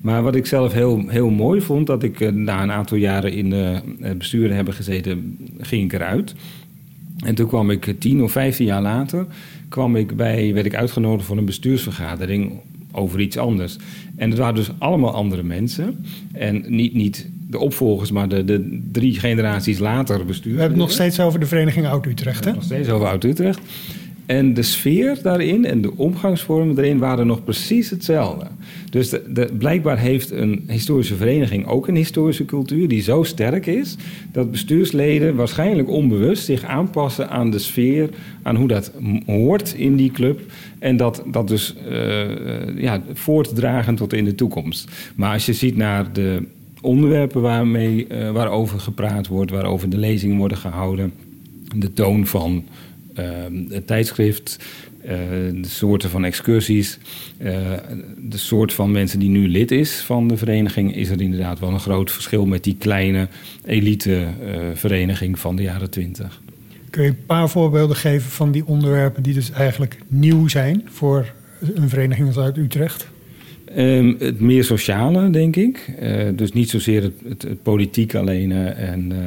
Maar 0.00 0.22
wat 0.22 0.34
ik 0.34 0.46
zelf 0.46 0.72
heel, 0.72 1.08
heel 1.08 1.30
mooi 1.30 1.60
vond, 1.60 1.86
dat 1.86 2.02
ik 2.02 2.20
uh, 2.20 2.30
na 2.30 2.62
een 2.62 2.72
aantal 2.72 2.96
jaren 2.96 3.32
in 3.32 3.52
uh, 3.52 4.10
besturen 4.18 4.56
hebben 4.56 4.74
gezeten, 4.74 5.36
ging 5.60 5.84
ik 5.84 5.92
eruit. 5.92 6.34
En 7.24 7.34
toen 7.34 7.46
kwam 7.46 7.70
ik 7.70 7.94
tien 7.98 8.22
of 8.22 8.32
vijftien 8.32 8.66
jaar 8.66 8.82
later 8.82 9.26
kwam 9.68 9.96
ik 9.96 10.16
bij, 10.16 10.54
werd 10.54 10.66
ik 10.66 10.74
uitgenodigd 10.74 11.26
voor 11.26 11.36
een 11.36 11.44
bestuursvergadering 11.44 12.52
over 12.92 13.20
iets 13.20 13.38
anders. 13.38 13.76
En 14.16 14.30
het 14.30 14.38
waren 14.38 14.54
dus 14.54 14.70
allemaal 14.78 15.14
andere 15.14 15.42
mensen. 15.42 16.04
En 16.32 16.64
niet, 16.66 16.94
niet 16.94 17.28
de 17.50 17.58
opvolgers, 17.58 18.10
maar 18.10 18.28
de, 18.28 18.44
de 18.44 18.80
drie 18.92 19.18
generaties 19.18 19.78
later 19.78 20.24
bestuur. 20.24 20.54
We 20.54 20.60
hebben 20.60 20.78
het 20.78 20.86
nog 20.86 20.96
steeds 20.96 21.20
over 21.20 21.40
de 21.40 21.46
vereniging 21.46 21.86
Oud-Utrecht, 21.86 22.44
hè? 22.44 22.52
Nog 22.52 22.62
steeds 22.62 22.88
over 22.88 23.06
Oud-Utrecht. 23.06 23.60
En 24.26 24.54
de 24.54 24.62
sfeer 24.62 25.18
daarin 25.22 25.64
en 25.64 25.80
de 25.80 25.96
omgangsvormen 25.96 26.74
daarin 26.74 26.98
waren 26.98 27.26
nog 27.26 27.44
precies 27.44 27.90
hetzelfde. 27.90 28.46
Dus 28.90 29.14
blijkbaar 29.58 29.98
heeft 29.98 30.30
een 30.30 30.64
historische 30.66 31.16
vereniging 31.16 31.66
ook 31.66 31.88
een 31.88 31.96
historische 31.96 32.44
cultuur 32.44 32.88
die 32.88 33.02
zo 33.02 33.22
sterk 33.22 33.66
is 33.66 33.96
dat 34.32 34.50
bestuursleden 34.50 35.34
waarschijnlijk 35.34 35.88
onbewust 35.88 36.44
zich 36.44 36.64
aanpassen 36.64 37.30
aan 37.30 37.50
de 37.50 37.58
sfeer, 37.58 38.08
aan 38.42 38.56
hoe 38.56 38.68
dat 38.68 38.92
hoort 39.26 39.74
in 39.76 39.96
die 39.96 40.10
club. 40.10 40.40
En 40.78 40.96
dat, 40.96 41.22
dat 41.26 41.48
dus 41.48 41.74
uh, 41.90 42.80
ja, 42.82 43.02
voortdragen 43.12 43.94
tot 43.94 44.12
in 44.12 44.24
de 44.24 44.34
toekomst. 44.34 44.90
Maar 45.16 45.32
als 45.32 45.46
je 45.46 45.52
ziet 45.52 45.76
naar 45.76 46.12
de 46.12 46.42
onderwerpen 46.80 47.40
waarmee, 47.40 48.06
uh, 48.10 48.30
waarover 48.30 48.80
gepraat 48.80 49.26
wordt, 49.26 49.50
waarover 49.50 49.90
de 49.90 49.98
lezingen 49.98 50.36
worden 50.36 50.58
gehouden, 50.58 51.12
de 51.76 51.92
toon 51.92 52.26
van 52.26 52.64
uh, 53.18 53.24
het 53.68 53.86
tijdschrift, 53.86 54.58
de 55.08 55.68
soorten 55.68 56.10
van 56.10 56.24
excursies, 56.24 56.98
uh, 57.42 57.50
de 58.18 58.38
soort 58.38 58.72
van 58.72 58.90
mensen 58.90 59.18
die 59.18 59.28
nu 59.28 59.48
lid 59.48 59.70
is 59.70 60.00
van 60.00 60.28
de 60.28 60.36
vereniging, 60.36 60.96
is 60.96 61.08
er 61.08 61.20
inderdaad 61.20 61.58
wel 61.58 61.70
een 61.70 61.80
groot 61.80 62.10
verschil 62.10 62.46
met 62.46 62.64
die 62.64 62.76
kleine 62.78 63.28
elitevereniging 63.64 65.38
van 65.38 65.56
de 65.56 65.62
jaren 65.62 65.90
twintig. 65.90 66.40
Kun 66.90 67.02
je 67.02 67.08
een 67.08 67.26
paar 67.26 67.48
voorbeelden 67.48 67.96
geven 67.96 68.30
van 68.30 68.52
die 68.52 68.66
onderwerpen 68.66 69.22
die 69.22 69.34
dus 69.34 69.50
eigenlijk 69.50 69.98
nieuw 70.06 70.48
zijn 70.48 70.82
voor 70.90 71.32
een 71.74 71.88
vereniging 71.88 72.26
als 72.26 72.38
uit 72.38 72.56
Utrecht? 72.56 73.08
Um, 73.76 74.16
het 74.18 74.40
meer 74.40 74.64
sociale, 74.64 75.30
denk 75.30 75.56
ik. 75.56 75.90
Uh, 76.02 76.28
dus 76.34 76.52
niet 76.52 76.70
zozeer 76.70 77.02
het, 77.02 77.14
het, 77.28 77.42
het 77.42 77.62
politiek 77.62 78.14
alleen. 78.14 78.50
Uh, 78.50 78.90
en 78.90 79.10
uh, 79.12 79.18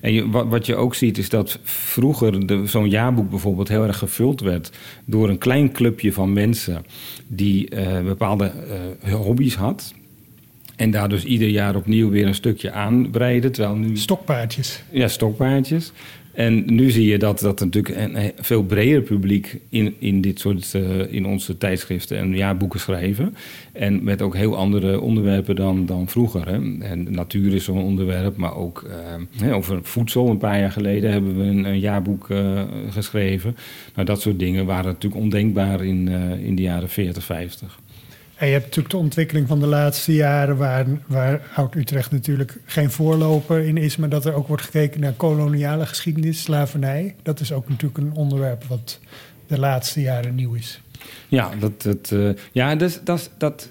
en 0.00 0.12
je, 0.12 0.30
wat, 0.30 0.46
wat, 0.48 0.66
je 0.66 0.76
ook 0.76 0.94
ziet 0.94 1.18
is 1.18 1.28
dat 1.28 1.58
vroeger 1.62 2.42
zo'n 2.68 2.88
jaarboek 2.88 3.30
bijvoorbeeld 3.30 3.68
heel 3.68 3.86
erg 3.86 3.98
gevuld 3.98 4.40
werd 4.40 4.72
door 5.04 5.28
een 5.28 5.38
klein 5.38 5.72
clubje 5.72 6.12
van 6.12 6.32
mensen 6.32 6.84
die 7.26 7.68
bepaalde 8.04 8.52
hobby's 9.10 9.54
had. 9.54 9.94
En 10.78 10.90
daar 10.90 11.08
dus 11.08 11.24
ieder 11.24 11.48
jaar 11.48 11.76
opnieuw 11.76 12.10
weer 12.10 12.26
een 12.26 12.34
stukje 12.34 12.72
aanbreiden. 12.72 13.52
Terwijl 13.52 13.76
nu... 13.76 13.96
Stokpaardjes. 13.96 14.82
Ja, 14.90 15.08
stokpaardjes. 15.08 15.92
En 16.38 16.74
nu 16.74 16.90
zie 16.90 17.06
je 17.06 17.18
dat, 17.18 17.40
dat 17.40 17.60
natuurlijk 17.60 17.96
een 17.96 18.32
veel 18.40 18.62
breder 18.62 19.02
publiek 19.02 19.60
in, 19.68 19.94
in 19.98 20.20
dit 20.20 20.38
soort, 20.40 20.72
uh, 20.76 21.12
in 21.12 21.26
onze 21.26 21.58
tijdschriften 21.58 22.18
en 22.18 22.36
jaarboeken 22.36 22.80
schrijven. 22.80 23.34
En 23.72 24.04
met 24.04 24.22
ook 24.22 24.36
heel 24.36 24.56
andere 24.56 25.00
onderwerpen 25.00 25.56
dan, 25.56 25.86
dan 25.86 26.08
vroeger. 26.08 26.48
Hè. 26.48 26.80
En 26.80 27.06
natuur 27.10 27.54
is 27.54 27.64
zo'n 27.64 27.82
onderwerp, 27.82 28.36
maar 28.36 28.56
ook 28.56 28.88
uh, 29.42 29.56
over 29.56 29.78
voedsel. 29.82 30.28
Een 30.28 30.38
paar 30.38 30.58
jaar 30.58 30.72
geleden 30.72 31.10
hebben 31.10 31.36
we 31.38 31.44
een, 31.44 31.80
jaarboek 31.80 32.28
uh, 32.28 32.62
geschreven. 32.90 33.56
Nou, 33.94 34.06
dat 34.06 34.20
soort 34.20 34.38
dingen 34.38 34.66
waren 34.66 34.92
natuurlijk 34.92 35.22
ondenkbaar 35.22 35.84
in, 35.84 36.08
in 36.42 36.54
de 36.54 36.62
jaren 36.62 36.88
40, 36.88 37.24
50. 37.24 37.78
En 38.38 38.46
je 38.46 38.52
hebt 38.52 38.64
natuurlijk 38.64 38.94
de 38.94 39.00
ontwikkeling 39.00 39.48
van 39.48 39.60
de 39.60 39.66
laatste 39.66 40.14
jaren, 40.14 40.56
waar, 40.56 40.86
waar 41.06 41.40
Oud-Utrecht 41.54 42.10
natuurlijk 42.10 42.60
geen 42.64 42.90
voorloper 42.90 43.64
in 43.64 43.76
is, 43.76 43.96
maar 43.96 44.08
dat 44.08 44.24
er 44.24 44.34
ook 44.34 44.48
wordt 44.48 44.62
gekeken 44.62 45.00
naar 45.00 45.12
koloniale 45.12 45.86
geschiedenis, 45.86 46.42
slavernij. 46.42 47.14
Dat 47.22 47.40
is 47.40 47.52
ook 47.52 47.68
natuurlijk 47.68 47.98
een 47.98 48.12
onderwerp 48.12 48.64
wat 48.64 48.98
de 49.46 49.58
laatste 49.58 50.00
jaren 50.00 50.34
nieuw 50.34 50.54
is. 50.54 50.80
Ja, 51.28 51.50
dat, 51.60 51.82
dat, 51.82 52.10
uh, 52.10 52.30
ja 52.52 52.74
dat, 52.74 53.00
dat, 53.04 53.30
dat 53.38 53.70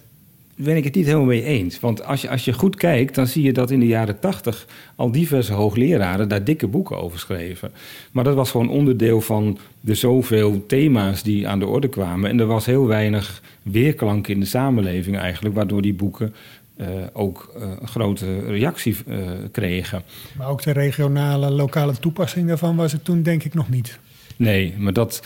ben 0.58 0.76
ik 0.76 0.84
het 0.84 0.96
niet 0.96 1.06
helemaal 1.06 1.26
mee 1.26 1.44
eens. 1.44 1.80
Want 1.80 2.04
als 2.04 2.22
je, 2.22 2.30
als 2.30 2.46
je 2.46 2.54
goed 2.54 2.76
kijkt, 2.76 3.16
dan 3.16 3.28
zie 3.28 3.44
je 3.44 3.54
dat 3.54 3.72
in 3.72 3.80
de 3.80 3.88
jaren 3.88 4.20
tachtig 4.20 4.68
al 4.96 5.12
diverse 5.12 5.54
hoogleraren 5.54 6.30
daar 6.30 6.44
dikke 6.44 6.68
boeken 6.68 6.98
over 6.98 7.20
schreven. 7.20 7.72
Maar 8.12 8.24
dat 8.24 8.36
was 8.36 8.52
gewoon 8.52 8.70
onderdeel 8.70 9.22
van 9.22 9.58
de 9.80 9.96
zoveel 9.96 10.66
thema's 10.66 11.24
die 11.24 11.48
aan 11.48 11.60
de 11.60 11.66
orde 11.66 11.88
kwamen. 11.88 12.30
En 12.30 12.40
er 12.40 12.46
was 12.46 12.66
heel 12.66 12.88
weinig 12.88 13.42
weerklank 13.62 14.28
in 14.28 14.40
de 14.40 14.46
samenleving 14.46 15.18
eigenlijk, 15.18 15.56
waardoor 15.56 15.82
die 15.82 15.94
boeken 15.94 16.34
uh, 16.78 16.88
ook 17.14 17.54
uh, 17.58 17.64
een 17.80 17.88
grote 17.88 18.40
reactie 18.40 18.96
uh, 19.08 19.30
kregen. 19.52 20.04
Maar 20.38 20.50
ook 20.50 20.64
de 20.64 20.72
regionale, 20.72 21.50
lokale 21.50 21.94
toepassing 22.00 22.48
daarvan 22.48 22.76
was 22.76 22.92
het 22.92 23.04
toen 23.04 23.24
denk 23.24 23.44
ik 23.44 23.54
nog 23.54 23.70
niet. 23.70 24.00
Nee, 24.36 24.74
maar 24.78 24.94
dat. 24.94 25.24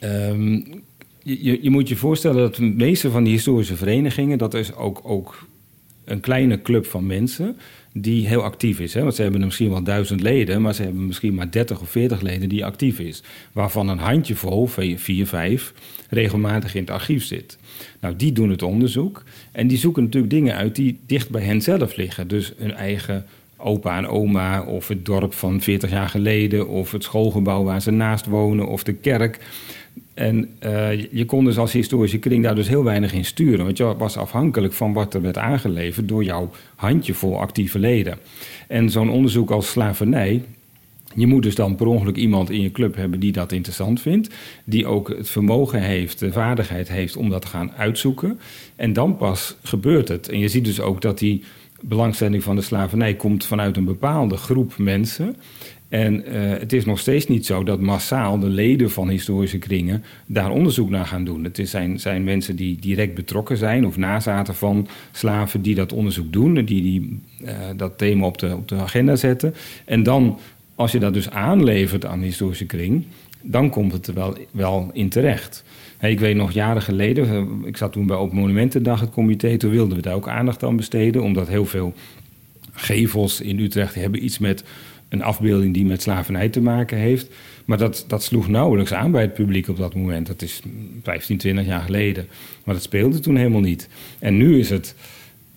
Um, 0.00 0.82
je, 1.22 1.62
je, 1.62 1.70
moet 1.70 1.88
je 1.88 1.96
voorstellen 1.96 2.36
dat 2.36 2.54
de 2.54 2.62
meeste 2.62 3.10
van 3.10 3.24
die 3.24 3.32
historische 3.32 3.76
verenigingen, 3.76 4.38
dat 4.38 4.54
is 4.54 4.74
ook, 4.74 5.00
ook 5.04 5.46
een 6.04 6.20
kleine 6.20 6.62
club 6.62 6.86
van 6.86 7.06
mensen 7.06 7.56
die 7.92 8.26
heel 8.26 8.42
actief 8.42 8.80
is. 8.80 8.94
Hè? 8.94 9.02
Want 9.02 9.14
ze 9.14 9.22
hebben 9.22 9.40
misschien 9.40 9.70
wel 9.70 9.82
duizend 9.82 10.20
leden, 10.20 10.62
maar 10.62 10.74
ze 10.74 10.82
hebben 10.82 11.06
misschien 11.06 11.34
maar 11.34 11.50
30 11.50 11.80
of 11.80 11.88
40 11.90 12.20
leden 12.20 12.48
die 12.48 12.64
actief 12.64 12.98
is. 12.98 13.22
Waarvan 13.52 13.88
een 13.88 13.98
handjevol, 13.98 14.66
vier, 14.96 15.26
vijf, 15.26 15.72
regelmatig 16.08 16.74
in 16.74 16.80
het 16.80 16.90
archief 16.90 17.24
zit. 17.24 17.58
Nou, 18.00 18.16
die 18.16 18.32
doen 18.32 18.50
het 18.50 18.62
onderzoek 18.62 19.22
en 19.52 19.66
die 19.66 19.78
zoeken 19.78 20.02
natuurlijk 20.02 20.32
dingen 20.32 20.56
uit 20.56 20.76
die 20.76 20.98
dicht 21.06 21.30
bij 21.30 21.42
hen 21.42 21.62
zelf 21.62 21.96
liggen. 21.96 22.28
Dus 22.28 22.52
hun 22.56 22.74
eigen 22.74 23.26
opa 23.56 23.96
en 23.96 24.06
oma, 24.06 24.62
of 24.62 24.88
het 24.88 25.04
dorp 25.04 25.34
van 25.34 25.60
40 25.60 25.90
jaar 25.90 26.08
geleden, 26.08 26.68
of 26.68 26.92
het 26.92 27.02
schoolgebouw 27.02 27.62
waar 27.62 27.82
ze 27.82 27.90
naast 27.90 28.26
wonen, 28.26 28.66
of 28.66 28.82
de 28.82 28.92
kerk. 28.92 29.38
En 30.14 30.48
uh, 30.64 31.02
je 31.12 31.24
kon 31.24 31.44
dus 31.44 31.58
als 31.58 31.72
historische 31.72 32.18
kring 32.18 32.42
daar 32.42 32.54
dus 32.54 32.68
heel 32.68 32.84
weinig 32.84 33.12
in 33.12 33.24
sturen. 33.24 33.64
Want 33.64 33.76
je 33.76 33.96
was 33.96 34.16
afhankelijk 34.16 34.72
van 34.72 34.92
wat 34.92 35.14
er 35.14 35.22
werd 35.22 35.38
aangeleverd 35.38 36.08
door 36.08 36.24
jouw 36.24 36.50
handjevol 36.74 37.40
actieve 37.40 37.78
leden. 37.78 38.18
En 38.68 38.90
zo'n 38.90 39.10
onderzoek 39.10 39.50
als 39.50 39.70
slavernij. 39.70 40.42
Je 41.14 41.26
moet 41.26 41.42
dus 41.42 41.54
dan 41.54 41.76
per 41.76 41.86
ongeluk 41.86 42.16
iemand 42.16 42.50
in 42.50 42.60
je 42.60 42.70
club 42.70 42.96
hebben 42.96 43.20
die 43.20 43.32
dat 43.32 43.52
interessant 43.52 44.00
vindt. 44.00 44.34
Die 44.64 44.86
ook 44.86 45.08
het 45.08 45.30
vermogen 45.30 45.82
heeft, 45.82 46.18
de 46.18 46.32
vaardigheid 46.32 46.88
heeft 46.88 47.16
om 47.16 47.30
dat 47.30 47.42
te 47.42 47.48
gaan 47.48 47.72
uitzoeken. 47.72 48.40
En 48.76 48.92
dan 48.92 49.16
pas 49.16 49.56
gebeurt 49.62 50.08
het. 50.08 50.28
En 50.28 50.38
je 50.38 50.48
ziet 50.48 50.64
dus 50.64 50.80
ook 50.80 51.00
dat 51.00 51.18
die 51.18 51.42
belangstelling 51.80 52.42
van 52.42 52.56
de 52.56 52.62
slavernij 52.62 53.14
komt 53.14 53.44
vanuit 53.44 53.76
een 53.76 53.84
bepaalde 53.84 54.36
groep 54.36 54.78
mensen. 54.78 55.36
En 55.92 56.14
uh, 56.14 56.50
het 56.58 56.72
is 56.72 56.84
nog 56.84 56.98
steeds 56.98 57.26
niet 57.26 57.46
zo 57.46 57.64
dat 57.64 57.80
massaal 57.80 58.38
de 58.38 58.48
leden 58.48 58.90
van 58.90 59.08
historische 59.08 59.58
kringen 59.58 60.04
daar 60.26 60.50
onderzoek 60.50 60.90
naar 60.90 61.06
gaan 61.06 61.24
doen. 61.24 61.44
Het 61.44 61.60
zijn, 61.62 62.00
zijn 62.00 62.24
mensen 62.24 62.56
die 62.56 62.76
direct 62.80 63.14
betrokken 63.14 63.56
zijn 63.56 63.86
of 63.86 63.96
nazaten 63.96 64.54
van 64.54 64.88
slaven 65.10 65.62
die 65.62 65.74
dat 65.74 65.92
onderzoek 65.92 66.32
doen, 66.32 66.54
die, 66.54 66.64
die 66.64 67.20
uh, 67.44 67.50
dat 67.76 67.98
thema 67.98 68.26
op 68.26 68.38
de, 68.38 68.56
op 68.56 68.68
de 68.68 68.74
agenda 68.74 69.16
zetten. 69.16 69.54
En 69.84 70.02
dan, 70.02 70.38
als 70.74 70.92
je 70.92 70.98
dat 70.98 71.14
dus 71.14 71.30
aanlevert 71.30 72.06
aan 72.06 72.18
de 72.18 72.26
historische 72.26 72.66
kring, 72.66 73.04
dan 73.42 73.70
komt 73.70 73.92
het 73.92 74.06
er 74.06 74.14
wel, 74.14 74.36
wel 74.50 74.90
in 74.92 75.08
terecht. 75.08 75.64
Hey, 75.98 76.10
ik 76.10 76.20
weet 76.20 76.36
nog 76.36 76.52
jaren 76.52 76.82
geleden, 76.82 77.28
uh, 77.28 77.68
ik 77.68 77.76
zat 77.76 77.92
toen 77.92 78.06
bij 78.06 78.16
Open 78.16 78.36
Monumentendag 78.36 79.00
het 79.00 79.10
comité, 79.10 79.56
toen 79.56 79.70
wilden 79.70 79.96
we 79.96 80.02
daar 80.02 80.14
ook 80.14 80.28
aandacht 80.28 80.62
aan 80.62 80.76
besteden, 80.76 81.22
omdat 81.22 81.48
heel 81.48 81.66
veel 81.66 81.94
gevels 82.72 83.40
in 83.40 83.58
Utrecht 83.58 83.94
hebben 83.94 84.24
iets 84.24 84.38
met 84.38 84.64
een 85.12 85.22
afbeelding 85.22 85.74
die 85.74 85.84
met 85.84 86.02
slavernij 86.02 86.48
te 86.48 86.60
maken 86.60 86.98
heeft. 86.98 87.28
Maar 87.64 87.78
dat, 87.78 88.04
dat 88.08 88.22
sloeg 88.22 88.48
nauwelijks 88.48 88.92
aan 88.92 89.10
bij 89.10 89.22
het 89.22 89.34
publiek 89.34 89.68
op 89.68 89.76
dat 89.76 89.94
moment. 89.94 90.26
Dat 90.26 90.42
is 90.42 90.60
15, 91.02 91.38
20 91.38 91.66
jaar 91.66 91.80
geleden. 91.80 92.26
Maar 92.64 92.74
dat 92.74 92.82
speelde 92.82 93.20
toen 93.20 93.36
helemaal 93.36 93.60
niet. 93.60 93.88
En 94.18 94.36
nu 94.36 94.58
is 94.58 94.70
het, 94.70 94.94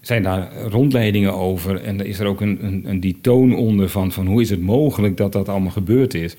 zijn 0.01 0.24
daar 0.24 0.51
rondleidingen 0.68 1.34
over. 1.34 1.82
En 1.82 1.99
er 1.99 2.06
is 2.06 2.20
er 2.20 2.26
ook 2.26 2.41
een, 2.41 2.66
een, 2.66 2.84
een 2.86 2.99
die 2.99 3.18
toon 3.22 3.56
onder 3.56 3.89
van, 3.89 4.12
van 4.12 4.28
hoe 4.28 4.41
is 4.41 4.49
het 4.49 4.62
mogelijk 4.62 5.18
dat 5.18 5.32
dat 5.32 5.49
allemaal 5.49 5.72
gebeurd 5.72 6.14
is. 6.14 6.36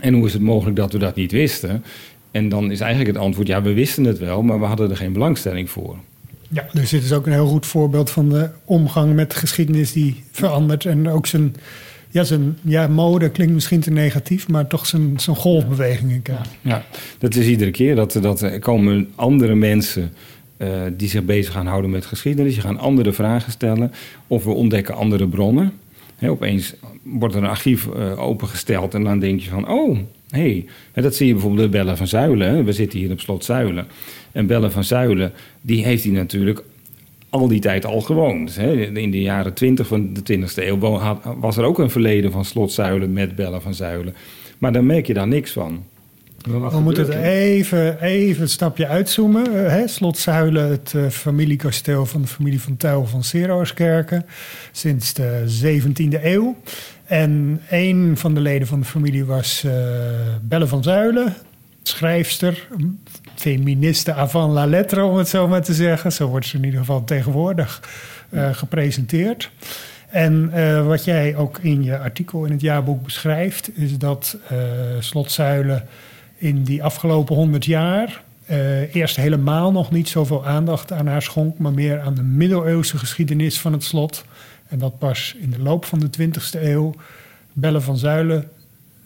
En 0.00 0.14
hoe 0.14 0.26
is 0.26 0.32
het 0.32 0.42
mogelijk 0.42 0.76
dat 0.76 0.92
we 0.92 0.98
dat 0.98 1.14
niet 1.14 1.32
wisten? 1.32 1.84
En 2.30 2.48
dan 2.48 2.70
is 2.70 2.80
eigenlijk 2.80 3.14
het 3.16 3.24
antwoord: 3.24 3.46
ja, 3.46 3.62
we 3.62 3.72
wisten 3.72 4.04
het 4.04 4.18
wel, 4.18 4.42
maar 4.42 4.60
we 4.60 4.66
hadden 4.66 4.90
er 4.90 4.96
geen 4.96 5.12
belangstelling 5.12 5.70
voor. 5.70 5.96
Ja, 6.48 6.66
dus 6.72 6.90
dit 6.90 7.04
is 7.04 7.12
ook 7.12 7.26
een 7.26 7.32
heel 7.32 7.46
goed 7.46 7.66
voorbeeld 7.66 8.10
van 8.10 8.28
de 8.28 8.50
omgang 8.64 9.14
met 9.14 9.34
geschiedenis 9.34 9.92
die 9.92 10.22
verandert 10.30 10.84
en 10.84 11.08
ook 11.08 11.26
zijn 11.26 11.54
ja, 12.10 12.24
zijn, 12.24 12.58
ja, 12.62 12.86
mode 12.86 13.30
klinkt 13.30 13.54
misschien 13.54 13.80
te 13.80 13.90
negatief, 13.90 14.48
maar 14.48 14.66
toch 14.66 14.86
zijn, 14.86 15.20
zijn 15.20 15.36
golfbewegingen. 15.36 16.22
Ja. 16.24 16.42
ja, 16.60 16.84
dat 17.18 17.34
is 17.34 17.46
iedere 17.46 17.70
keer 17.70 17.94
dat, 17.94 18.18
dat 18.22 18.40
er 18.40 18.58
komen 18.58 19.08
andere 19.14 19.54
mensen 19.54 20.12
uh, 20.58 20.82
die 20.96 21.08
zich 21.08 21.24
bezig 21.24 21.52
gaan 21.52 21.66
houden 21.66 21.90
met 21.90 22.06
geschiedenis. 22.06 22.54
Je 22.54 22.60
gaan 22.60 22.78
andere 22.78 23.12
vragen 23.12 23.52
stellen 23.52 23.92
of 24.26 24.44
we 24.44 24.50
ontdekken 24.50 24.94
andere 24.94 25.28
bronnen. 25.28 25.72
Opeens 26.22 26.74
wordt 27.02 27.34
er 27.34 27.42
een 27.42 27.48
archief 27.48 27.86
uh, 27.86 28.22
opengesteld 28.22 28.94
en 28.94 29.04
dan 29.04 29.18
denk 29.18 29.40
je 29.40 29.50
van, 29.50 29.68
oh, 29.68 29.98
hé, 30.30 30.64
hey. 30.92 31.02
dat 31.02 31.14
zie 31.14 31.26
je 31.26 31.32
bijvoorbeeld 31.32 31.70
bij 31.70 31.80
Bellen 31.80 31.96
van 31.96 32.06
Zuilen. 32.06 32.64
We 32.64 32.72
zitten 32.72 32.98
hier 32.98 33.10
op 33.10 33.20
slot 33.20 33.44
Zuilen. 33.44 33.86
En 34.32 34.46
Bellen 34.46 34.72
van 34.72 34.84
Zuilen, 34.84 35.32
die 35.60 35.84
heeft 35.84 36.04
hij 36.04 36.12
natuurlijk 36.12 36.62
al 37.30 37.48
die 37.48 37.60
tijd 37.60 37.84
al 37.84 38.00
gewoond. 38.00 38.56
In 38.56 39.10
de 39.10 39.20
jaren 39.20 39.54
20 39.54 39.86
van 39.86 40.12
de 40.12 40.20
20e 40.20 40.54
eeuw 40.54 40.78
was 41.40 41.56
er 41.56 41.64
ook 41.64 41.78
een 41.78 41.90
verleden 41.90 42.32
van 42.32 42.44
slotzuilen 42.44 43.12
met 43.12 43.34
bellen 43.34 43.62
van 43.62 43.74
zuilen. 43.74 44.14
Maar 44.58 44.72
dan 44.72 44.86
merk 44.86 45.06
je 45.06 45.14
daar 45.14 45.28
niks 45.28 45.52
van. 45.52 45.84
We 46.42 46.80
moeten 46.80 47.04
het 47.06 47.14
even, 47.14 48.02
even 48.02 48.42
een 48.42 48.48
stapje 48.48 48.86
uitzoomen. 48.86 49.54
Uh, 49.54 49.86
Slotzuilen, 49.86 50.70
het 50.70 50.92
uh, 50.96 51.08
familiekasteel 51.08 52.06
van 52.06 52.20
de 52.20 52.26
familie 52.26 52.60
van 52.60 52.76
Tuil 52.76 53.06
van 53.06 53.24
Serooskerken. 53.24 54.26
Sinds 54.72 55.14
de 55.14 55.44
17e 55.62 56.24
eeuw. 56.24 56.56
En 57.04 57.60
een 57.70 58.16
van 58.16 58.34
de 58.34 58.40
leden 58.40 58.66
van 58.66 58.80
de 58.80 58.86
familie 58.86 59.24
was 59.24 59.62
uh, 59.66 59.72
Belle 60.42 60.66
van 60.66 60.82
Zuilen, 60.82 61.34
schrijfster, 61.82 62.68
feministe 63.40 64.12
avant 64.12 64.52
la 64.52 64.66
lettre, 64.66 65.04
om 65.04 65.16
het 65.16 65.28
zo 65.28 65.48
maar 65.48 65.62
te 65.62 65.74
zeggen. 65.74 66.12
Zo 66.12 66.28
wordt 66.28 66.46
ze 66.46 66.56
in 66.56 66.64
ieder 66.64 66.80
geval 66.80 67.04
tegenwoordig 67.04 67.82
uh, 68.30 68.54
gepresenteerd. 68.54 69.50
En 70.08 70.50
uh, 70.54 70.86
wat 70.86 71.04
jij 71.04 71.36
ook 71.36 71.58
in 71.58 71.82
je 71.82 71.98
artikel 71.98 72.44
in 72.44 72.52
het 72.52 72.60
jaarboek 72.60 73.02
beschrijft, 73.02 73.78
is 73.78 73.98
dat 73.98 74.36
uh, 74.52 74.58
Slotzuilen 74.98 75.84
in 76.36 76.62
die 76.62 76.82
afgelopen 76.82 77.34
honderd 77.34 77.64
jaar 77.64 78.22
eerst 78.92 79.16
helemaal 79.16 79.72
nog 79.72 79.90
niet 79.90 80.08
zoveel 80.08 80.46
aandacht 80.46 80.92
aan 80.92 81.06
haar 81.06 81.22
schonk, 81.22 81.58
maar 81.58 81.72
meer 81.72 82.00
aan 82.00 82.14
de 82.14 82.22
middeleeuwse 82.22 82.98
geschiedenis 82.98 83.60
van 83.60 83.72
het 83.72 83.84
slot. 83.84 84.24
En 84.68 84.78
dat 84.78 84.98
pas 84.98 85.36
in 85.40 85.50
de 85.50 85.62
loop 85.62 85.84
van 85.84 85.98
de 85.98 86.08
20e 86.18 86.62
eeuw 86.62 86.94
Belle 87.52 87.80
van 87.80 87.96
Zuilen 87.96 88.48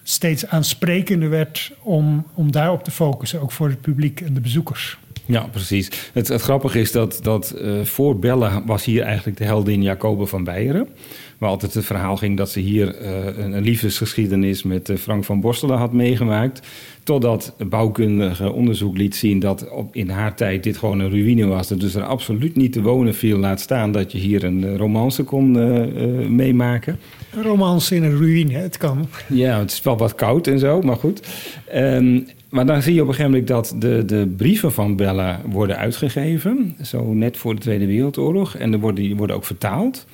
steeds 0.02 0.46
aansprekender 0.46 1.30
werd 1.30 1.72
om, 1.82 2.26
om 2.34 2.50
daarop 2.52 2.84
te 2.84 2.90
focussen, 2.90 3.40
ook 3.40 3.52
voor 3.52 3.68
het 3.68 3.80
publiek 3.80 4.20
en 4.20 4.34
de 4.34 4.40
bezoekers. 4.40 4.98
Ja, 5.26 5.48
precies. 5.50 6.10
Het, 6.12 6.28
het 6.28 6.42
grappige 6.42 6.80
is 6.80 6.92
dat, 6.92 7.18
dat 7.22 7.54
uh, 7.62 7.84
voor 7.84 8.18
Belle 8.18 8.62
was 8.66 8.84
hier 8.84 9.02
eigenlijk 9.02 9.38
de 9.38 9.44
heldin 9.44 9.82
Jacobe 9.82 10.26
van 10.26 10.44
Beieren. 10.44 10.88
Waar 11.38 11.50
altijd 11.50 11.74
het 11.74 11.84
verhaal 11.84 12.16
ging 12.16 12.36
dat 12.36 12.50
ze 12.50 12.60
hier 12.60 13.02
uh, 13.02 13.08
een, 13.24 13.52
een, 13.52 13.62
liefdesgeschiedenis 13.62 14.62
met 14.62 14.88
uh, 14.88 14.96
Frank 14.96 15.24
van 15.24 15.40
Borstelen 15.40 15.78
had 15.78 15.92
meegemaakt. 15.92 16.66
Totdat 17.02 17.54
bouwkundige 17.68 18.52
onderzoek 18.52 18.96
liet 18.96 19.16
zien 19.16 19.38
dat 19.38 19.70
op, 19.70 19.94
in 19.96 20.08
haar 20.08 20.36
tijd 20.36 20.62
dit 20.62 20.76
gewoon 20.76 21.00
een 21.00 21.10
ruïne 21.10 21.46
was. 21.46 21.68
Dat 21.68 21.80
dus 21.80 21.94
er 21.94 22.04
absoluut 22.04 22.56
niet 22.56 22.72
te 22.72 22.82
wonen 22.82 23.14
viel. 23.14 23.38
Laat 23.38 23.60
staan 23.60 23.92
dat 23.92 24.12
je 24.12 24.18
hier 24.18 24.44
een 24.44 24.76
romance 24.76 25.22
kon 25.22 25.50
meemaken. 26.34 26.98
Een 27.34 27.42
romance 27.42 27.94
in 27.94 28.02
een 28.02 28.16
ruïne, 28.16 28.58
het 28.58 28.76
kan. 28.76 29.08
Ja, 29.28 29.58
het 29.58 29.70
is 29.70 29.82
wel 29.82 29.96
wat 29.96 30.14
koud 30.14 30.46
en 30.46 30.58
zo, 30.58 30.80
maar 30.80 30.96
goed. 30.96 31.28
Um, 31.74 32.26
maar 32.52 32.66
dan 32.66 32.82
zie 32.82 32.94
je 32.94 33.02
op 33.02 33.08
een 33.08 33.14
gegeven 33.14 33.30
moment 33.30 33.48
dat 33.48 33.74
de, 33.78 34.04
de 34.04 34.34
brieven 34.36 34.72
van 34.72 34.96
Bella 34.96 35.40
worden 35.44 35.76
uitgegeven. 35.76 36.76
Zo 36.82 37.12
net 37.12 37.36
voor 37.36 37.54
de 37.54 37.60
Tweede 37.60 37.86
Wereldoorlog. 37.86 38.56
En 38.56 38.80
worden, 38.80 39.04
die 39.04 39.16
worden 39.16 39.36
ook 39.36 39.44
vertaald. 39.44 40.06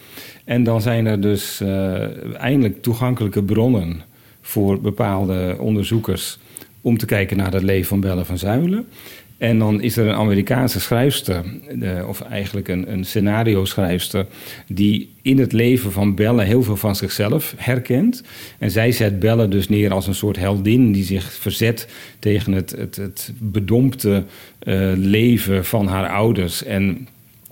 En 0.45 0.63
dan 0.65 0.81
zijn 0.81 1.07
er 1.07 1.21
dus 1.21 1.61
uh, 1.61 2.37
eindelijk 2.37 2.83
toegankelijke 2.83 3.43
bronnen 3.43 4.03
voor 4.41 4.81
bepaalde 4.81 5.57
onderzoekers 5.59 6.39
om 6.81 6.99
te 6.99 7.07
kijken 7.07 7.37
naar 7.37 7.53
het 7.53 7.63
leven 7.63 7.89
van 7.89 8.01
Bella 8.01 8.25
van 8.25 8.39
Zuilen. 8.39 8.87
En 9.39 9.59
dan 9.59 9.81
is 9.81 9.97
er 9.97 10.07
een 10.07 10.15
Amerikaanse 10.15 10.81
schrijfster, 10.81 11.45
of 12.07 12.21
eigenlijk 12.21 12.69
een, 12.69 12.93
een 12.93 13.05
scenario-schrijfster, 13.05 14.27
die 14.67 15.13
in 15.23 15.39
het 15.39 15.53
leven 15.53 15.93
van 15.93 16.15
Belle 16.15 16.43
heel 16.43 16.63
veel 16.63 16.77
van 16.77 16.97
zichzelf 16.97 17.55
herkent. 17.57 18.23
En 18.59 18.71
zij 18.71 18.93
zet 18.93 19.19
Belle 19.19 19.49
dus 19.49 19.69
neer 19.69 19.93
als 19.93 20.07
een 20.07 20.15
soort 20.15 20.37
heldin 20.37 20.93
die 20.93 21.05
zich 21.05 21.33
verzet 21.33 21.89
tegen 22.19 22.53
het, 22.53 22.71
het, 22.71 22.97
het 22.97 23.33
bedompte 23.39 24.25
uh, 24.63 24.93
leven 24.95 25.65
van 25.65 25.87
haar 25.87 26.09
ouders. 26.09 26.65
En 26.65 27.09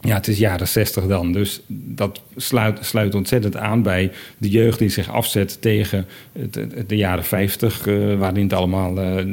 ja, 0.07 0.15
het 0.15 0.29
is 0.29 0.39
jaren 0.39 0.69
zestig 0.69 1.07
dan. 1.07 1.33
Dus 1.33 1.61
dat 1.69 2.23
sluit, 2.37 2.79
sluit 2.85 3.15
ontzettend 3.15 3.57
aan 3.57 3.83
bij 3.83 4.13
de 4.39 4.49
jeugd 4.49 4.79
die 4.79 4.89
zich 4.89 5.11
afzet 5.11 5.63
tegen 5.63 6.07
de 6.87 6.97
jaren 6.97 7.25
50, 7.25 7.87
uh, 7.87 8.19
waarin 8.19 8.43
het 8.43 8.53
allemaal 8.53 8.99
uh, 8.99 9.25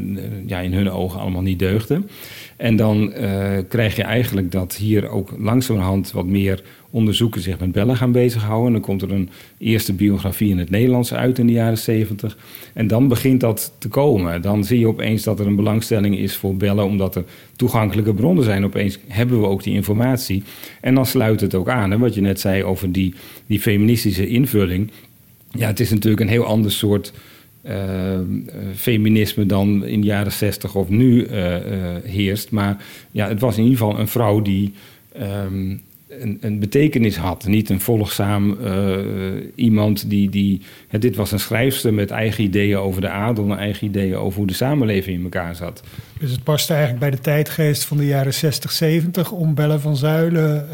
ja, 0.45 0.59
in 0.59 0.73
hun 0.73 0.91
ogen 0.91 1.19
allemaal 1.19 1.41
niet 1.41 1.59
deugde. 1.59 2.03
En 2.57 2.75
dan 2.75 3.13
uh, 3.17 3.57
krijg 3.67 3.95
je 3.95 4.03
eigenlijk 4.03 4.51
dat 4.51 4.75
hier 4.75 5.09
ook 5.09 5.33
langzamerhand 5.37 6.11
wat 6.11 6.25
meer 6.25 6.63
onderzoeken 6.93 7.41
zich 7.41 7.59
met 7.59 7.71
bellen 7.71 7.97
gaan 7.97 8.11
bezighouden. 8.11 8.67
En 8.67 8.73
dan 8.73 8.81
komt 8.81 9.01
er 9.01 9.11
een 9.11 9.29
eerste 9.57 9.93
biografie 9.93 10.49
in 10.49 10.57
het 10.57 10.69
Nederlands 10.69 11.13
uit 11.13 11.39
in 11.39 11.47
de 11.47 11.53
jaren 11.53 11.77
70. 11.77 12.37
En 12.73 12.87
dan 12.87 13.07
begint 13.07 13.39
dat 13.39 13.73
te 13.77 13.87
komen. 13.87 14.41
Dan 14.41 14.63
zie 14.63 14.79
je 14.79 14.87
opeens 14.87 15.23
dat 15.23 15.39
er 15.39 15.47
een 15.47 15.55
belangstelling 15.55 16.17
is 16.17 16.35
voor 16.35 16.55
bellen, 16.55 16.85
omdat 16.85 17.15
er 17.15 17.23
toegankelijke 17.55 18.13
bronnen 18.13 18.43
zijn. 18.43 18.63
Opeens 18.63 18.99
hebben 19.07 19.41
we 19.41 19.47
ook 19.47 19.63
die 19.63 19.73
informatie. 19.73 20.43
En 20.81 20.95
dan 20.95 21.05
sluit 21.05 21.41
het 21.41 21.55
ook 21.55 21.69
aan. 21.69 21.91
Hè, 21.91 21.97
wat 21.97 22.13
je 22.13 22.21
net 22.21 22.39
zei 22.39 22.63
over 22.63 22.91
die, 22.91 23.13
die 23.45 23.59
feministische 23.59 24.27
invulling. 24.27 24.91
Ja, 25.51 25.67
het 25.67 25.79
is 25.79 25.89
natuurlijk 25.89 26.21
een 26.21 26.27
heel 26.27 26.45
ander 26.45 26.71
soort 26.71 27.13
uh, 27.65 28.19
feminisme 28.75 29.45
dan 29.45 29.85
in 29.85 30.01
de 30.01 30.07
jaren 30.07 30.31
zestig 30.31 30.75
of 30.75 30.89
nu 30.89 31.27
uh, 31.27 31.55
heerst. 32.03 32.51
Maar 32.51 32.85
ja, 33.11 33.27
het 33.27 33.39
was 33.39 33.57
in 33.57 33.63
ieder 33.63 33.77
geval 33.77 33.99
een 33.99 34.07
vrouw 34.07 34.41
die 34.41 34.73
um, 35.21 35.81
een, 36.19 36.37
een, 36.41 36.59
betekenis 36.59 37.15
had. 37.15 37.45
Niet 37.45 37.69
een 37.69 37.79
volgzaam 37.79 38.57
iemand 39.55 40.09
die. 40.09 40.29
die 40.29 40.61
dit 40.89 41.15
was 41.15 41.31
een 41.31 41.39
schrijfster 41.39 41.93
met 41.93 42.11
eigen 42.11 42.43
ideeën 42.43 42.77
over 42.77 43.01
de 43.01 43.09
adel 43.09 43.51
en 43.51 43.57
eigen 43.57 43.87
ideeën 43.87 44.15
over 44.15 44.37
hoe 44.37 44.47
de 44.47 44.53
samenleving 44.53 45.17
in 45.17 45.23
elkaar 45.23 45.55
zat. 45.55 45.83
Dus 46.19 46.31
het 46.31 46.43
past 46.43 46.69
eigenlijk 46.69 46.99
bij 46.99 47.11
de 47.11 47.19
tijdgeest 47.19 47.85
van 47.85 47.97
de 47.97 48.05
jaren 48.05 48.33
60, 48.33 48.71
70 48.71 49.31
om 49.31 49.53
Bellen 49.53 49.81
van 49.81 49.97
Zuilen 49.97 50.67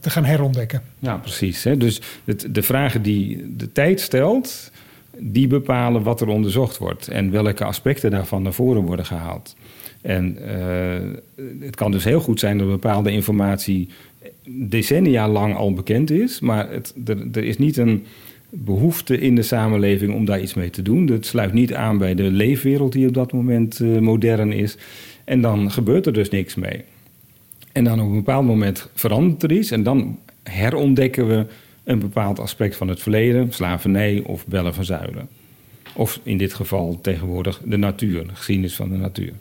te 0.00 0.10
gaan 0.10 0.24
herontdekken. 0.24 0.82
Ja, 0.98 1.16
precies. 1.16 1.64
Hè? 1.64 1.76
Dus 1.76 2.00
het, 2.24 2.48
de 2.50 2.62
vragen 2.62 3.02
die 3.02 3.54
de 3.56 3.72
tijd 3.72 4.00
stelt 4.00 4.70
die 5.18 5.46
bepalen 5.46 6.02
wat 6.02 6.20
er 6.20 6.28
onderzocht 6.28 6.78
wordt 6.78 7.08
en 7.08 7.30
welke 7.30 7.64
aspecten 7.64 8.10
daarvan 8.10 8.42
naar 8.42 8.52
voren 8.52 8.82
worden 8.82 9.06
gehaald. 9.06 9.56
En 10.02 10.38
uh, 10.40 11.60
het 11.60 11.76
kan 11.76 11.90
dus 11.90 12.04
heel 12.04 12.20
goed 12.20 12.40
zijn 12.40 12.58
dat 12.58 12.68
bepaalde 12.68 13.10
informatie 13.10 13.88
decennia 14.46 15.28
lang 15.28 15.54
al 15.54 15.72
bekend 15.72 16.10
is, 16.10 16.40
maar 16.40 16.70
het, 16.70 16.94
er, 17.32 17.44
is 17.44 17.58
niet 17.58 17.76
een 17.76 18.04
behoefte 18.50 19.18
in 19.18 19.34
de 19.34 19.42
samenleving 19.42 20.14
om 20.14 20.24
daar 20.24 20.40
iets 20.40 20.54
mee 20.54 20.70
te 20.70 20.82
doen. 20.82 21.06
Dat 21.06 21.26
sluit 21.26 21.52
niet 21.52 21.74
aan 21.74 21.98
bij 21.98 22.14
de 22.14 22.22
leefwereld 22.22 22.92
die 22.92 23.08
op 23.08 23.14
dat 23.14 23.32
moment 23.32 23.80
uh, 23.80 23.98
modern 23.98 24.52
is. 24.52 24.76
En 25.24 25.40
dan 25.40 25.70
gebeurt 25.70 26.06
er 26.06 26.12
dus 26.12 26.28
niks 26.28 26.54
mee. 26.54 26.84
En 27.72 27.84
dan 27.84 28.00
op 28.00 28.06
een 28.06 28.14
bepaald 28.14 28.46
moment 28.46 28.88
verandert 28.94 29.42
er 29.42 29.52
iets 29.52 29.70
en 29.70 29.82
dan 29.82 30.18
herontdekken 30.42 31.28
we 31.28 31.46
een 31.84 31.98
bepaald 31.98 32.38
aspect 32.38 32.76
van 32.76 32.88
het 32.88 33.02
verleden, 33.02 33.52
slavernij 33.52 34.22
of 34.26 34.46
bellen 34.46 34.74
van 34.74 34.84
zuilen. 34.84 35.28
Of 35.94 36.20
in 36.22 36.38
dit 36.38 36.54
geval 36.54 36.98
tegenwoordig 37.00 37.60
de 37.64 37.76
natuur, 37.76 38.26
de 38.26 38.34
geschiedenis 38.34 38.74
van 38.74 38.88
de 38.88 38.96
natuur. 38.96 39.32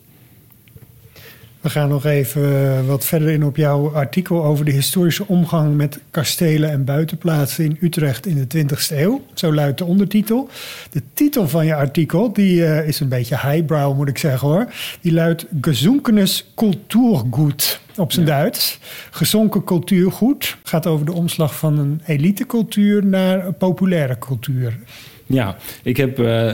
We 1.64 1.70
gaan 1.70 1.89
nog 1.89 2.05
even 2.05 2.43
eh, 2.43 2.86
wat 2.88 3.05
verder 3.05 3.30
in 3.30 3.45
op 3.45 3.55
jouw 3.55 3.93
artikel 3.93 4.43
over 4.43 4.66
de 4.66 4.72
historische 4.72 5.28
omgang 5.28 5.76
met 5.76 5.99
kastelen 6.11 6.70
en 6.70 6.86
buitenplaatsen 6.86 7.64
in 7.66 7.78
Utrecht 7.82 8.26
in 8.26 8.47
de 8.47 8.66
20e 8.66 8.97
eeuw. 8.97 9.22
Zo 9.34 9.53
luidt 9.53 9.78
de 9.78 9.86
ondertitel. 9.86 10.49
De 10.91 11.01
titel 11.14 11.47
van 11.47 11.66
je 11.66 11.76
artikel 11.76 12.34
die, 12.34 12.57
uh, 12.57 12.88
is 12.88 12.99
een 12.99 13.09
beetje 13.09 13.39
highbrow, 13.39 13.95
moet 13.95 14.07
ik 14.07 14.18
zeggen 14.18 14.47
hoor. 14.47 14.74
Die 15.01 15.14
luidt 15.14 15.45
Gezonkenes 15.61 16.51
Kulturgut 16.55 17.80
op 17.95 18.11
zijn 18.11 18.26
Duits. 18.26 18.80
Gezonken 19.11 19.64
cultuurgoed 19.64 20.57
gaat 20.64 20.88
over 20.88 21.05
de 21.05 21.14
omslag 21.14 21.55
van 21.55 21.78
een 21.78 22.01
elitecultuur 22.05 23.05
naar 23.05 23.45
een 23.45 23.57
populaire 23.57 24.18
cultuur. 24.20 24.78
Ja, 25.26 25.57
ik 25.84 25.97
heb 25.97 26.19
uh, 26.19 26.51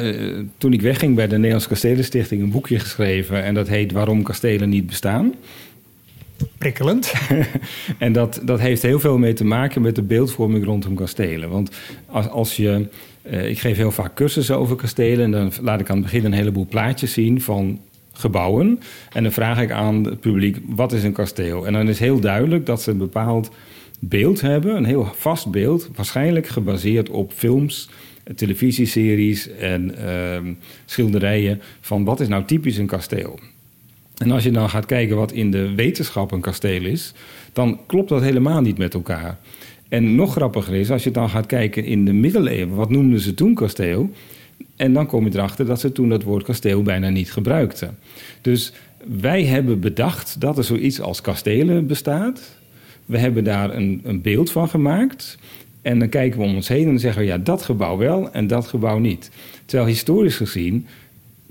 toen 0.57 0.73
ik 0.73 0.81
wegging 0.81 1.15
bij 1.15 1.27
de 1.27 1.35
Nederlandse 1.35 1.69
Kastelenstichting 1.69 2.41
een 2.41 2.51
boekje 2.51 2.79
geschreven. 2.79 3.43
En 3.43 3.53
dat 3.53 3.67
heet 3.67 3.91
Waarom 3.91 4.23
kastelen 4.23 4.69
niet 4.69 4.87
bestaan. 4.87 5.33
Prikkelend. 6.57 7.13
en 7.97 8.13
dat, 8.13 8.41
dat 8.43 8.59
heeft 8.59 8.81
heel 8.81 8.99
veel 8.99 9.17
mee 9.17 9.33
te 9.33 9.45
maken 9.45 9.81
met 9.81 9.95
de 9.95 10.01
beeldvorming 10.01 10.65
rondom 10.65 10.95
kastelen. 10.95 11.49
Want 11.49 11.71
als, 12.05 12.27
als 12.27 12.55
je. 12.55 12.87
Uh, 13.31 13.49
ik 13.49 13.59
geef 13.59 13.77
heel 13.77 13.91
vaak 13.91 14.15
cursussen 14.15 14.57
over 14.57 14.75
kastelen. 14.75 15.19
En 15.19 15.31
dan 15.31 15.51
laat 15.61 15.79
ik 15.79 15.89
aan 15.89 15.95
het 15.95 16.05
begin 16.05 16.25
een 16.25 16.33
heleboel 16.33 16.67
plaatjes 16.69 17.13
zien 17.13 17.41
van 17.41 17.79
gebouwen. 18.13 18.79
En 19.13 19.23
dan 19.23 19.31
vraag 19.31 19.61
ik 19.61 19.71
aan 19.71 20.03
het 20.03 20.19
publiek: 20.19 20.57
wat 20.65 20.91
is 20.91 21.03
een 21.03 21.13
kasteel? 21.13 21.67
En 21.67 21.73
dan 21.73 21.89
is 21.89 21.99
heel 21.99 22.19
duidelijk 22.19 22.65
dat 22.65 22.81
ze 22.81 22.91
een 22.91 22.97
bepaald 22.97 23.49
beeld 23.99 24.41
hebben, 24.41 24.75
een 24.75 24.85
heel 24.85 25.11
vast 25.15 25.51
beeld, 25.51 25.89
waarschijnlijk 25.95 26.47
gebaseerd 26.47 27.09
op 27.09 27.31
films 27.35 27.89
televisieseries 28.35 29.49
en 29.49 29.95
uh, 29.99 30.51
schilderijen 30.85 31.61
van 31.81 32.03
wat 32.03 32.19
is 32.19 32.27
nou 32.27 32.45
typisch 32.45 32.77
een 32.77 32.87
kasteel. 32.87 33.39
En 34.17 34.31
als 34.31 34.43
je 34.43 34.51
dan 34.51 34.69
gaat 34.69 34.85
kijken 34.85 35.15
wat 35.15 35.31
in 35.31 35.51
de 35.51 35.75
wetenschap 35.75 36.31
een 36.31 36.41
kasteel 36.41 36.85
is, 36.85 37.13
dan 37.53 37.79
klopt 37.85 38.09
dat 38.09 38.21
helemaal 38.21 38.61
niet 38.61 38.77
met 38.77 38.93
elkaar. 38.93 39.37
En 39.89 40.15
nog 40.15 40.31
grappiger 40.31 40.75
is, 40.75 40.91
als 40.91 41.03
je 41.03 41.11
dan 41.11 41.29
gaat 41.29 41.45
kijken 41.45 41.85
in 41.85 42.05
de 42.05 42.13
middeleeuwen, 42.13 42.75
wat 42.75 42.89
noemden 42.89 43.19
ze 43.19 43.33
toen 43.33 43.53
kasteel? 43.53 44.09
En 44.75 44.93
dan 44.93 45.05
kom 45.05 45.25
je 45.25 45.31
erachter 45.33 45.65
dat 45.65 45.79
ze 45.79 45.91
toen 45.91 46.09
dat 46.09 46.23
woord 46.23 46.43
kasteel 46.43 46.81
bijna 46.81 47.09
niet 47.09 47.31
gebruikten. 47.31 47.97
Dus 48.41 48.73
wij 49.19 49.43
hebben 49.43 49.79
bedacht 49.79 50.41
dat 50.41 50.57
er 50.57 50.63
zoiets 50.63 51.01
als 51.01 51.21
kastelen 51.21 51.87
bestaat. 51.87 52.57
We 53.05 53.17
hebben 53.17 53.43
daar 53.43 53.75
een, 53.75 54.01
een 54.03 54.21
beeld 54.21 54.51
van 54.51 54.69
gemaakt. 54.69 55.37
En 55.81 55.99
dan 55.99 56.09
kijken 56.09 56.39
we 56.39 56.45
om 56.45 56.55
ons 56.55 56.67
heen 56.67 56.83
en 56.83 56.89
dan 56.89 56.99
zeggen 56.99 57.21
we 57.21 57.27
ja, 57.27 57.37
dat 57.37 57.61
gebouw 57.61 57.97
wel 57.97 58.31
en 58.31 58.47
dat 58.47 58.67
gebouw 58.67 58.97
niet. 58.97 59.31
Terwijl 59.65 59.89
historisch 59.89 60.35
gezien 60.35 60.85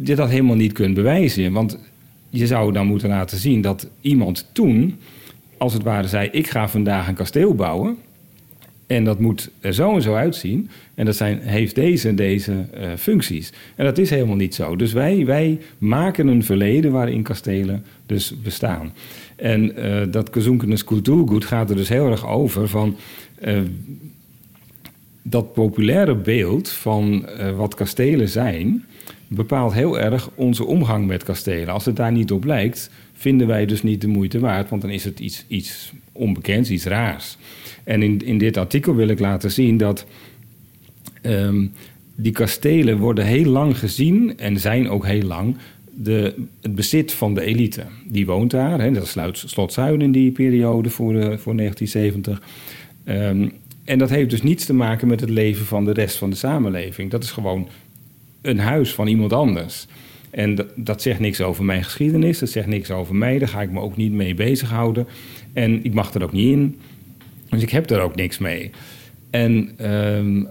je 0.05 0.14
dat 0.14 0.29
helemaal 0.29 0.57
niet 0.57 0.72
kunt 0.72 0.95
bewijzen. 0.95 1.53
Want 1.53 1.79
je 2.31 2.47
zou 2.47 2.72
dan 2.72 2.87
moeten 2.87 3.09
laten 3.09 3.39
zien 3.39 3.61
dat 3.61 3.89
iemand 4.01 4.47
toen, 4.53 4.99
als 5.57 5.72
het 5.72 5.83
ware, 5.83 6.09
zei: 6.09 6.29
Ik 6.33 6.51
ga 6.51 6.68
vandaag 6.68 7.09
een 7.09 7.14
kasteel 7.14 7.55
bouwen. 7.55 7.97
En 8.87 9.05
dat 9.05 9.18
moet 9.18 9.51
er 9.61 9.74
zo 9.74 9.95
en 9.95 10.03
zo 10.03 10.14
uitzien. 10.14 10.70
En 10.95 11.05
dat 11.05 11.16
zijn, 11.16 11.41
heeft 11.41 11.74
deze 11.74 12.09
en 12.09 12.16
deze 12.16 12.53
uh, 12.53 12.93
functies. 12.97 13.53
En 13.74 13.85
dat 13.85 13.99
is 13.99 14.11
helemaal 14.11 14.37
niet 14.37 14.55
zo. 14.55 14.76
Dus 14.76 14.93
wij, 14.93 15.26
wij 15.26 15.61
maken 15.79 16.26
een 16.26 16.45
verleden 16.45 16.93
waarin 16.93 17.22
kastelen 17.22 17.85
dus 18.07 18.35
bestaan. 18.43 18.93
En 19.37 19.79
uh, 19.79 20.03
dat 20.11 20.29
gezonkenes 20.33 20.85
cultuurgoed 20.85 21.45
gaat 21.45 21.70
er 21.70 21.76
dus 21.76 21.89
heel 21.89 22.11
erg 22.11 22.26
over 22.26 22.68
van... 22.68 22.97
Uh, 23.45 23.61
dat 25.31 25.53
populaire 25.53 26.14
beeld 26.14 26.68
van 26.68 27.29
uh, 27.29 27.57
wat 27.57 27.74
kastelen 27.74 28.29
zijn, 28.29 28.85
bepaalt 29.29 29.72
heel 29.72 30.01
erg 30.01 30.31
onze 30.35 30.64
omgang 30.64 31.07
met 31.07 31.22
kastelen. 31.22 31.68
Als 31.68 31.85
het 31.85 31.97
daar 31.97 32.12
niet 32.12 32.33
op 32.33 32.45
lijkt, 32.45 32.91
vinden 33.12 33.47
wij 33.47 33.66
dus 33.66 33.83
niet 33.83 34.01
de 34.01 34.09
moeite 34.09 34.39
waard, 34.39 34.70
want 34.70 34.83
dan 34.83 34.91
is 34.91 35.05
het 35.05 35.20
iets, 35.20 35.45
iets 35.49 35.93
onbekends, 36.12 36.70
iets 36.70 36.85
raars. 36.85 37.37
En 37.85 38.03
in, 38.03 38.24
in 38.24 38.39
dit 38.39 38.57
artikel 38.57 38.95
wil 38.95 39.09
ik 39.09 39.18
laten 39.18 39.51
zien 39.51 39.76
dat 39.76 40.07
um, 41.22 41.72
die 42.14 42.33
kastelen 42.33 42.99
worden 42.99 43.24
heel 43.24 43.51
lang 43.51 43.79
gezien 43.79 44.39
en 44.39 44.61
zijn 44.61 44.89
ook 44.89 45.07
heel 45.07 45.22
lang 45.22 45.57
de, 45.95 46.35
het 46.61 46.74
bezit 46.74 47.12
van 47.12 47.35
de 47.35 47.41
elite. 47.41 47.85
Die 48.07 48.26
woont 48.26 48.51
daar, 48.51 48.81
hè, 48.81 48.93
dat 48.93 49.07
sluit 49.07 49.39
Slot 49.47 49.72
Zuiden 49.72 50.01
in 50.01 50.12
die 50.12 50.31
periode 50.31 50.91
voor, 50.91 51.14
uh, 51.14 51.20
voor 51.20 51.57
1970. 51.57 52.43
Um, 53.05 53.53
en 53.89 53.99
dat 53.99 54.11
heeft 54.11 54.30
dus 54.30 54.43
niets 54.43 54.64
te 54.64 54.74
maken 54.74 55.09
met 55.09 55.20
het 55.20 55.30
leven 55.30 55.66
van 55.66 55.84
de 55.84 55.93
rest 55.93 56.16
van 56.16 56.30
de 56.30 56.36
samenleving. 56.36 57.11
Dat 57.11 57.22
is 57.22 57.30
gewoon 57.30 57.68
een 58.43 58.59
huis 58.59 58.95
van 58.95 59.07
iemand 59.07 59.32
anders. 59.32 59.86
En 60.30 60.66
dat, 60.74 61.03
zegt 61.03 61.20
niks 61.20 61.41
over 61.41 61.64
mijn 61.64 61.84
geschiedenis, 61.84 62.39
dat 62.39 62.49
zegt 62.49 62.66
niks 62.66 62.91
over 62.91 63.14
mij. 63.14 63.39
Daar 63.39 63.49
ga 63.49 63.62
ik 63.62 63.70
me 63.70 63.80
ook 63.80 63.97
niet 63.97 64.12
mee 64.12 64.34
bezighouden. 64.34 65.07
En 65.53 65.84
ik 65.84 65.95
mag 65.95 66.14
er 66.14 66.22
ook 66.22 66.32
niet 66.32 66.53
in. 66.53 66.78
Dus 67.49 67.62
ik 67.62 67.70
heb 67.70 67.91
er 67.91 68.01
ook 68.01 68.14
niks 68.14 68.39
mee. 68.39 68.70
En 69.30 69.70
um, 69.91 70.49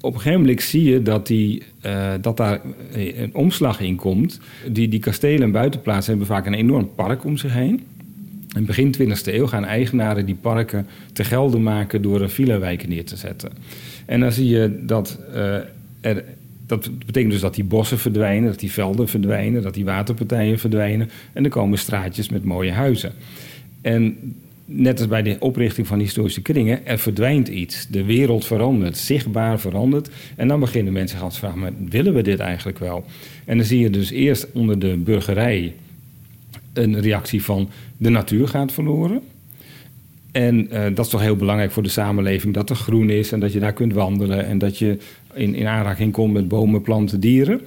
op 0.00 0.14
een 0.14 0.20
gegeven 0.20 0.40
moment 0.40 0.62
zie 0.62 0.84
je 0.84 1.02
dat, 1.02 1.26
die, 1.26 1.62
uh, 1.86 2.12
dat 2.20 2.36
daar 2.36 2.60
een 2.92 3.34
omslag 3.34 3.80
in 3.80 3.96
komt. 3.96 4.40
Die, 4.68 4.88
die 4.88 5.00
kastelen 5.00 5.42
en 5.42 5.52
buitenplaatsen 5.52 6.10
hebben 6.10 6.34
vaak 6.34 6.46
een 6.46 6.54
enorm 6.54 6.94
park 6.94 7.24
om 7.24 7.36
zich 7.36 7.52
heen. 7.52 7.86
In 8.56 8.64
begin 8.64 8.94
20e 8.98 9.34
eeuw 9.34 9.46
gaan 9.46 9.64
eigenaren 9.64 10.26
die 10.26 10.34
parken 10.34 10.86
te 11.12 11.24
gelden 11.24 11.62
maken 11.62 12.02
door 12.02 12.20
een 12.20 12.30
villa-wijken 12.30 12.88
neer 12.88 13.04
te 13.04 13.16
zetten. 13.16 13.52
En 14.06 14.20
dan 14.20 14.32
zie 14.32 14.48
je 14.48 14.80
dat 14.82 15.18
uh, 15.34 15.54
er. 16.00 16.24
Dat 16.66 16.90
betekent 17.06 17.32
dus 17.32 17.40
dat 17.40 17.54
die 17.54 17.64
bossen 17.64 17.98
verdwijnen, 17.98 18.50
dat 18.50 18.60
die 18.60 18.72
velden 18.72 19.08
verdwijnen, 19.08 19.62
dat 19.62 19.74
die 19.74 19.84
waterpartijen 19.84 20.58
verdwijnen. 20.58 21.10
En 21.32 21.44
er 21.44 21.50
komen 21.50 21.78
straatjes 21.78 22.28
met 22.28 22.44
mooie 22.44 22.72
huizen. 22.72 23.12
En 23.80 24.16
net 24.64 24.98
als 24.98 25.08
bij 25.08 25.22
de 25.22 25.36
oprichting 25.40 25.86
van 25.86 25.98
historische 25.98 26.42
kringen, 26.42 26.86
er 26.86 26.98
verdwijnt 26.98 27.48
iets. 27.48 27.86
De 27.88 28.04
wereld 28.04 28.46
verandert, 28.46 28.96
zichtbaar 28.96 29.60
verandert. 29.60 30.10
En 30.36 30.48
dan 30.48 30.60
beginnen 30.60 30.92
mensen 30.92 31.18
zich 31.18 31.26
af 31.26 31.32
te 31.32 31.38
vragen, 31.38 31.58
maar 31.58 31.72
willen 31.88 32.14
we 32.14 32.22
dit 32.22 32.38
eigenlijk 32.38 32.78
wel? 32.78 33.04
En 33.44 33.56
dan 33.56 33.66
zie 33.66 33.80
je 33.80 33.90
dus 33.90 34.10
eerst 34.10 34.46
onder 34.52 34.78
de 34.78 34.96
burgerij 34.96 35.74
een 36.72 37.00
reactie 37.00 37.42
van 37.42 37.68
de 37.96 38.10
natuur 38.10 38.48
gaat 38.48 38.72
verloren. 38.72 39.22
En 40.32 40.68
uh, 40.72 40.82
dat 40.94 41.04
is 41.04 41.10
toch 41.10 41.20
heel 41.20 41.36
belangrijk 41.36 41.72
voor 41.72 41.82
de 41.82 41.88
samenleving, 41.88 42.54
dat 42.54 42.70
er 42.70 42.76
groen 42.76 43.10
is 43.10 43.32
en 43.32 43.40
dat 43.40 43.52
je 43.52 43.60
daar 43.60 43.72
kunt 43.72 43.92
wandelen 43.92 44.46
en 44.46 44.58
dat 44.58 44.78
je 44.78 44.98
in, 45.34 45.54
in 45.54 45.66
aanraking 45.66 46.12
komt 46.12 46.32
met 46.32 46.48
bomen, 46.48 46.82
planten, 46.82 47.20
dieren. 47.20 47.60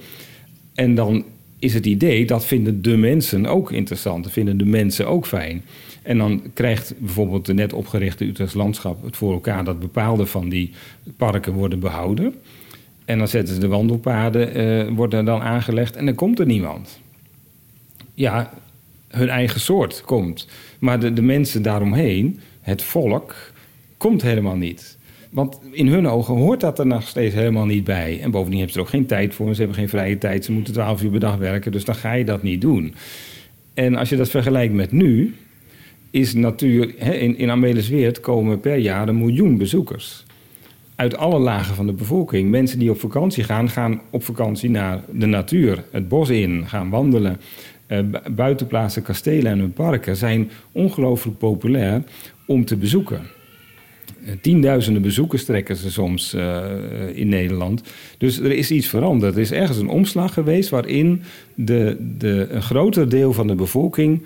En 0.74 0.94
dan 0.94 1.24
is 1.58 1.74
het 1.74 1.86
idee 1.86 2.26
dat 2.26 2.46
vinden 2.46 2.82
de 2.82 2.96
mensen 2.96 3.46
ook 3.46 3.72
interessant, 3.72 4.24
dat 4.24 4.32
vinden 4.32 4.56
de 4.56 4.64
mensen 4.64 5.08
ook 5.08 5.26
fijn. 5.26 5.62
En 6.02 6.18
dan 6.18 6.42
krijgt 6.54 6.94
bijvoorbeeld 6.98 7.46
de 7.46 7.54
net 7.54 7.72
opgerichte 7.72 8.24
Utrechts 8.24 8.54
Landschap 8.54 9.04
het 9.04 9.16
voor 9.16 9.32
elkaar 9.32 9.64
dat 9.64 9.80
bepaalde 9.80 10.26
van 10.26 10.48
die 10.48 10.70
parken 11.16 11.52
worden 11.52 11.80
behouden. 11.80 12.34
En 13.04 13.18
dan 13.18 13.28
zetten 13.28 13.54
ze 13.54 13.60
de 13.60 13.68
wandelpaden, 13.68 14.60
uh, 14.60 14.96
worden 14.96 15.24
dan 15.24 15.40
aangelegd 15.40 15.96
en 15.96 16.04
dan 16.04 16.14
komt 16.14 16.38
er 16.38 16.46
niemand. 16.46 17.00
Ja, 18.14 18.52
hun 19.14 19.28
eigen 19.28 19.60
soort 19.60 20.02
komt. 20.04 20.48
Maar 20.78 21.00
de, 21.00 21.12
de 21.12 21.22
mensen 21.22 21.62
daaromheen, 21.62 22.40
het 22.60 22.82
volk, 22.82 23.34
komt 23.96 24.22
helemaal 24.22 24.56
niet. 24.56 24.98
Want 25.30 25.58
in 25.70 25.86
hun 25.86 26.08
ogen 26.08 26.34
hoort 26.34 26.60
dat 26.60 26.78
er 26.78 26.86
nog 26.86 27.08
steeds 27.08 27.34
helemaal 27.34 27.66
niet 27.66 27.84
bij. 27.84 28.20
En 28.20 28.30
bovendien 28.30 28.58
hebben 28.58 28.72
ze 28.72 28.78
er 28.78 28.84
ook 28.84 28.92
geen 28.92 29.06
tijd 29.06 29.34
voor. 29.34 29.54
Ze 29.54 29.58
hebben 29.58 29.76
geen 29.76 29.88
vrije 29.88 30.18
tijd. 30.18 30.44
Ze 30.44 30.52
moeten 30.52 30.72
twaalf 30.72 31.02
uur 31.02 31.10
per 31.10 31.20
dag 31.20 31.36
werken. 31.36 31.72
Dus 31.72 31.84
dan 31.84 31.94
ga 31.94 32.12
je 32.12 32.24
dat 32.24 32.42
niet 32.42 32.60
doen. 32.60 32.94
En 33.74 33.96
als 33.96 34.08
je 34.08 34.16
dat 34.16 34.30
vergelijkt 34.30 34.74
met 34.74 34.92
nu, 34.92 35.34
is 36.10 36.34
natuur. 36.34 36.98
in, 36.98 37.38
in 37.38 37.50
Amelisweert 37.50 38.20
komen 38.20 38.60
per 38.60 38.76
jaar 38.76 39.08
een 39.08 39.18
miljoen 39.18 39.58
bezoekers. 39.58 40.24
Uit 40.96 41.16
alle 41.16 41.38
lagen 41.38 41.74
van 41.74 41.86
de 41.86 41.92
bevolking. 41.92 42.50
Mensen 42.50 42.78
die 42.78 42.90
op 42.90 43.00
vakantie 43.00 43.44
gaan, 43.44 43.68
gaan 43.68 44.00
op 44.10 44.24
vakantie 44.24 44.70
naar 44.70 45.00
de 45.12 45.26
natuur, 45.26 45.84
het 45.90 46.08
bos 46.08 46.28
in, 46.28 46.64
gaan 46.66 46.90
wandelen. 46.90 47.40
Uh, 47.88 47.98
buitenplaatsen, 48.30 49.02
kastelen 49.02 49.52
en 49.52 49.58
hun 49.58 49.72
parken 49.72 50.16
zijn 50.16 50.50
ongelooflijk 50.72 51.38
populair 51.38 52.02
om 52.46 52.64
te 52.64 52.76
bezoeken. 52.76 53.20
tienduizenden 54.40 55.02
bezoekers 55.02 55.44
trekken 55.44 55.76
ze 55.76 55.90
soms 55.90 56.34
in 57.14 57.28
Nederland. 57.28 57.82
Dus 58.18 58.38
er 58.38 58.52
is 58.52 58.70
iets 58.70 58.86
veranderd. 58.86 59.34
Er 59.34 59.40
is 59.40 59.52
ergens 59.52 59.78
een 59.78 59.88
omslag 59.88 60.34
geweest 60.34 60.68
waarin 60.68 61.22
de, 61.54 61.96
de, 62.18 62.46
een 62.50 62.62
groter 62.62 63.08
deel 63.08 63.32
van 63.32 63.46
de 63.46 63.54
bevolking 63.54 64.22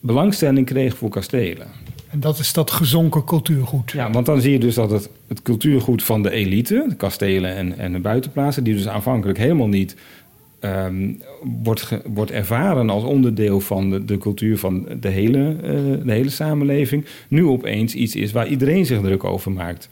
belangstelling 0.00 0.66
kreeg 0.66 0.96
voor 0.96 1.10
kastelen. 1.10 1.66
En 2.10 2.20
dat 2.20 2.38
is 2.38 2.52
dat 2.52 2.70
gezonken 2.70 3.24
cultuurgoed. 3.24 3.90
Ja, 3.90 4.10
want 4.10 4.26
dan 4.26 4.40
zie 4.40 4.52
je 4.52 4.58
dus 4.58 4.74
dat 4.74 4.90
het, 4.90 5.10
het 5.28 5.42
cultuurgoed 5.42 6.02
van 6.02 6.22
de 6.22 6.30
elite, 6.30 6.84
de 6.88 6.94
kastelen 6.94 7.54
en, 7.56 7.78
en 7.78 7.92
de 7.92 7.98
buitenplaatsen, 7.98 8.64
die 8.64 8.74
dus 8.74 8.88
aanvankelijk 8.88 9.38
helemaal 9.38 9.68
niet 9.68 9.96
um, 10.60 11.20
wordt, 11.62 11.98
wordt 12.04 12.30
ervaren 12.30 12.90
als 12.90 13.04
onderdeel 13.04 13.60
van 13.60 13.90
de, 13.90 14.04
de 14.04 14.18
cultuur 14.18 14.58
van 14.58 14.86
de 15.00 15.08
hele, 15.08 15.56
uh, 15.56 16.04
de 16.04 16.12
hele 16.12 16.30
samenleving, 16.30 17.04
nu 17.28 17.46
opeens 17.46 17.94
iets 17.94 18.14
is 18.14 18.32
waar 18.32 18.46
iedereen 18.46 18.86
zich 18.86 19.00
druk 19.00 19.24
over 19.24 19.52
maakt. 19.52 19.88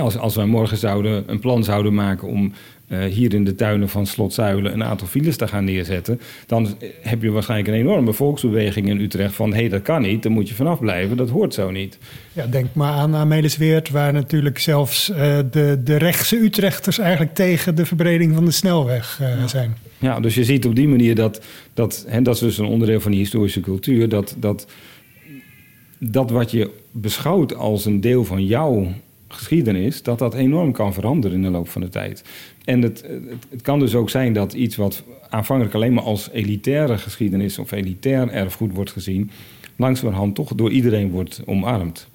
Als, 0.00 0.18
als 0.18 0.36
wij 0.36 0.46
morgen 0.46 0.76
zouden, 0.76 1.24
een 1.26 1.40
plan 1.40 1.64
zouden 1.64 1.94
maken 1.94 2.28
om 2.28 2.52
uh, 2.88 3.04
hier 3.04 3.34
in 3.34 3.44
de 3.44 3.54
tuinen 3.54 3.88
van 3.88 4.06
Slotzuilen 4.06 4.72
een 4.72 4.84
aantal 4.84 5.06
files 5.06 5.36
te 5.36 5.48
gaan 5.48 5.64
neerzetten, 5.64 6.20
dan 6.46 6.76
heb 7.00 7.22
je 7.22 7.30
waarschijnlijk 7.30 7.68
een 7.68 7.80
enorme 7.80 8.12
volksbeweging 8.12 8.88
in 8.88 9.00
Utrecht 9.00 9.34
van 9.34 9.50
hé, 9.50 9.60
hey, 9.60 9.68
dat 9.68 9.82
kan 9.82 10.02
niet, 10.02 10.22
daar 10.22 10.32
moet 10.32 10.48
je 10.48 10.54
vanaf 10.54 10.80
blijven, 10.80 11.16
dat 11.16 11.30
hoort 11.30 11.54
zo 11.54 11.70
niet. 11.70 11.98
Ja, 12.32 12.46
denk 12.46 12.66
maar 12.72 12.92
aan 12.92 13.14
Amelisweert, 13.14 13.90
waar 13.90 14.12
natuurlijk 14.12 14.58
zelfs 14.58 15.10
uh, 15.10 15.16
de, 15.50 15.80
de 15.84 15.96
rechtse 15.96 16.36
Utrechters 16.36 16.98
eigenlijk 16.98 17.34
tegen 17.34 17.74
de 17.74 17.86
verbreding 17.86 18.34
van 18.34 18.44
de 18.44 18.50
snelweg 18.50 19.18
uh, 19.22 19.40
ja. 19.40 19.46
zijn. 19.46 19.76
Ja, 19.98 20.20
dus 20.20 20.34
je 20.34 20.44
ziet 20.44 20.66
op 20.66 20.74
die 20.74 20.88
manier 20.88 21.14
dat, 21.14 21.40
dat 21.74 22.04
hè, 22.08 22.22
dat 22.22 22.34
is 22.34 22.40
dus 22.40 22.58
een 22.58 22.66
onderdeel 22.66 23.00
van 23.00 23.10
die 23.10 23.20
historische 23.20 23.60
cultuur, 23.60 24.08
dat, 24.08 24.36
dat, 24.38 24.66
dat 25.98 26.30
wat 26.30 26.50
je 26.50 26.70
beschouwt 26.90 27.54
als 27.54 27.84
een 27.84 28.00
deel 28.00 28.24
van 28.24 28.46
jouw 28.46 28.92
geschiedenis, 29.28 30.02
dat 30.02 30.18
dat 30.18 30.34
enorm 30.34 30.72
kan 30.72 30.94
veranderen 30.94 31.36
in 31.36 31.42
de 31.42 31.50
loop 31.50 31.68
van 31.68 31.80
de 31.80 31.88
tijd. 31.88 32.24
En 32.64 32.82
het, 32.82 33.04
het, 33.50 33.62
kan 33.62 33.78
dus 33.78 33.94
ook 33.94 34.10
zijn 34.10 34.32
dat 34.32 34.52
iets 34.52 34.76
wat 34.76 35.02
aanvankelijk 35.28 35.74
alleen 35.74 35.92
maar 35.92 36.04
als 36.04 36.28
elitaire 36.32 36.98
geschiedenis 36.98 37.58
of 37.58 37.70
elitair 37.70 38.28
erfgoed 38.28 38.74
wordt 38.74 38.90
gezien, 38.90 39.30
langzamerhand 39.76 40.34
toch 40.34 40.54
door 40.54 40.70
iedereen 40.70 41.10
wordt 41.10 41.42
omarmd. 41.46 42.08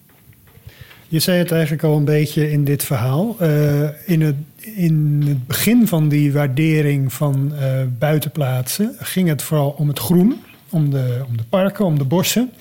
Je 1.07 1.19
zei 1.19 1.37
het 1.37 1.51
eigenlijk 1.51 1.83
al 1.83 1.97
een 1.97 2.05
beetje 2.05 2.51
in 2.51 2.63
dit 2.63 2.83
verhaal. 2.83 3.35
Uh, 3.41 3.89
in, 4.05 4.21
het, 4.21 4.35
in 4.75 5.23
het 5.25 5.47
begin 5.47 5.87
van 5.87 6.09
die 6.09 6.33
waardering 6.33 7.13
van 7.13 7.51
uh, 7.53 7.81
buitenplaatsen 7.99 8.95
ging 8.99 9.27
het 9.27 9.41
vooral 9.41 9.75
om 9.77 9.87
het 9.87 9.99
groen, 9.99 10.35
om 10.69 10.89
de, 10.89 11.21
om 11.27 11.37
de 11.37 11.43
parken, 11.49 11.85
om 11.85 11.97
de 11.97 12.03
bossen. 12.03 12.51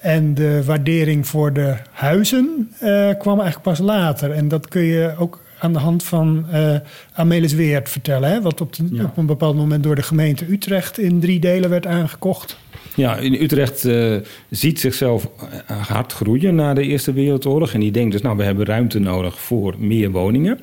En 0.00 0.34
de 0.34 0.64
waardering 0.64 1.26
voor 1.26 1.52
de 1.52 1.74
huizen 1.90 2.72
uh, 2.82 3.10
kwam 3.18 3.40
eigenlijk 3.40 3.62
pas 3.62 3.78
later. 3.78 4.30
En 4.30 4.48
dat 4.48 4.68
kun 4.68 4.82
je 4.82 5.14
ook 5.18 5.40
aan 5.58 5.72
de 5.72 5.78
hand 5.78 6.04
van 6.04 6.46
uh, 6.52 6.74
Amelis 7.12 7.52
Weert 7.52 7.88
vertellen. 7.88 8.30
Hè? 8.30 8.40
Wat 8.40 8.60
op, 8.60 8.76
de, 8.76 8.84
ja. 8.90 9.04
op, 9.04 9.16
een 9.16 9.26
bepaald 9.26 9.56
moment 9.56 9.82
door 9.82 9.94
de 9.94 10.02
gemeente 10.02 10.50
Utrecht 10.50 10.98
in 10.98 11.20
drie 11.20 11.40
delen 11.40 11.70
werd 11.70 11.86
aangekocht. 11.86 12.58
Ja, 12.94 13.16
in 13.16 13.34
Utrecht 13.34 13.84
uh, 13.84 14.16
ziet 14.50 14.80
zichzelf 14.80 15.28
hard 15.66 16.12
groeien 16.12 16.54
na 16.54 16.74
de 16.74 16.82
Eerste 16.82 17.12
Wereldoorlog. 17.12 17.72
En 17.72 17.80
die 17.80 17.90
denkt 17.90 18.12
dus, 18.12 18.22
nou, 18.22 18.36
we 18.36 18.42
hebben 18.42 18.66
ruimte 18.66 18.98
nodig 18.98 19.40
voor 19.40 19.74
meer 19.78 20.10
woningen. 20.10 20.60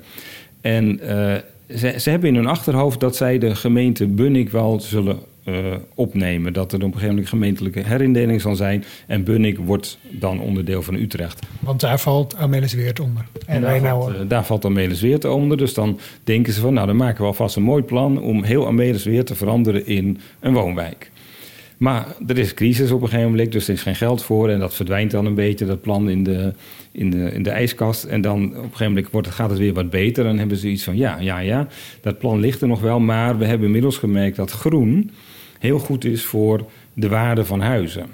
En 0.62 1.00
uh, 1.04 1.34
ze, 1.78 1.96
ze, 2.00 2.10
hebben 2.10 2.30
in 2.30 2.36
hun 2.36 2.48
achterhoofd 2.48 3.00
dat 3.00 3.16
zij 3.16 3.38
de 3.38 3.56
gemeente 3.56 4.08
Bunnik 4.08 4.50
wel 4.50 4.80
zullen 4.80 5.20
uh, 5.50 5.76
opnemen. 5.94 6.54
Dat 6.54 6.72
er 6.72 6.78
op 6.78 6.84
een 6.84 6.92
gegeven 6.92 7.10
moment 7.10 7.30
gemeentelijke 7.30 7.80
herindeling 7.80 8.42
zal 8.42 8.56
zijn. 8.56 8.84
En 9.08 9.24
Bunnik 9.24 9.58
wordt 9.58 10.00
dan 10.10 10.40
onderdeel 10.40 10.82
van 10.82 10.96
Utrecht. 10.96 11.46
Want 11.60 11.80
daar 11.80 12.00
valt 12.00 12.36
Amelisweert 12.36 13.00
onder. 13.00 13.26
En, 13.46 13.56
en 13.56 13.62
daar, 13.62 13.80
valt, 13.80 14.14
uh, 14.14 14.20
daar 14.28 14.46
valt 14.46 14.66
Amelisweert 14.66 15.26
onder. 15.26 15.58
Dus 15.58 15.74
dan 15.74 16.00
denken 16.24 16.54
ze 16.54 16.62
van, 16.62 16.74
nou 16.74 16.88
dan 16.88 16.96
maken 16.96 17.22
we 17.22 17.28
alvast 17.28 17.56
een 17.56 17.64
mooi 17.64 17.84
plan... 17.84 18.22
om 18.22 18.44
heel 18.44 18.68
Amelisweert 18.68 19.26
te 19.26 19.36
veranderen 19.36 19.86
in 19.86 20.20
een 20.40 20.54
woonwijk. 20.54 21.12
Maar 21.78 22.08
er 22.28 22.38
is 22.38 22.54
crisis 22.54 22.92
op 22.92 23.02
een 23.02 23.08
gegeven 23.08 23.30
moment, 23.30 23.52
dus 23.52 23.68
er 23.68 23.74
is 23.74 23.82
geen 23.82 23.96
geld 23.96 24.24
voor. 24.24 24.50
En 24.50 24.60
dat 24.60 24.76
verdwijnt 24.76 25.12
dan 25.12 25.26
een 25.26 25.36
beetje, 25.36 25.66
dat 25.66 25.82
plan 25.82 26.10
in 26.10 26.24
de, 26.24 26.54
in 26.92 27.10
de, 27.10 27.32
in 27.32 27.44
de 27.44 27.50
ijskast. 27.50 28.04
En 28.04 28.22
dan 28.22 28.46
op 28.46 28.56
een 28.56 28.62
gegeven 28.62 28.88
moment 28.88 29.12
wordt, 29.12 29.28
gaat 29.28 29.50
het 29.50 29.60
weer 29.60 29.74
wat 29.74 29.90
beter. 29.90 30.24
Dan 30.24 30.38
hebben 30.38 30.58
ze 30.58 30.68
iets 30.68 30.84
van, 30.84 30.98
ja, 30.98 31.20
ja, 31.20 31.40
ja, 31.40 31.68
dat 32.02 32.18
plan 32.18 32.40
ligt 32.40 32.62
er 32.62 32.68
nog 32.68 32.82
wel. 32.82 33.00
Maar 33.00 33.38
we 33.38 33.46
hebben 33.46 33.66
inmiddels 33.66 33.98
gemerkt 33.98 34.36
dat 34.36 34.52
groen 34.52 35.12
heel 35.60 35.80
goed 35.80 36.06
is 36.06 36.24
voor 36.24 36.66
de 36.94 37.10
waarde 37.10 37.46
van 37.46 37.62
huizen. 37.62 38.06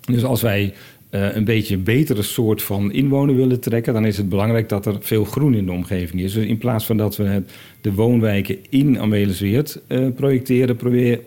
Dus 0.00 0.24
als 0.24 0.42
wij 0.42 0.74
uh, 1.10 1.34
een 1.34 1.44
beetje 1.44 1.74
een 1.74 1.82
betere 1.82 2.22
soort 2.22 2.62
van 2.62 2.92
inwoner 2.92 3.36
willen 3.36 3.60
trekken, 3.60 3.92
dan 3.92 4.06
is 4.06 4.16
het 4.16 4.28
belangrijk 4.28 4.68
dat 4.68 4.86
er 4.86 4.96
veel 5.00 5.24
groen 5.24 5.54
in 5.54 5.64
de 5.64 5.72
omgeving 5.72 6.22
is. 6.22 6.32
Dus 6.32 6.44
in 6.44 6.58
plaats 6.58 6.86
van 6.86 6.96
dat 6.96 7.16
we 7.16 7.24
het, 7.24 7.50
de 7.80 7.92
woonwijken 7.92 8.56
in 8.68 8.98
Amelisweert 8.98 9.80
uh, 9.88 10.06
projecteren, 10.16 10.76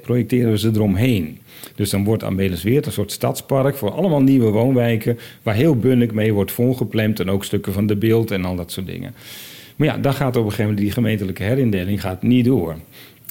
projecteren 0.01 0.51
we 0.51 0.57
ze 0.57 0.71
eromheen. 0.73 1.37
Dus 1.75 1.89
dan 1.89 2.03
wordt 2.03 2.23
Amelisweert 2.23 2.85
een 2.85 2.91
soort 2.91 3.11
stadspark 3.11 3.75
voor 3.75 3.91
allemaal 3.91 4.21
nieuwe 4.21 4.49
woonwijken, 4.49 5.17
waar 5.43 5.55
heel 5.55 5.75
bunnik 5.75 6.13
mee 6.13 6.33
wordt 6.33 6.51
volgeplemd 6.51 7.19
en 7.19 7.29
ook 7.29 7.43
stukken 7.43 7.73
van 7.73 7.87
de 7.87 7.95
beeld 7.95 8.31
en 8.31 8.45
al 8.45 8.55
dat 8.55 8.71
soort 8.71 8.87
dingen. 8.87 9.13
Maar 9.75 9.87
ja, 9.87 9.97
dan 9.97 10.13
gaat 10.13 10.35
op 10.35 10.43
een 10.43 10.49
gegeven 10.49 10.63
moment 10.63 10.81
die 10.81 10.91
gemeentelijke 10.91 11.43
herindeling 11.43 12.01
gaat 12.01 12.23
niet 12.23 12.45
door. 12.45 12.75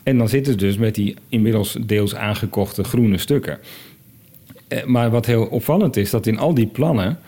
En 0.03 0.19
dan 0.19 0.29
zitten 0.29 0.53
ze 0.53 0.59
dus 0.59 0.77
met 0.77 0.95
die 0.95 1.15
inmiddels 1.29 1.77
deels 1.87 2.15
aangekochte 2.15 2.85
groene 2.85 3.19
stukken. 3.19 3.59
Maar 4.87 5.11
wat 5.11 5.27
heel 5.27 5.45
opvallend 5.45 5.97
is, 5.97 6.11
dat 6.11 6.27
in 6.27 6.39
al 6.39 6.55
die 6.55 6.67
plannen 6.67 7.19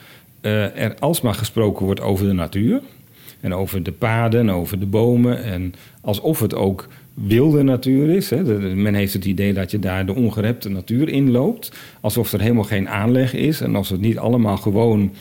uh, 0.42 0.78
er 0.78 0.94
alsmaar 0.98 1.34
gesproken 1.34 1.84
wordt 1.84 2.00
over 2.00 2.26
de 2.26 2.32
natuur. 2.32 2.80
En 3.40 3.54
over 3.54 3.82
de 3.82 3.92
paden, 3.92 4.40
en 4.40 4.50
over 4.50 4.78
de 4.78 4.86
bomen. 4.86 5.42
En 5.44 5.74
alsof 6.00 6.40
het 6.40 6.54
ook 6.54 6.88
wilde 7.14 7.62
natuur 7.62 8.10
is. 8.10 8.30
Hè. 8.30 8.42
Men 8.74 8.94
heeft 8.94 9.12
het 9.12 9.24
idee 9.24 9.52
dat 9.52 9.70
je 9.70 9.78
daar 9.78 10.06
de 10.06 10.14
ongerepte 10.14 10.68
natuur 10.68 11.08
inloopt. 11.08 11.72
Alsof 12.00 12.32
er 12.32 12.40
helemaal 12.40 12.64
geen 12.64 12.88
aanleg 12.88 13.34
is. 13.34 13.60
En 13.60 13.76
als 13.76 13.88
het 13.88 14.00
niet 14.00 14.18
allemaal 14.18 14.56
gewoon 14.56 15.12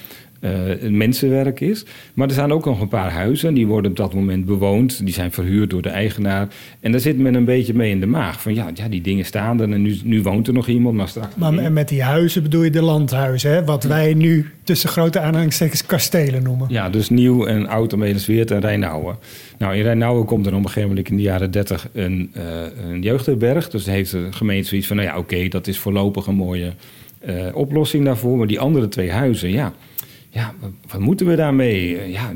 uh, 0.41 0.89
mensenwerk 0.89 1.59
is. 1.59 1.85
Maar 2.13 2.27
er 2.27 2.33
staan 2.33 2.51
ook 2.51 2.65
nog 2.65 2.81
een 2.81 2.87
paar 2.87 3.11
huizen. 3.11 3.53
Die 3.53 3.67
worden 3.67 3.91
op 3.91 3.97
dat 3.97 4.13
moment 4.13 4.45
bewoond. 4.45 5.05
Die 5.05 5.13
zijn 5.13 5.31
verhuurd 5.31 5.69
door 5.69 5.81
de 5.81 5.89
eigenaar. 5.89 6.47
En 6.79 6.91
daar 6.91 7.01
zit 7.01 7.17
men 7.17 7.33
een 7.33 7.45
beetje 7.45 7.73
mee 7.73 7.91
in 7.91 7.99
de 7.99 8.05
maag. 8.05 8.41
Van 8.41 8.53
ja, 8.53 8.69
ja 8.73 8.87
die 8.87 9.01
dingen 9.01 9.25
staan 9.25 9.61
er 9.61 9.71
en 9.71 9.81
nu, 9.81 9.99
nu 10.03 10.21
woont 10.21 10.47
er 10.47 10.53
nog 10.53 10.67
iemand. 10.67 10.95
Maar, 10.95 11.07
straks 11.07 11.35
maar 11.35 11.71
met 11.71 11.87
die 11.87 12.03
huizen 12.03 12.43
bedoel 12.43 12.63
je 12.63 12.69
de 12.69 12.81
landhuizen. 12.81 13.51
Hè? 13.51 13.65
Wat 13.65 13.83
wij 13.83 14.13
nu 14.13 14.49
tussen 14.63 14.89
grote 14.89 15.19
aanhalingstekens 15.19 15.85
kastelen 15.85 16.43
noemen. 16.43 16.67
Ja, 16.69 16.89
dus 16.89 17.09
nieuw 17.09 17.45
en 17.45 17.67
oud 17.67 17.93
Amelisweert 17.93 18.51
en 18.51 18.59
Rijnauwen. 18.59 19.17
Nou, 19.57 19.75
in 19.75 19.81
Rijnauwen 19.81 20.25
komt 20.25 20.45
er 20.45 20.53
op 20.53 20.57
een 20.57 20.65
gegeven 20.65 20.89
moment 20.89 21.09
in 21.09 21.15
de 21.15 21.21
jaren 21.21 21.51
30 21.51 21.87
een, 21.93 22.31
uh, 22.37 22.43
een 22.89 23.01
jeugdherberg. 23.01 23.69
Dus 23.69 23.85
heeft 23.85 24.11
de 24.11 24.27
gemeente 24.29 24.67
zoiets 24.67 24.87
van, 24.87 24.95
nou 24.95 25.07
ja, 25.07 25.17
oké, 25.17 25.33
okay, 25.33 25.47
dat 25.47 25.67
is 25.67 25.77
voorlopig 25.77 26.27
een 26.27 26.35
mooie 26.35 26.73
uh, 27.25 27.35
oplossing 27.53 28.05
daarvoor. 28.05 28.37
Maar 28.37 28.47
die 28.47 28.59
andere 28.59 28.87
twee 28.87 29.11
huizen, 29.11 29.51
ja 29.51 29.73
ja, 30.33 30.53
wat 30.87 31.01
moeten 31.01 31.25
we 31.25 31.35
daarmee? 31.35 32.09
Ja, 32.09 32.33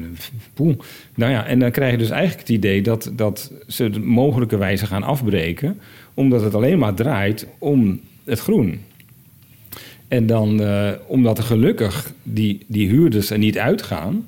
poeh. 0.53 0.75
Nou 1.15 1.31
ja, 1.31 1.45
en 1.45 1.59
dan 1.59 1.71
krijg 1.71 1.91
je 1.91 1.97
dus 1.97 2.09
eigenlijk 2.09 2.47
het 2.47 2.57
idee 2.57 2.81
dat, 2.81 3.11
dat 3.13 3.51
ze 3.67 3.89
de 3.89 3.99
mogelijke 3.99 4.57
wijze 4.57 4.85
gaan 4.85 5.03
afbreken, 5.03 5.79
omdat 6.13 6.41
het 6.41 6.55
alleen 6.55 6.79
maar 6.79 6.93
draait 6.93 7.47
om 7.57 7.99
het 8.23 8.39
groen. 8.39 8.79
En 10.07 10.25
dan, 10.25 10.61
uh, 10.61 10.91
omdat 11.07 11.37
er 11.37 11.43
gelukkig 11.43 12.13
die, 12.23 12.59
die 12.67 12.87
huurders 12.87 13.29
er 13.29 13.37
niet 13.37 13.57
uitgaan, 13.57 14.27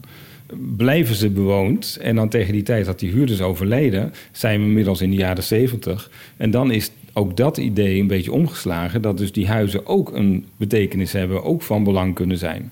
blijven 0.77 1.15
ze 1.15 1.29
bewoond. 1.29 1.97
En 2.01 2.15
dan 2.15 2.29
tegen 2.29 2.53
die 2.53 2.63
tijd 2.63 2.85
dat 2.85 2.99
die 2.99 3.11
huurders 3.11 3.41
overleden, 3.41 4.13
zijn 4.31 4.59
we 4.59 4.65
inmiddels 4.65 5.01
in 5.01 5.09
de 5.09 5.15
jaren 5.15 5.43
zeventig. 5.43 6.11
En 6.37 6.51
dan 6.51 6.71
is 6.71 6.91
ook 7.13 7.37
dat 7.37 7.57
idee 7.57 7.99
een 7.99 8.07
beetje 8.07 8.31
omgeslagen, 8.31 9.01
dat 9.01 9.17
dus 9.17 9.31
die 9.31 9.47
huizen 9.47 9.85
ook 9.85 10.15
een 10.15 10.45
betekenis 10.57 11.11
hebben, 11.11 11.43
ook 11.43 11.61
van 11.61 11.83
belang 11.83 12.15
kunnen 12.15 12.37
zijn. 12.37 12.71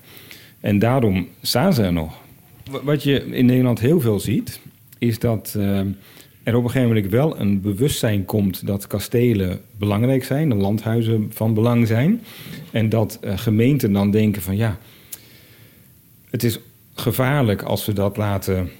En 0.60 0.78
daarom 0.78 1.28
staan 1.42 1.72
ze 1.72 1.82
er 1.82 1.92
nog. 1.92 2.14
Wat 2.82 3.02
je 3.02 3.24
in 3.24 3.46
Nederland 3.46 3.80
heel 3.80 4.00
veel 4.00 4.20
ziet, 4.20 4.60
is 4.98 5.18
dat 5.18 5.54
uh, 5.56 5.78
er 6.42 6.56
op 6.56 6.64
een 6.64 6.70
gegeven 6.70 6.88
moment 6.88 7.12
wel 7.12 7.40
een 7.40 7.60
bewustzijn 7.60 8.24
komt 8.24 8.66
dat 8.66 8.86
kastelen 8.86 9.60
belangrijk 9.78 10.24
zijn, 10.24 10.48
de 10.48 10.54
landhuizen 10.54 11.30
van 11.30 11.54
belang 11.54 11.86
zijn. 11.86 12.20
En 12.70 12.88
dat 12.88 13.18
uh, 13.24 13.38
gemeenten 13.38 13.92
dan 13.92 14.10
denken 14.10 14.42
van 14.42 14.56
ja, 14.56 14.78
het 16.30 16.42
is 16.42 16.58
gevaarlijk 16.94 17.62
als 17.62 17.86
we 17.86 17.92
dat 17.92 18.16
laten 18.16 18.70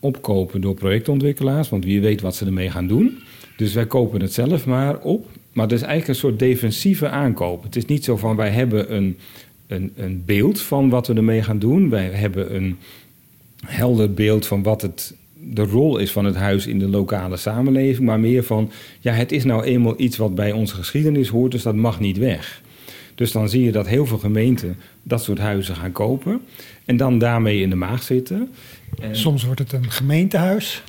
opkopen 0.00 0.60
door 0.60 0.74
projectontwikkelaars, 0.74 1.68
want 1.68 1.84
wie 1.84 2.00
weet 2.00 2.20
wat 2.20 2.36
ze 2.36 2.44
ermee 2.46 2.70
gaan 2.70 2.86
doen. 2.86 3.18
Dus 3.56 3.74
wij 3.74 3.86
kopen 3.86 4.20
het 4.20 4.32
zelf 4.32 4.66
maar 4.66 4.98
op. 4.98 5.26
Maar 5.52 5.66
het 5.66 5.76
is 5.76 5.82
eigenlijk 5.82 6.08
een 6.08 6.28
soort 6.28 6.38
defensieve 6.38 7.08
aankoop. 7.08 7.62
Het 7.62 7.76
is 7.76 7.84
niet 7.84 8.04
zo 8.04 8.16
van 8.16 8.36
wij 8.36 8.50
hebben 8.50 8.94
een 8.94 9.18
een, 9.68 9.92
een 9.96 10.22
beeld 10.26 10.60
van 10.60 10.88
wat 10.88 11.06
we 11.06 11.14
ermee 11.14 11.42
gaan 11.42 11.58
doen. 11.58 11.90
Wij 11.90 12.04
hebben 12.04 12.54
een 12.54 12.78
helder 13.66 14.14
beeld 14.14 14.46
van 14.46 14.62
wat 14.62 14.82
het, 14.82 15.14
de 15.34 15.62
rol 15.62 15.98
is 15.98 16.12
van 16.12 16.24
het 16.24 16.36
huis 16.36 16.66
in 16.66 16.78
de 16.78 16.88
lokale 16.88 17.36
samenleving. 17.36 18.06
Maar 18.06 18.20
meer 18.20 18.44
van, 18.44 18.70
ja, 19.00 19.12
het 19.12 19.32
is 19.32 19.44
nou 19.44 19.62
eenmaal 19.62 20.00
iets 20.00 20.16
wat 20.16 20.34
bij 20.34 20.52
onze 20.52 20.74
geschiedenis 20.74 21.28
hoort, 21.28 21.52
dus 21.52 21.62
dat 21.62 21.74
mag 21.74 22.00
niet 22.00 22.18
weg. 22.18 22.62
Dus 23.14 23.32
dan 23.32 23.48
zie 23.48 23.64
je 23.64 23.72
dat 23.72 23.86
heel 23.86 24.06
veel 24.06 24.18
gemeenten 24.18 24.76
dat 25.02 25.22
soort 25.22 25.38
huizen 25.38 25.76
gaan 25.76 25.92
kopen. 25.92 26.40
En 26.84 26.96
dan 26.96 27.18
daarmee 27.18 27.60
in 27.60 27.70
de 27.70 27.76
maag 27.76 28.02
zitten. 28.02 28.48
En 29.00 29.16
Soms 29.16 29.44
wordt 29.44 29.58
het 29.60 29.72
een 29.72 29.90
gemeentehuis. 29.90 30.82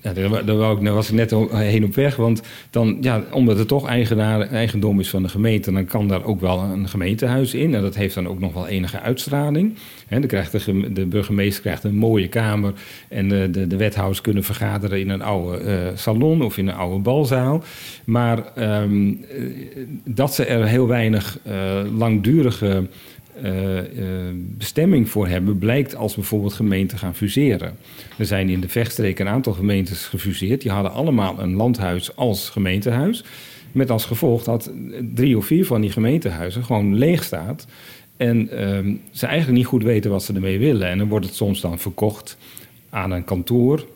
Ja, 0.00 0.12
daar, 0.12 0.44
daar, 0.44 0.82
daar 0.82 0.94
was 0.94 1.08
ik 1.08 1.14
net 1.14 1.34
heen 1.50 1.84
op 1.84 1.94
weg. 1.94 2.16
Want 2.16 2.42
dan, 2.70 2.98
ja, 3.00 3.22
omdat 3.32 3.58
het 3.58 3.68
toch 3.68 3.86
eigenaar, 3.86 4.40
eigendom 4.40 5.00
is 5.00 5.10
van 5.10 5.22
de 5.22 5.28
gemeente, 5.28 5.72
dan 5.72 5.84
kan 5.84 6.08
daar 6.08 6.24
ook 6.24 6.40
wel 6.40 6.60
een 6.60 6.88
gemeentehuis 6.88 7.54
in. 7.54 7.74
En 7.74 7.82
dat 7.82 7.94
heeft 7.94 8.14
dan 8.14 8.28
ook 8.28 8.40
nog 8.40 8.52
wel 8.52 8.66
enige 8.66 9.00
uitstraling. 9.00 9.74
Hè, 10.06 10.18
dan 10.18 10.28
krijgt 10.28 10.52
de, 10.52 10.92
de 10.92 11.06
burgemeester 11.06 11.62
krijgt 11.62 11.84
een 11.84 11.96
mooie 11.96 12.28
kamer. 12.28 12.72
En 13.08 13.28
de, 13.28 13.50
de, 13.50 13.66
de 13.66 13.76
wethouders 13.76 14.20
kunnen 14.20 14.44
vergaderen 14.44 15.00
in 15.00 15.10
een 15.10 15.22
oude 15.22 15.58
eh, 15.58 15.76
salon 15.94 16.42
of 16.42 16.58
in 16.58 16.68
een 16.68 16.74
oude 16.74 16.98
balzaal. 16.98 17.64
Maar 18.04 18.52
ehm, 18.54 19.08
eh, 19.08 19.42
dat 20.04 20.34
ze 20.34 20.44
er 20.44 20.66
heel 20.66 20.86
weinig 20.86 21.38
eh, 21.42 21.54
langdurige 21.96 22.86
bestemming 24.36 25.08
voor 25.08 25.28
hebben, 25.28 25.58
blijkt 25.58 25.96
als 25.96 26.14
bijvoorbeeld 26.14 26.52
gemeenten 26.52 26.98
gaan 26.98 27.14
fuseren. 27.14 27.76
Er 28.18 28.26
zijn 28.26 28.48
in 28.48 28.60
de 28.60 28.68
vechtstreek 28.68 29.18
een 29.18 29.28
aantal 29.28 29.52
gemeentes 29.52 30.06
gefuseerd. 30.06 30.60
Die 30.62 30.70
hadden 30.70 30.92
allemaal 30.92 31.40
een 31.40 31.54
landhuis 31.54 32.16
als 32.16 32.48
gemeentehuis. 32.48 33.24
Met 33.72 33.90
als 33.90 34.04
gevolg 34.04 34.44
dat 34.44 34.72
drie 35.14 35.36
of 35.36 35.46
vier 35.46 35.66
van 35.66 35.80
die 35.80 35.90
gemeentehuizen 35.90 36.64
gewoon 36.64 36.94
leeg 36.94 37.24
staat. 37.24 37.66
En 38.16 38.48
ehm, 38.50 38.94
ze 39.10 39.26
eigenlijk 39.26 39.58
niet 39.58 39.66
goed 39.66 39.82
weten 39.82 40.10
wat 40.10 40.22
ze 40.22 40.32
ermee 40.32 40.58
willen. 40.58 40.88
En 40.88 40.98
dan 40.98 41.08
wordt 41.08 41.26
het 41.26 41.34
soms 41.34 41.60
dan 41.60 41.78
verkocht 41.78 42.36
aan 42.90 43.10
een 43.10 43.24
kantoor 43.24 43.86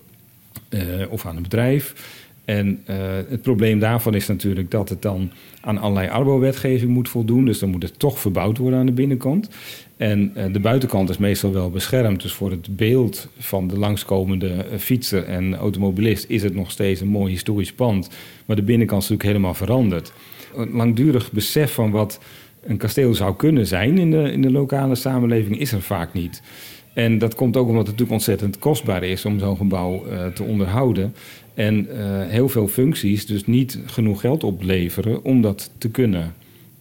eh, 0.68 0.80
of 1.08 1.26
aan 1.26 1.36
een 1.36 1.42
bedrijf. 1.42 1.94
En 2.44 2.82
eh, 2.86 2.96
het 3.28 3.42
probleem 3.42 3.78
daarvan 3.78 4.14
is 4.14 4.26
natuurlijk 4.26 4.70
dat 4.70 4.88
het 4.88 5.02
dan 5.02 5.30
aan 5.60 5.78
allerlei 5.78 6.08
arbo-wetgeving 6.08 6.90
moet 6.90 7.08
voldoen. 7.08 7.44
Dus 7.44 7.58
dan 7.58 7.70
moet 7.70 7.82
het 7.82 7.98
toch 7.98 8.18
verbouwd 8.18 8.58
worden 8.58 8.78
aan 8.78 8.86
de 8.86 8.92
binnenkant. 8.92 9.48
En 9.96 10.30
eh, 10.34 10.52
de 10.52 10.60
buitenkant 10.60 11.10
is 11.10 11.18
meestal 11.18 11.52
wel 11.52 11.70
beschermd. 11.70 12.22
Dus 12.22 12.32
voor 12.32 12.50
het 12.50 12.76
beeld 12.76 13.28
van 13.38 13.68
de 13.68 13.78
langskomende 13.78 14.48
eh, 14.48 14.78
fietser 14.78 15.24
en 15.24 15.54
automobilist 15.54 16.24
is 16.28 16.42
het 16.42 16.54
nog 16.54 16.70
steeds 16.70 17.00
een 17.00 17.08
mooi 17.08 17.32
historisch 17.32 17.72
pand. 17.72 18.10
Maar 18.46 18.56
de 18.56 18.62
binnenkant 18.62 19.02
is 19.02 19.08
natuurlijk 19.08 19.36
helemaal 19.36 19.56
veranderd. 19.66 20.12
Een 20.56 20.70
langdurig 20.72 21.32
besef 21.32 21.72
van 21.72 21.90
wat 21.90 22.20
een 22.62 22.76
kasteel 22.76 23.14
zou 23.14 23.36
kunnen 23.36 23.66
zijn 23.66 23.98
in 23.98 24.10
de, 24.10 24.32
in 24.32 24.42
de 24.42 24.50
lokale 24.50 24.94
samenleving 24.94 25.58
is 25.58 25.72
er 25.72 25.82
vaak 25.82 26.12
niet. 26.12 26.42
En 26.94 27.18
dat 27.18 27.34
komt 27.34 27.56
ook 27.56 27.66
omdat 27.66 27.86
het 27.86 27.86
natuurlijk 27.86 28.12
ontzettend 28.12 28.58
kostbaar 28.58 29.02
is 29.02 29.24
om 29.24 29.38
zo'n 29.38 29.56
gebouw 29.56 30.04
te 30.34 30.42
onderhouden. 30.42 31.14
En 31.54 31.88
eh, 31.98 32.28
heel 32.28 32.48
veel 32.48 32.68
functies 32.68 33.26
dus 33.26 33.46
niet 33.46 33.78
genoeg 33.86 34.20
geld 34.20 34.44
opleveren 34.44 35.24
om 35.24 35.40
dat 35.42 35.70
te 35.78 35.88
kunnen, 35.90 36.34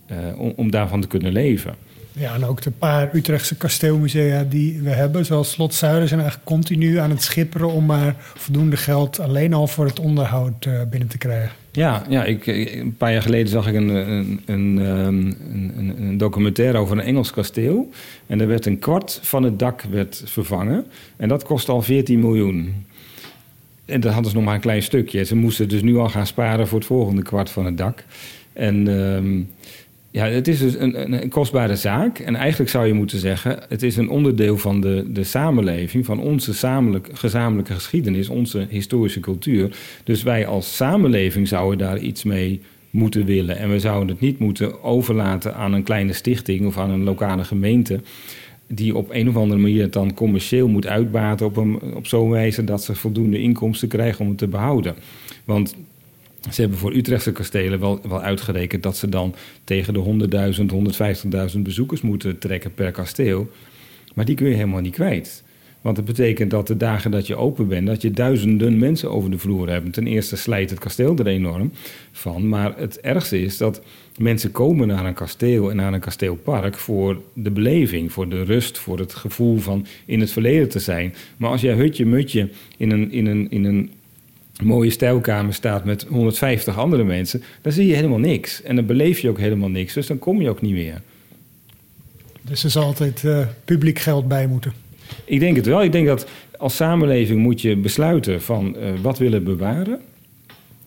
eh, 0.05 0.17
om, 0.37 0.53
om 0.55 0.71
daarvan 0.71 1.01
te 1.01 1.07
kunnen 1.07 1.31
leven. 1.31 1.75
Ja, 2.13 2.33
en 2.35 2.45
ook 2.45 2.61
de 2.61 2.71
paar 2.71 3.09
Utrechtse 3.13 3.55
kasteelmusea 3.57 4.43
die 4.49 4.79
we 4.81 4.89
hebben, 4.89 5.25
zoals 5.25 5.51
Slot 5.51 5.73
Zuiden, 5.73 6.07
zijn 6.07 6.19
eigenlijk 6.19 6.49
continu 6.49 6.97
aan 6.97 7.09
het 7.09 7.21
schipperen 7.21 7.71
om 7.71 7.85
maar 7.85 8.15
voldoende 8.17 8.77
geld 8.77 9.19
alleen 9.19 9.53
al 9.53 9.67
voor 9.67 9.85
het 9.85 9.99
onderhoud 9.99 10.65
eh, 10.65 10.81
binnen 10.89 11.09
te 11.09 11.17
krijgen. 11.17 11.51
Ja, 11.71 12.03
ja 12.09 12.23
ik, 12.23 12.45
een 12.47 12.95
paar 12.97 13.11
jaar 13.11 13.21
geleden 13.21 13.47
zag 13.47 13.67
ik 13.67 13.75
een, 13.75 13.87
een, 13.89 14.41
een, 14.45 14.79
ehm, 14.79 15.07
een, 15.07 15.73
een- 15.77 16.01
een 16.01 16.17
documentaire 16.17 16.77
over 16.77 16.97
een 16.97 17.03
Engels 17.03 17.31
kasteel. 17.31 17.89
En 18.27 18.41
er 18.41 18.47
werd 18.47 18.65
een 18.65 18.79
kwart 18.79 19.19
van 19.21 19.43
het 19.43 19.59
dak 19.59 19.81
werd 19.81 20.21
vervangen. 20.25 20.85
En 21.17 21.27
dat 21.27 21.43
kost 21.43 21.69
al 21.69 21.81
14 21.81 22.19
miljoen. 22.19 22.85
En 23.85 23.99
dat 23.99 24.13
hadden 24.13 24.31
ze 24.31 24.37
nog 24.37 24.45
maar 24.45 24.55
een 24.55 24.61
klein 24.61 24.83
stukje. 24.83 25.25
Ze 25.25 25.35
moesten 25.35 25.69
dus 25.69 25.81
nu 25.81 25.97
al 25.97 26.09
gaan 26.09 26.27
sparen 26.27 26.67
voor 26.67 26.77
het 26.77 26.87
volgende 26.87 27.21
kwart 27.21 27.49
van 27.49 27.65
het 27.65 27.77
dak. 27.77 28.03
En 28.53 28.87
ehm, 28.87 29.41
ja, 30.11 30.25
het 30.25 30.47
is 30.47 30.59
dus 30.59 30.75
een, 30.75 31.21
een, 31.21 31.29
kostbare 31.29 31.75
zaak. 31.75 32.19
En 32.19 32.35
eigenlijk 32.35 32.69
zou 32.69 32.87
je 32.87 32.93
moeten 32.93 33.19
zeggen... 33.19 33.59
het 33.69 33.83
is 33.83 33.97
een 33.97 34.09
onderdeel 34.09 34.57
van 34.57 34.81
de, 34.81 35.05
de 35.07 35.23
samenleving... 35.23 36.05
van 36.05 36.19
onze 36.19 36.53
gezamenlijke 37.13 37.73
geschiedenis, 37.73 38.29
onze 38.29 38.67
historische 38.69 39.19
cultuur. 39.19 39.77
Dus 40.03 40.23
wij 40.23 40.47
als 40.47 40.75
samenleving 40.75 41.47
zouden 41.47 41.77
daar 41.77 41.97
iets 41.97 42.23
mee 42.23 42.61
moeten 42.89 43.25
willen. 43.25 43.57
En 43.57 43.71
we 43.71 43.79
zouden 43.79 44.09
het 44.09 44.19
niet 44.19 44.39
moeten 44.39 44.83
overlaten 44.83 45.55
aan 45.55 45.73
een 45.73 45.83
kleine 45.83 46.13
stichting... 46.13 46.65
of 46.65 46.77
aan 46.77 46.89
een 46.89 47.03
lokale 47.03 47.43
gemeente 47.43 47.99
die 48.73 48.95
op 48.95 49.09
een 49.11 49.29
of 49.29 49.35
andere 49.35 49.61
manier 49.61 49.81
het 49.81 49.93
dan 49.93 50.13
commercieel 50.13 50.67
moet 50.67 50.87
uitbaten 50.87 51.45
op, 51.45 51.57
een, 51.57 51.81
op 51.81 52.07
zo'n 52.07 52.29
wijze 52.29 52.63
dat 52.63 52.83
ze 52.83 52.95
voldoende 52.95 53.39
inkomsten 53.39 53.87
krijgen 53.87 54.21
om 54.21 54.29
het 54.29 54.37
te 54.37 54.47
behouden. 54.47 54.95
Want 55.43 55.75
ze 56.49 56.61
hebben 56.61 56.79
voor 56.79 56.95
Utrechtse 56.95 57.31
kastelen 57.31 57.79
wel, 57.79 57.99
wel 58.07 58.21
uitgerekend 58.21 58.83
dat 58.83 58.97
ze 58.97 59.09
dan 59.09 59.35
tegen 59.63 59.93
de 59.93 60.27
100.000, 61.51 61.53
150.000 61.53 61.59
bezoekers 61.59 62.01
moeten 62.01 62.37
trekken 62.37 62.73
per 62.73 62.91
kasteel. 62.91 63.49
Maar 64.13 64.25
die 64.25 64.35
kun 64.35 64.47
je 64.47 64.55
helemaal 64.55 64.81
niet 64.81 64.93
kwijt. 64.93 65.43
Want 65.81 65.95
dat 65.95 66.05
betekent 66.05 66.51
dat 66.51 66.67
de 66.67 66.77
dagen 66.77 67.11
dat 67.11 67.27
je 67.27 67.35
open 67.35 67.67
bent, 67.67 67.87
dat 67.87 68.01
je 68.01 68.11
duizenden 68.11 68.77
mensen 68.77 69.11
over 69.11 69.31
de 69.31 69.37
vloer 69.37 69.69
hebt. 69.69 69.93
Ten 69.93 70.07
eerste 70.07 70.35
slijt 70.35 70.69
het 70.69 70.79
kasteel 70.79 71.17
er 71.17 71.27
enorm 71.27 71.71
van. 72.11 72.49
Maar 72.49 72.73
het 72.77 72.99
ergste 72.99 73.41
is 73.41 73.57
dat 73.57 73.81
mensen 74.17 74.51
komen 74.51 74.87
naar 74.87 75.05
een 75.05 75.13
kasteel 75.13 75.69
en 75.69 75.75
naar 75.75 75.93
een 75.93 75.99
kasteelpark 75.99 76.77
voor 76.77 77.21
de 77.33 77.51
beleving, 77.51 78.11
voor 78.11 78.29
de 78.29 78.43
rust, 78.43 78.77
voor 78.77 78.99
het 78.99 79.13
gevoel 79.13 79.57
van 79.57 79.85
in 80.05 80.19
het 80.19 80.31
verleden 80.31 80.69
te 80.69 80.79
zijn. 80.79 81.13
Maar 81.37 81.49
als 81.49 81.61
jij 81.61 81.73
hutje 81.73 82.05
mutje 82.05 82.49
in 82.77 82.91
een, 82.91 83.11
in 83.11 83.25
een, 83.25 83.51
in 83.51 83.63
een 83.63 83.91
mooie 84.63 84.89
stijlkamer 84.89 85.53
staat 85.53 85.85
met 85.85 86.05
150 86.09 86.77
andere 86.77 87.03
mensen, 87.03 87.43
dan 87.61 87.71
zie 87.71 87.87
je 87.87 87.95
helemaal 87.95 88.19
niks. 88.19 88.61
En 88.61 88.75
dan 88.75 88.85
beleef 88.85 89.19
je 89.19 89.29
ook 89.29 89.39
helemaal 89.39 89.69
niks. 89.69 89.93
Dus 89.93 90.07
dan 90.07 90.19
kom 90.19 90.41
je 90.41 90.49
ook 90.49 90.61
niet 90.61 90.73
meer. 90.73 91.01
Dus 92.41 92.63
er 92.63 92.69
zal 92.69 92.83
altijd 92.83 93.23
eh, 93.23 93.47
publiek 93.65 93.99
geld 93.99 94.27
bij 94.27 94.47
moeten. 94.47 94.73
Ik 95.25 95.39
denk 95.39 95.55
het 95.55 95.65
wel. 95.65 95.83
Ik 95.83 95.91
denk 95.91 96.07
dat 96.07 96.27
als 96.57 96.75
samenleving 96.75 97.39
moet 97.39 97.61
je 97.61 97.75
besluiten 97.75 98.41
van 98.41 98.75
eh, 98.75 98.91
wat 99.01 99.17
willen 99.17 99.43
bewaren. 99.43 99.99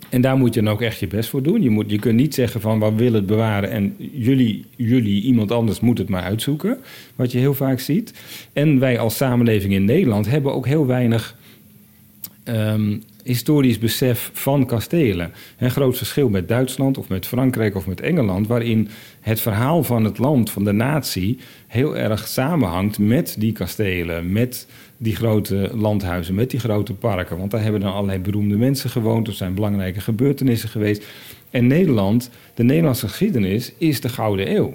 En 0.09 0.20
daar 0.20 0.37
moet 0.37 0.55
je 0.55 0.62
dan 0.62 0.72
ook 0.72 0.82
echt 0.82 0.99
je 0.99 1.07
best 1.07 1.28
voor 1.28 1.43
doen. 1.43 1.62
Je, 1.62 1.70
moet, 1.70 1.91
je 1.91 1.99
kunt 1.99 2.16
niet 2.16 2.35
zeggen 2.35 2.61
van 2.61 2.80
we 2.80 2.93
willen 2.95 3.14
het 3.14 3.26
bewaren 3.26 3.70
en 3.70 3.97
jullie, 4.12 4.64
jullie, 4.76 5.22
iemand 5.22 5.51
anders 5.51 5.80
moet 5.80 5.99
het 5.99 6.09
maar 6.09 6.22
uitzoeken. 6.22 6.78
Wat 7.16 7.32
je 7.32 7.39
heel 7.39 7.55
vaak 7.55 7.80
ziet. 7.80 8.12
En 8.53 8.78
wij 8.78 8.99
als 8.99 9.16
samenleving 9.16 9.72
in 9.72 9.85
Nederland 9.85 10.26
hebben 10.26 10.55
ook 10.55 10.66
heel 10.66 10.87
weinig 10.87 11.37
ehm, 12.45 12.97
historisch 13.24 13.78
besef 13.78 14.30
van 14.32 14.66
kastelen. 14.66 15.32
Een 15.58 15.70
groot 15.70 15.96
verschil 15.96 16.28
met 16.28 16.48
Duitsland 16.48 16.98
of 16.98 17.08
met 17.08 17.26
Frankrijk 17.26 17.74
of 17.74 17.86
met 17.86 18.00
Engeland, 18.00 18.46
waarin 18.46 18.88
het 19.20 19.40
verhaal 19.40 19.82
van 19.82 20.04
het 20.04 20.18
land, 20.18 20.50
van 20.50 20.64
de 20.64 20.72
natie, 20.72 21.38
heel 21.66 21.96
erg 21.96 22.28
samenhangt 22.28 22.98
met 22.98 23.36
die 23.38 23.52
kastelen, 23.52 24.32
met 24.32 24.66
die 24.96 25.16
grote 25.16 25.70
landhuizen, 25.74 26.34
met 26.34 26.50
die 26.50 26.60
grote 26.60 26.94
parken. 26.94 27.38
Want 27.38 27.50
daar 27.50 27.62
hebben 27.62 27.80
dan 27.80 27.92
allerlei 27.92 28.18
beroemde 28.18 28.56
mensen 28.56 28.90
gewoond, 28.90 29.26
er 29.26 29.32
zijn 29.32 29.54
belangrijke 29.54 30.00
gebeurtenissen 30.00 30.68
geweest. 30.68 31.06
En 31.50 31.66
Nederland, 31.66 32.30
de 32.54 32.62
Nederlandse 32.62 33.08
geschiedenis, 33.08 33.72
is 33.78 34.00
de 34.00 34.08
Gouden 34.08 34.56
Eeuw. 34.56 34.74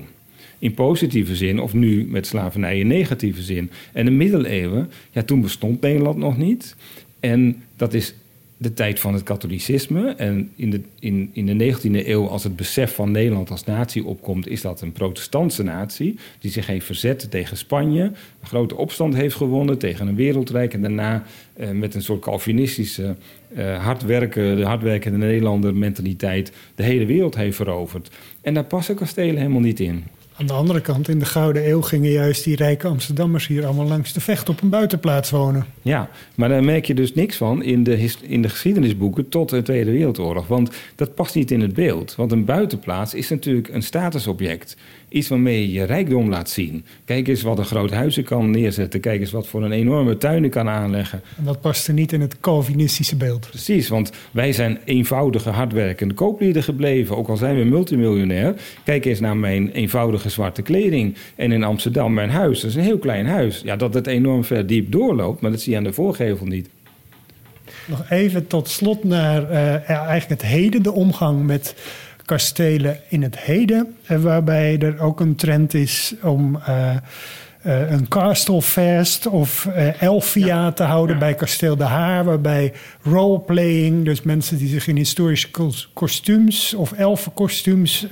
In 0.59 0.73
positieve 0.73 1.35
zin, 1.35 1.59
of 1.59 1.73
nu 1.73 2.07
met 2.09 2.27
slavernij 2.27 2.79
in 2.79 2.87
negatieve 2.87 3.41
zin. 3.41 3.71
En 3.93 4.05
de 4.05 4.11
middeleeuwen, 4.11 4.91
ja, 5.11 5.23
toen 5.23 5.41
bestond 5.41 5.81
Nederland 5.81 6.17
nog 6.17 6.37
niet. 6.37 6.75
En 7.19 7.63
dat 7.75 7.93
is 7.93 8.13
de 8.62 8.74
tijd 8.74 8.99
van 8.99 9.14
het 9.14 9.24
katholicisme. 9.24 10.10
En 10.10 10.51
in 10.55 10.70
de, 10.70 10.82
in, 10.99 11.30
in 11.34 11.57
de 11.57 11.74
19e 11.74 12.07
eeuw, 12.07 12.28
als 12.28 12.43
het 12.43 12.55
besef 12.55 12.93
van 12.93 13.12
Nederland 13.12 13.49
als 13.49 13.64
natie 13.64 14.05
opkomt, 14.05 14.47
is 14.47 14.62
dat 14.62 14.82
een 14.82 14.91
protestantse 14.91 15.64
natie. 15.64 16.18
Die 16.39 16.51
zich 16.51 16.68
heeft 16.68 16.86
verzet 16.86 17.32
tegen 17.32 17.57
Spanje. 17.57 18.01
Een 18.03 18.47
grote 18.47 18.76
opstand 18.76 19.16
heeft 19.16 19.36
gewonnen 19.36 19.78
tegen 19.78 20.07
een 20.07 20.16
wereldrijk. 20.16 20.74
En 20.74 20.82
daarna 20.82 21.24
eh, 21.53 21.70
met 21.70 21.95
een 21.95 22.01
soort 22.01 22.22
Calvinistische, 22.22 23.16
eh, 23.53 23.84
hardwerken, 23.84 24.57
de 24.57 24.66
hardwerkende 24.66 25.18
Nederlander 25.18 25.76
mentaliteit 25.76 26.51
de 26.76 26.84
hele 26.84 27.05
wereld 27.05 27.36
heeft 27.36 27.55
veroverd. 27.55 28.10
En 28.41 28.53
daar 28.53 28.64
passen 28.64 28.95
kastelen 28.95 29.38
helemaal 29.38 29.62
niet 29.62 29.80
in. 29.80 30.03
Aan 30.39 30.47
de 30.47 30.53
andere 30.53 30.81
kant, 30.81 31.09
in 31.09 31.19
de 31.19 31.25
Gouden 31.25 31.69
Eeuw 31.69 31.81
gingen 31.81 32.11
juist 32.11 32.43
die 32.43 32.55
rijke 32.55 32.87
Amsterdammers 32.87 33.47
hier 33.47 33.65
allemaal 33.65 33.87
langs 33.87 34.13
de 34.13 34.21
vecht 34.21 34.49
op 34.49 34.61
een 34.61 34.69
buitenplaats 34.69 35.29
wonen. 35.29 35.65
Ja, 35.81 36.09
maar 36.35 36.49
daar 36.49 36.63
merk 36.63 36.85
je 36.85 36.93
dus 36.93 37.13
niks 37.13 37.37
van 37.37 37.63
in 37.63 37.83
de, 37.83 38.13
in 38.21 38.41
de 38.41 38.49
geschiedenisboeken 38.49 39.29
tot 39.29 39.49
de 39.49 39.61
Tweede 39.61 39.91
Wereldoorlog. 39.91 40.47
Want 40.47 40.71
dat 40.95 41.15
past 41.15 41.35
niet 41.35 41.51
in 41.51 41.61
het 41.61 41.73
beeld. 41.73 42.15
Want 42.15 42.31
een 42.31 42.45
buitenplaats 42.45 43.13
is 43.13 43.29
natuurlijk 43.29 43.67
een 43.67 43.83
statusobject. 43.83 44.77
Iets 45.10 45.28
waarmee 45.28 45.62
je 45.62 45.72
je 45.72 45.84
rijkdom 45.84 46.30
laat 46.30 46.49
zien. 46.49 46.86
Kijk 47.05 47.28
eens 47.28 47.41
wat 47.41 47.57
een 47.57 47.66
groot 47.66 47.91
huis 47.91 48.24
kan 48.24 48.51
neerzetten. 48.51 48.99
Kijk 48.99 49.20
eens 49.20 49.32
wat 49.32 49.47
voor 49.47 49.64
een 49.64 49.72
enorme 49.72 50.18
tuin 50.18 50.43
ik 50.43 50.51
kan 50.51 50.70
aanleggen. 50.70 51.22
En 51.38 51.43
dat 51.43 51.62
paste 51.62 51.93
niet 51.93 52.12
in 52.12 52.22
het 52.22 52.39
Calvinistische 52.39 53.16
beeld. 53.16 53.47
Precies, 53.49 53.88
want 53.88 54.12
wij 54.32 54.53
zijn 54.53 54.80
eenvoudige, 54.86 55.49
hardwerkende 55.49 56.14
kooplieden 56.14 56.64
gebleven. 56.64 57.18
Ook 57.18 57.28
al 57.28 57.38
zijn 57.38 57.57
we 57.57 57.64
multimiljonair. 57.64 58.55
Kijk 58.84 59.05
eens 59.05 59.20
naar 59.20 59.38
mijn 59.38 59.72
eenvoudige 59.72 60.30
zwarte 60.30 60.62
kleding. 60.62 61.16
En 61.36 61.51
in 61.51 61.64
Amsterdam 61.64 62.14
mijn 62.14 62.30
huis. 62.30 62.62
Dat 62.62 62.70
is 62.70 62.76
een 62.76 62.84
heel 62.84 62.99
klein 62.99 63.26
huis. 63.26 63.62
Ja, 63.64 63.76
dat 63.76 63.93
het 63.93 64.07
enorm 64.07 64.43
ver 64.43 64.68
diep 64.68 64.91
doorloopt, 64.91 65.41
maar 65.41 65.51
dat 65.51 65.62
zie 65.62 65.72
je 65.72 65.78
aan 65.78 65.84
de 65.84 65.93
voorgevel 65.93 66.45
niet. 66.45 66.70
Nog 67.86 68.05
even 68.10 68.47
tot 68.47 68.70
slot 68.70 69.03
naar 69.03 69.49
eh, 69.49 69.89
eigenlijk 69.89 70.41
het 70.41 70.49
heden, 70.51 70.84
de 70.84 70.91
omgang 70.91 71.45
met 71.45 71.76
kastelen 72.30 72.99
in 73.07 73.23
het 73.23 73.39
heden. 73.39 73.95
waarbij 74.07 74.80
er 74.80 74.99
ook 74.99 75.19
een 75.19 75.36
trend 75.36 75.73
is 75.73 76.13
om 76.23 76.59
een 77.63 78.07
Castle 78.07 78.61
Fest 78.61 79.27
of 79.27 79.67
Elfia 79.99 80.71
te 80.71 80.84
houden 80.84 81.19
bij 81.19 81.34
Kasteel 81.34 81.75
de 81.75 81.84
Haar. 81.84 82.23
Waarbij 82.23 82.73
roleplaying, 83.01 84.05
dus 84.05 84.21
mensen 84.21 84.57
die 84.57 84.67
zich 84.67 84.88
in 84.88 84.95
historische 84.95 85.49
kostuums 85.93 86.73
of 86.73 86.91
elfenkostuums 86.91 88.07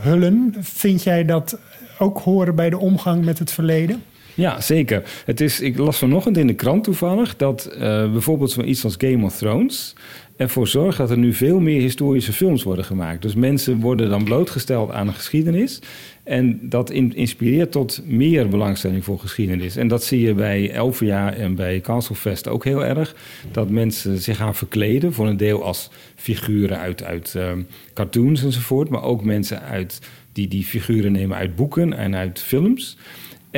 hullen. 0.00 0.54
Vind 0.60 1.02
jij 1.02 1.24
dat 1.24 1.58
ook 1.98 2.18
horen 2.18 2.54
bij 2.54 2.70
de 2.70 2.78
omgang 2.78 3.24
met 3.24 3.38
het 3.38 3.52
verleden? 3.52 4.02
Ja, 4.34 4.60
zeker. 4.60 5.02
Het 5.24 5.40
is, 5.40 5.60
ik 5.60 5.78
las 5.78 5.98
vanochtend 5.98 6.36
in 6.36 6.46
de 6.46 6.54
krant 6.54 6.84
toevallig 6.84 7.36
dat 7.36 7.70
uh, 7.72 7.78
bijvoorbeeld 8.12 8.50
zoiets 8.50 8.84
als 8.84 8.94
Game 8.98 9.24
of 9.24 9.36
Thrones 9.36 9.94
ervoor 10.38 10.68
zorgt 10.68 10.98
dat 10.98 11.10
er 11.10 11.18
nu 11.18 11.32
veel 11.32 11.60
meer 11.60 11.80
historische 11.80 12.32
films 12.32 12.62
worden 12.62 12.84
gemaakt. 12.84 13.22
Dus 13.22 13.34
mensen 13.34 13.80
worden 13.80 14.10
dan 14.10 14.24
blootgesteld 14.24 14.90
aan 14.90 15.12
geschiedenis. 15.12 15.80
En 16.22 16.58
dat 16.62 16.90
inspireert 16.90 17.72
tot 17.72 18.02
meer 18.04 18.48
belangstelling 18.48 19.04
voor 19.04 19.18
geschiedenis. 19.18 19.76
En 19.76 19.88
dat 19.88 20.04
zie 20.04 20.20
je 20.20 20.34
bij 20.34 20.70
Elvia 20.70 21.34
en 21.34 21.54
bij 21.54 21.80
Castlefest 21.80 22.48
ook 22.48 22.64
heel 22.64 22.84
erg. 22.84 23.14
Dat 23.52 23.70
mensen 23.70 24.18
zich 24.18 24.36
gaan 24.36 24.54
verkleden, 24.54 25.12
voor 25.12 25.26
een 25.26 25.36
deel 25.36 25.64
als 25.64 25.90
figuren 26.14 26.78
uit, 26.78 27.04
uit 27.04 27.34
uh, 27.36 27.52
cartoons 27.94 28.42
enzovoort. 28.42 28.88
Maar 28.88 29.02
ook 29.02 29.24
mensen 29.24 29.62
uit, 29.62 30.00
die 30.32 30.48
die 30.48 30.64
figuren 30.64 31.12
nemen 31.12 31.36
uit 31.36 31.56
boeken 31.56 31.92
en 31.92 32.16
uit 32.16 32.40
films. 32.40 32.96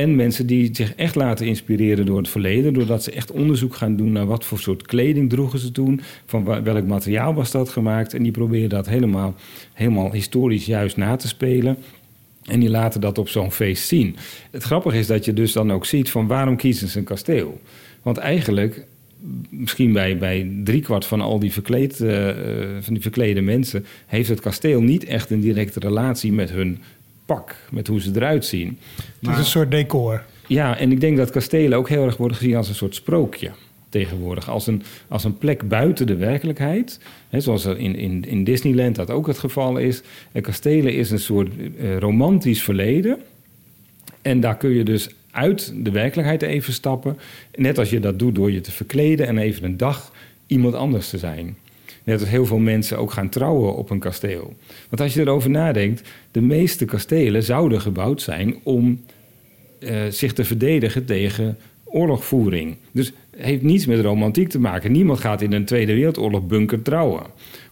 En 0.00 0.16
mensen 0.16 0.46
die 0.46 0.68
zich 0.72 0.94
echt 0.94 1.14
laten 1.14 1.46
inspireren 1.46 2.06
door 2.06 2.18
het 2.18 2.28
verleden, 2.28 2.72
doordat 2.72 3.02
ze 3.02 3.10
echt 3.10 3.30
onderzoek 3.30 3.74
gaan 3.74 3.96
doen 3.96 4.12
naar 4.12 4.26
wat 4.26 4.44
voor 4.44 4.58
soort 4.58 4.86
kleding 4.86 5.30
droegen 5.30 5.58
ze 5.58 5.72
toen, 5.72 6.00
van 6.26 6.62
welk 6.64 6.86
materiaal 6.86 7.34
was 7.34 7.50
dat 7.50 7.68
gemaakt. 7.68 8.14
En 8.14 8.22
die 8.22 8.32
proberen 8.32 8.68
dat 8.68 8.88
helemaal, 8.88 9.34
helemaal 9.72 10.12
historisch 10.12 10.66
juist 10.66 10.96
na 10.96 11.16
te 11.16 11.28
spelen. 11.28 11.76
En 12.44 12.60
die 12.60 12.70
laten 12.70 13.00
dat 13.00 13.18
op 13.18 13.28
zo'n 13.28 13.52
feest 13.52 13.88
zien. 13.88 14.16
Het 14.50 14.62
grappige 14.62 14.98
is 14.98 15.06
dat 15.06 15.24
je 15.24 15.32
dus 15.32 15.52
dan 15.52 15.72
ook 15.72 15.86
ziet 15.86 16.10
van 16.10 16.26
waarom 16.26 16.56
kiezen 16.56 16.88
ze 16.88 16.98
een 16.98 17.04
kasteel? 17.04 17.60
Want 18.02 18.16
eigenlijk, 18.16 18.86
misschien 19.48 19.92
bij, 19.92 20.18
bij 20.18 20.50
driekwart 20.64 21.04
van 21.04 21.20
al 21.20 21.38
die, 21.38 21.52
verkleed, 21.52 22.00
uh, 22.00 22.28
van 22.80 22.94
die 22.94 23.02
verklede 23.02 23.40
mensen, 23.40 23.86
heeft 24.06 24.28
het 24.28 24.40
kasteel 24.40 24.82
niet 24.82 25.04
echt 25.04 25.30
een 25.30 25.40
directe 25.40 25.80
relatie 25.80 26.32
met 26.32 26.50
hun 26.50 26.78
pak, 27.34 27.56
met 27.70 27.86
hoe 27.86 28.00
ze 28.00 28.10
eruit 28.14 28.44
zien. 28.44 28.78
Het 29.20 29.30
is 29.30 29.38
een 29.38 29.44
soort 29.44 29.70
decor. 29.70 30.22
Ja, 30.46 30.78
en 30.78 30.92
ik 30.92 31.00
denk 31.00 31.16
dat 31.16 31.30
kastelen 31.30 31.78
ook 31.78 31.88
heel 31.88 32.04
erg 32.04 32.16
worden 32.16 32.36
gezien 32.36 32.56
als 32.56 32.68
een 32.68 32.74
soort 32.74 32.94
sprookje 32.94 33.50
tegenwoordig. 33.88 34.50
Als 34.50 34.66
een, 34.66 34.82
als 35.08 35.24
een 35.24 35.38
plek 35.38 35.68
buiten 35.68 36.06
de 36.06 36.16
werkelijkheid. 36.16 37.00
Hè, 37.28 37.40
zoals 37.40 37.64
er 37.64 37.78
in, 37.78 37.96
in, 37.96 38.24
in 38.26 38.44
Disneyland 38.44 38.96
dat 38.96 39.10
ook 39.10 39.26
het 39.26 39.38
geval 39.38 39.76
is. 39.76 40.02
En 40.32 40.42
kastelen 40.42 40.94
is 40.94 41.10
een 41.10 41.18
soort 41.18 41.48
uh, 41.56 41.98
romantisch 41.98 42.62
verleden. 42.62 43.18
En 44.22 44.40
daar 44.40 44.56
kun 44.56 44.70
je 44.70 44.82
dus 44.82 45.08
uit 45.30 45.72
de 45.76 45.90
werkelijkheid 45.90 46.42
even 46.42 46.72
stappen. 46.72 47.18
Net 47.54 47.78
als 47.78 47.90
je 47.90 48.00
dat 48.00 48.18
doet 48.18 48.34
door 48.34 48.50
je 48.52 48.60
te 48.60 48.72
verkleden 48.72 49.26
en 49.26 49.38
even 49.38 49.64
een 49.64 49.76
dag 49.76 50.12
iemand 50.46 50.74
anders 50.74 51.08
te 51.08 51.18
zijn. 51.18 51.56
Net 52.10 52.20
als 52.20 52.28
heel 52.28 52.46
veel 52.46 52.58
mensen 52.58 52.98
ook 52.98 53.12
gaan 53.12 53.28
trouwen 53.28 53.76
op 53.76 53.90
een 53.90 53.98
kasteel. 53.98 54.54
Want 54.88 55.02
als 55.02 55.14
je 55.14 55.20
erover 55.20 55.50
nadenkt, 55.50 56.08
de 56.30 56.40
meeste 56.40 56.84
kastelen 56.84 57.42
zouden 57.42 57.80
gebouwd 57.80 58.22
zijn 58.22 58.56
om 58.62 59.00
uh, 59.78 59.90
zich 60.08 60.32
te 60.32 60.44
verdedigen 60.44 61.04
tegen 61.04 61.58
oorlogvoering. 61.84 62.76
Dus 62.92 63.12
heeft 63.36 63.62
niets 63.62 63.86
met 63.86 64.00
romantiek 64.00 64.48
te 64.48 64.60
maken. 64.60 64.92
Niemand 64.92 65.18
gaat 65.20 65.42
in 65.42 65.52
een 65.52 65.64
Tweede 65.64 65.94
Wereldoorlog 65.94 66.46
bunker 66.46 66.82
trouwen, 66.82 67.22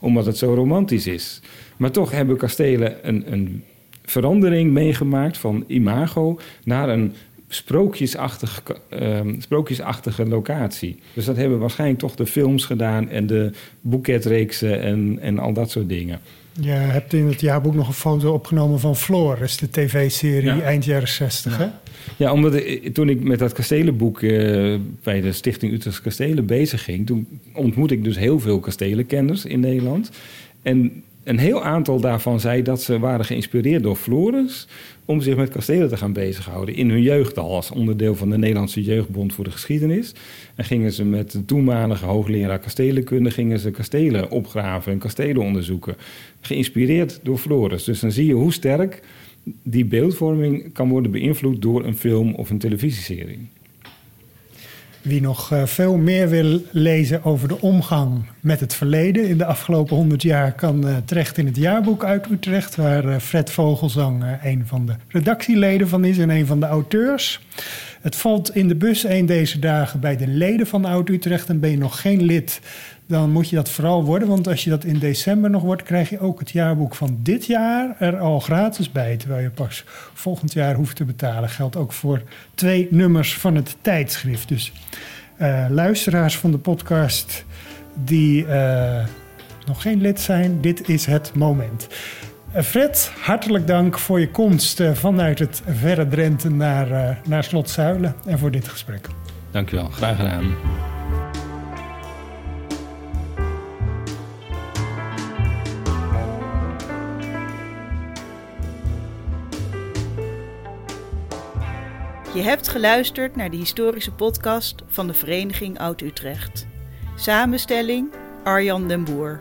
omdat 0.00 0.26
het 0.26 0.36
zo 0.36 0.54
romantisch 0.54 1.06
is. 1.06 1.40
Maar 1.76 1.90
toch 1.90 2.10
hebben 2.10 2.36
kastelen 2.36 3.08
een, 3.08 3.32
een 3.32 3.62
verandering 4.04 4.72
meegemaakt 4.72 5.38
van 5.38 5.64
imago 5.66 6.38
naar 6.64 6.88
een 6.88 7.12
sprookjesachtige, 7.48 8.76
uh, 9.00 9.20
sprookjesachtige 9.38 10.26
locatie. 10.26 10.98
Dus 11.14 11.24
dat 11.24 11.36
hebben 11.36 11.58
waarschijnlijk 11.58 12.00
toch 12.00 12.14
de 12.14 12.26
films 12.26 12.64
gedaan 12.64 13.08
en 13.08 13.26
de 13.26 13.50
boeketreeksen 13.80 14.80
en, 14.80 15.18
en 15.20 15.38
al 15.38 15.52
dat 15.52 15.70
soort 15.70 15.88
dingen. 15.88 16.20
Je 16.60 16.70
hebt 16.70 17.12
in 17.12 17.26
het 17.26 17.40
jaarboek 17.40 17.74
nog 17.74 17.88
een 17.88 17.94
foto 17.94 18.32
opgenomen 18.32 18.80
van 18.80 18.96
Floris, 18.96 19.56
de 19.56 19.70
tv-serie 19.70 20.62
eind 20.62 20.84
jaren 20.84 21.08
60. 21.08 21.58
Ja. 21.58 21.80
Ja, 22.16 22.32
omdat 22.32 22.62
toen 22.92 23.08
ik 23.08 23.22
met 23.22 23.38
dat 23.38 23.52
kastelenboek 23.52 24.20
uh, 24.20 24.76
bij 25.02 25.20
de 25.20 25.32
Stichting 25.32 25.72
Utrecht 25.72 26.00
Kastelen 26.00 26.46
bezig 26.46 26.84
ging, 26.84 27.06
toen 27.06 27.26
ontmoette 27.52 27.94
ik 27.94 28.04
dus 28.04 28.16
heel 28.16 28.40
veel 28.40 28.60
kastelenkenners 28.60 29.44
in 29.44 29.60
Nederland. 29.60 30.10
En 30.62 31.02
een 31.28 31.38
heel 31.38 31.62
aantal 31.62 32.00
daarvan 32.00 32.40
zei 32.40 32.62
dat 32.62 32.82
ze 32.82 32.98
waren 32.98 33.24
geïnspireerd 33.24 33.82
door 33.82 33.96
Floris 33.96 34.66
om 35.04 35.20
zich 35.20 35.36
met 35.36 35.48
kastelen 35.48 35.88
te 35.88 35.96
gaan 35.96 36.12
bezighouden 36.12 36.74
in 36.74 36.90
hun 36.90 37.02
jeugd 37.02 37.38
al 37.38 37.54
als 37.54 37.70
onderdeel 37.70 38.14
van 38.14 38.30
de 38.30 38.38
Nederlandse 38.38 38.82
Jeugdbond 38.82 39.32
voor 39.32 39.44
de 39.44 39.50
Geschiedenis. 39.50 40.12
En 40.54 40.64
gingen 40.64 40.92
ze 40.92 41.04
met 41.04 41.30
de 41.30 41.44
toenmalige 41.44 42.04
hoogleraar 42.04 42.58
kastelenkunde 42.58 43.30
gingen 43.30 43.58
ze 43.58 43.70
kastelen 43.70 44.30
opgraven 44.30 44.92
en 44.92 44.98
kastelen 44.98 45.42
onderzoeken. 45.42 45.96
Geïnspireerd 46.40 47.20
door 47.22 47.38
Floris. 47.38 47.84
Dus 47.84 48.00
dan 48.00 48.12
zie 48.12 48.26
je 48.26 48.34
hoe 48.34 48.52
sterk 48.52 49.02
die 49.62 49.84
beeldvorming 49.84 50.72
kan 50.72 50.88
worden 50.88 51.10
beïnvloed 51.10 51.62
door 51.62 51.84
een 51.84 51.96
film 51.96 52.34
of 52.34 52.50
een 52.50 52.58
televisieserie. 52.58 53.48
Wie 55.02 55.20
nog 55.20 55.52
eh, 55.52 55.64
veel 55.64 55.96
meer 55.96 56.28
wil 56.28 56.62
lezen 56.70 57.24
over 57.24 57.48
de 57.48 57.60
omgang 57.60 58.24
met 58.40 58.60
het 58.60 58.74
verleden 58.74 59.28
in 59.28 59.38
de 59.38 59.44
afgelopen 59.44 59.96
100 59.96 60.22
jaar, 60.22 60.52
kan 60.52 60.88
eh, 60.88 60.96
terecht 61.04 61.38
in 61.38 61.46
het 61.46 61.56
jaarboek 61.56 62.04
uit 62.04 62.30
Utrecht, 62.30 62.76
waar 62.76 63.04
eh, 63.04 63.18
Fred 63.18 63.50
Vogelzang 63.50 64.24
een 64.42 64.62
van 64.66 64.86
de 64.86 64.94
redactieleden 65.08 65.88
van 65.88 66.04
is 66.04 66.18
en 66.18 66.30
een 66.30 66.46
van 66.46 66.60
de 66.60 66.66
auteurs. 66.66 67.40
Het 68.00 68.16
valt 68.16 68.54
in 68.54 68.68
de 68.68 68.76
bus 68.76 69.04
een 69.04 69.26
deze 69.26 69.58
dagen 69.58 70.00
bij 70.00 70.16
de 70.16 70.26
leden 70.26 70.66
van 70.66 70.84
Oud 70.84 71.08
Utrecht 71.08 71.48
en 71.48 71.60
ben 71.60 71.70
je 71.70 71.78
nog 71.78 72.00
geen 72.00 72.22
lid 72.22 72.60
dan 73.08 73.30
moet 73.30 73.48
je 73.48 73.56
dat 73.56 73.70
vooral 73.70 74.04
worden. 74.04 74.28
Want 74.28 74.48
als 74.48 74.64
je 74.64 74.70
dat 74.70 74.84
in 74.84 74.98
december 74.98 75.50
nog 75.50 75.62
wordt, 75.62 75.82
krijg 75.82 76.10
je 76.10 76.20
ook 76.20 76.38
het 76.38 76.50
jaarboek 76.50 76.94
van 76.94 77.18
dit 77.22 77.46
jaar 77.46 77.96
er 77.98 78.18
al 78.18 78.40
gratis 78.40 78.92
bij. 78.92 79.16
Terwijl 79.16 79.42
je 79.42 79.50
pas 79.50 79.84
volgend 80.14 80.52
jaar 80.52 80.74
hoeft 80.74 80.96
te 80.96 81.04
betalen. 81.04 81.48
Geldt 81.48 81.76
ook 81.76 81.92
voor 81.92 82.22
twee 82.54 82.88
nummers 82.90 83.38
van 83.38 83.54
het 83.54 83.76
tijdschrift. 83.80 84.48
Dus 84.48 84.72
uh, 85.40 85.66
luisteraars 85.70 86.38
van 86.38 86.50
de 86.50 86.58
podcast 86.58 87.44
die 88.04 88.46
uh, 88.46 89.04
nog 89.66 89.82
geen 89.82 90.00
lid 90.00 90.20
zijn, 90.20 90.60
dit 90.60 90.88
is 90.88 91.06
het 91.06 91.32
moment. 91.34 91.88
Uh, 92.56 92.62
Fred, 92.62 93.12
hartelijk 93.20 93.66
dank 93.66 93.98
voor 93.98 94.20
je 94.20 94.30
komst 94.30 94.82
vanuit 94.92 95.38
het 95.38 95.62
verre 95.66 96.08
Drenthe 96.08 96.50
naar, 96.50 97.20
naar 97.24 97.44
Slot 97.44 97.70
Zuilen 97.70 98.14
en 98.26 98.38
voor 98.38 98.50
dit 98.50 98.68
gesprek. 98.68 99.06
Dankjewel, 99.50 99.88
graag 99.88 100.16
gedaan. 100.16 100.56
Je 112.34 112.44
hebt 112.44 112.68
geluisterd 112.68 113.36
naar 113.36 113.50
de 113.50 113.56
historische 113.56 114.12
podcast 114.12 114.82
van 114.86 115.06
de 115.06 115.14
Vereniging 115.14 115.78
Oud-Utrecht. 115.78 116.66
Samenstelling 117.16 118.12
Arjan 118.44 118.88
den 118.88 119.04
Boer. 119.04 119.40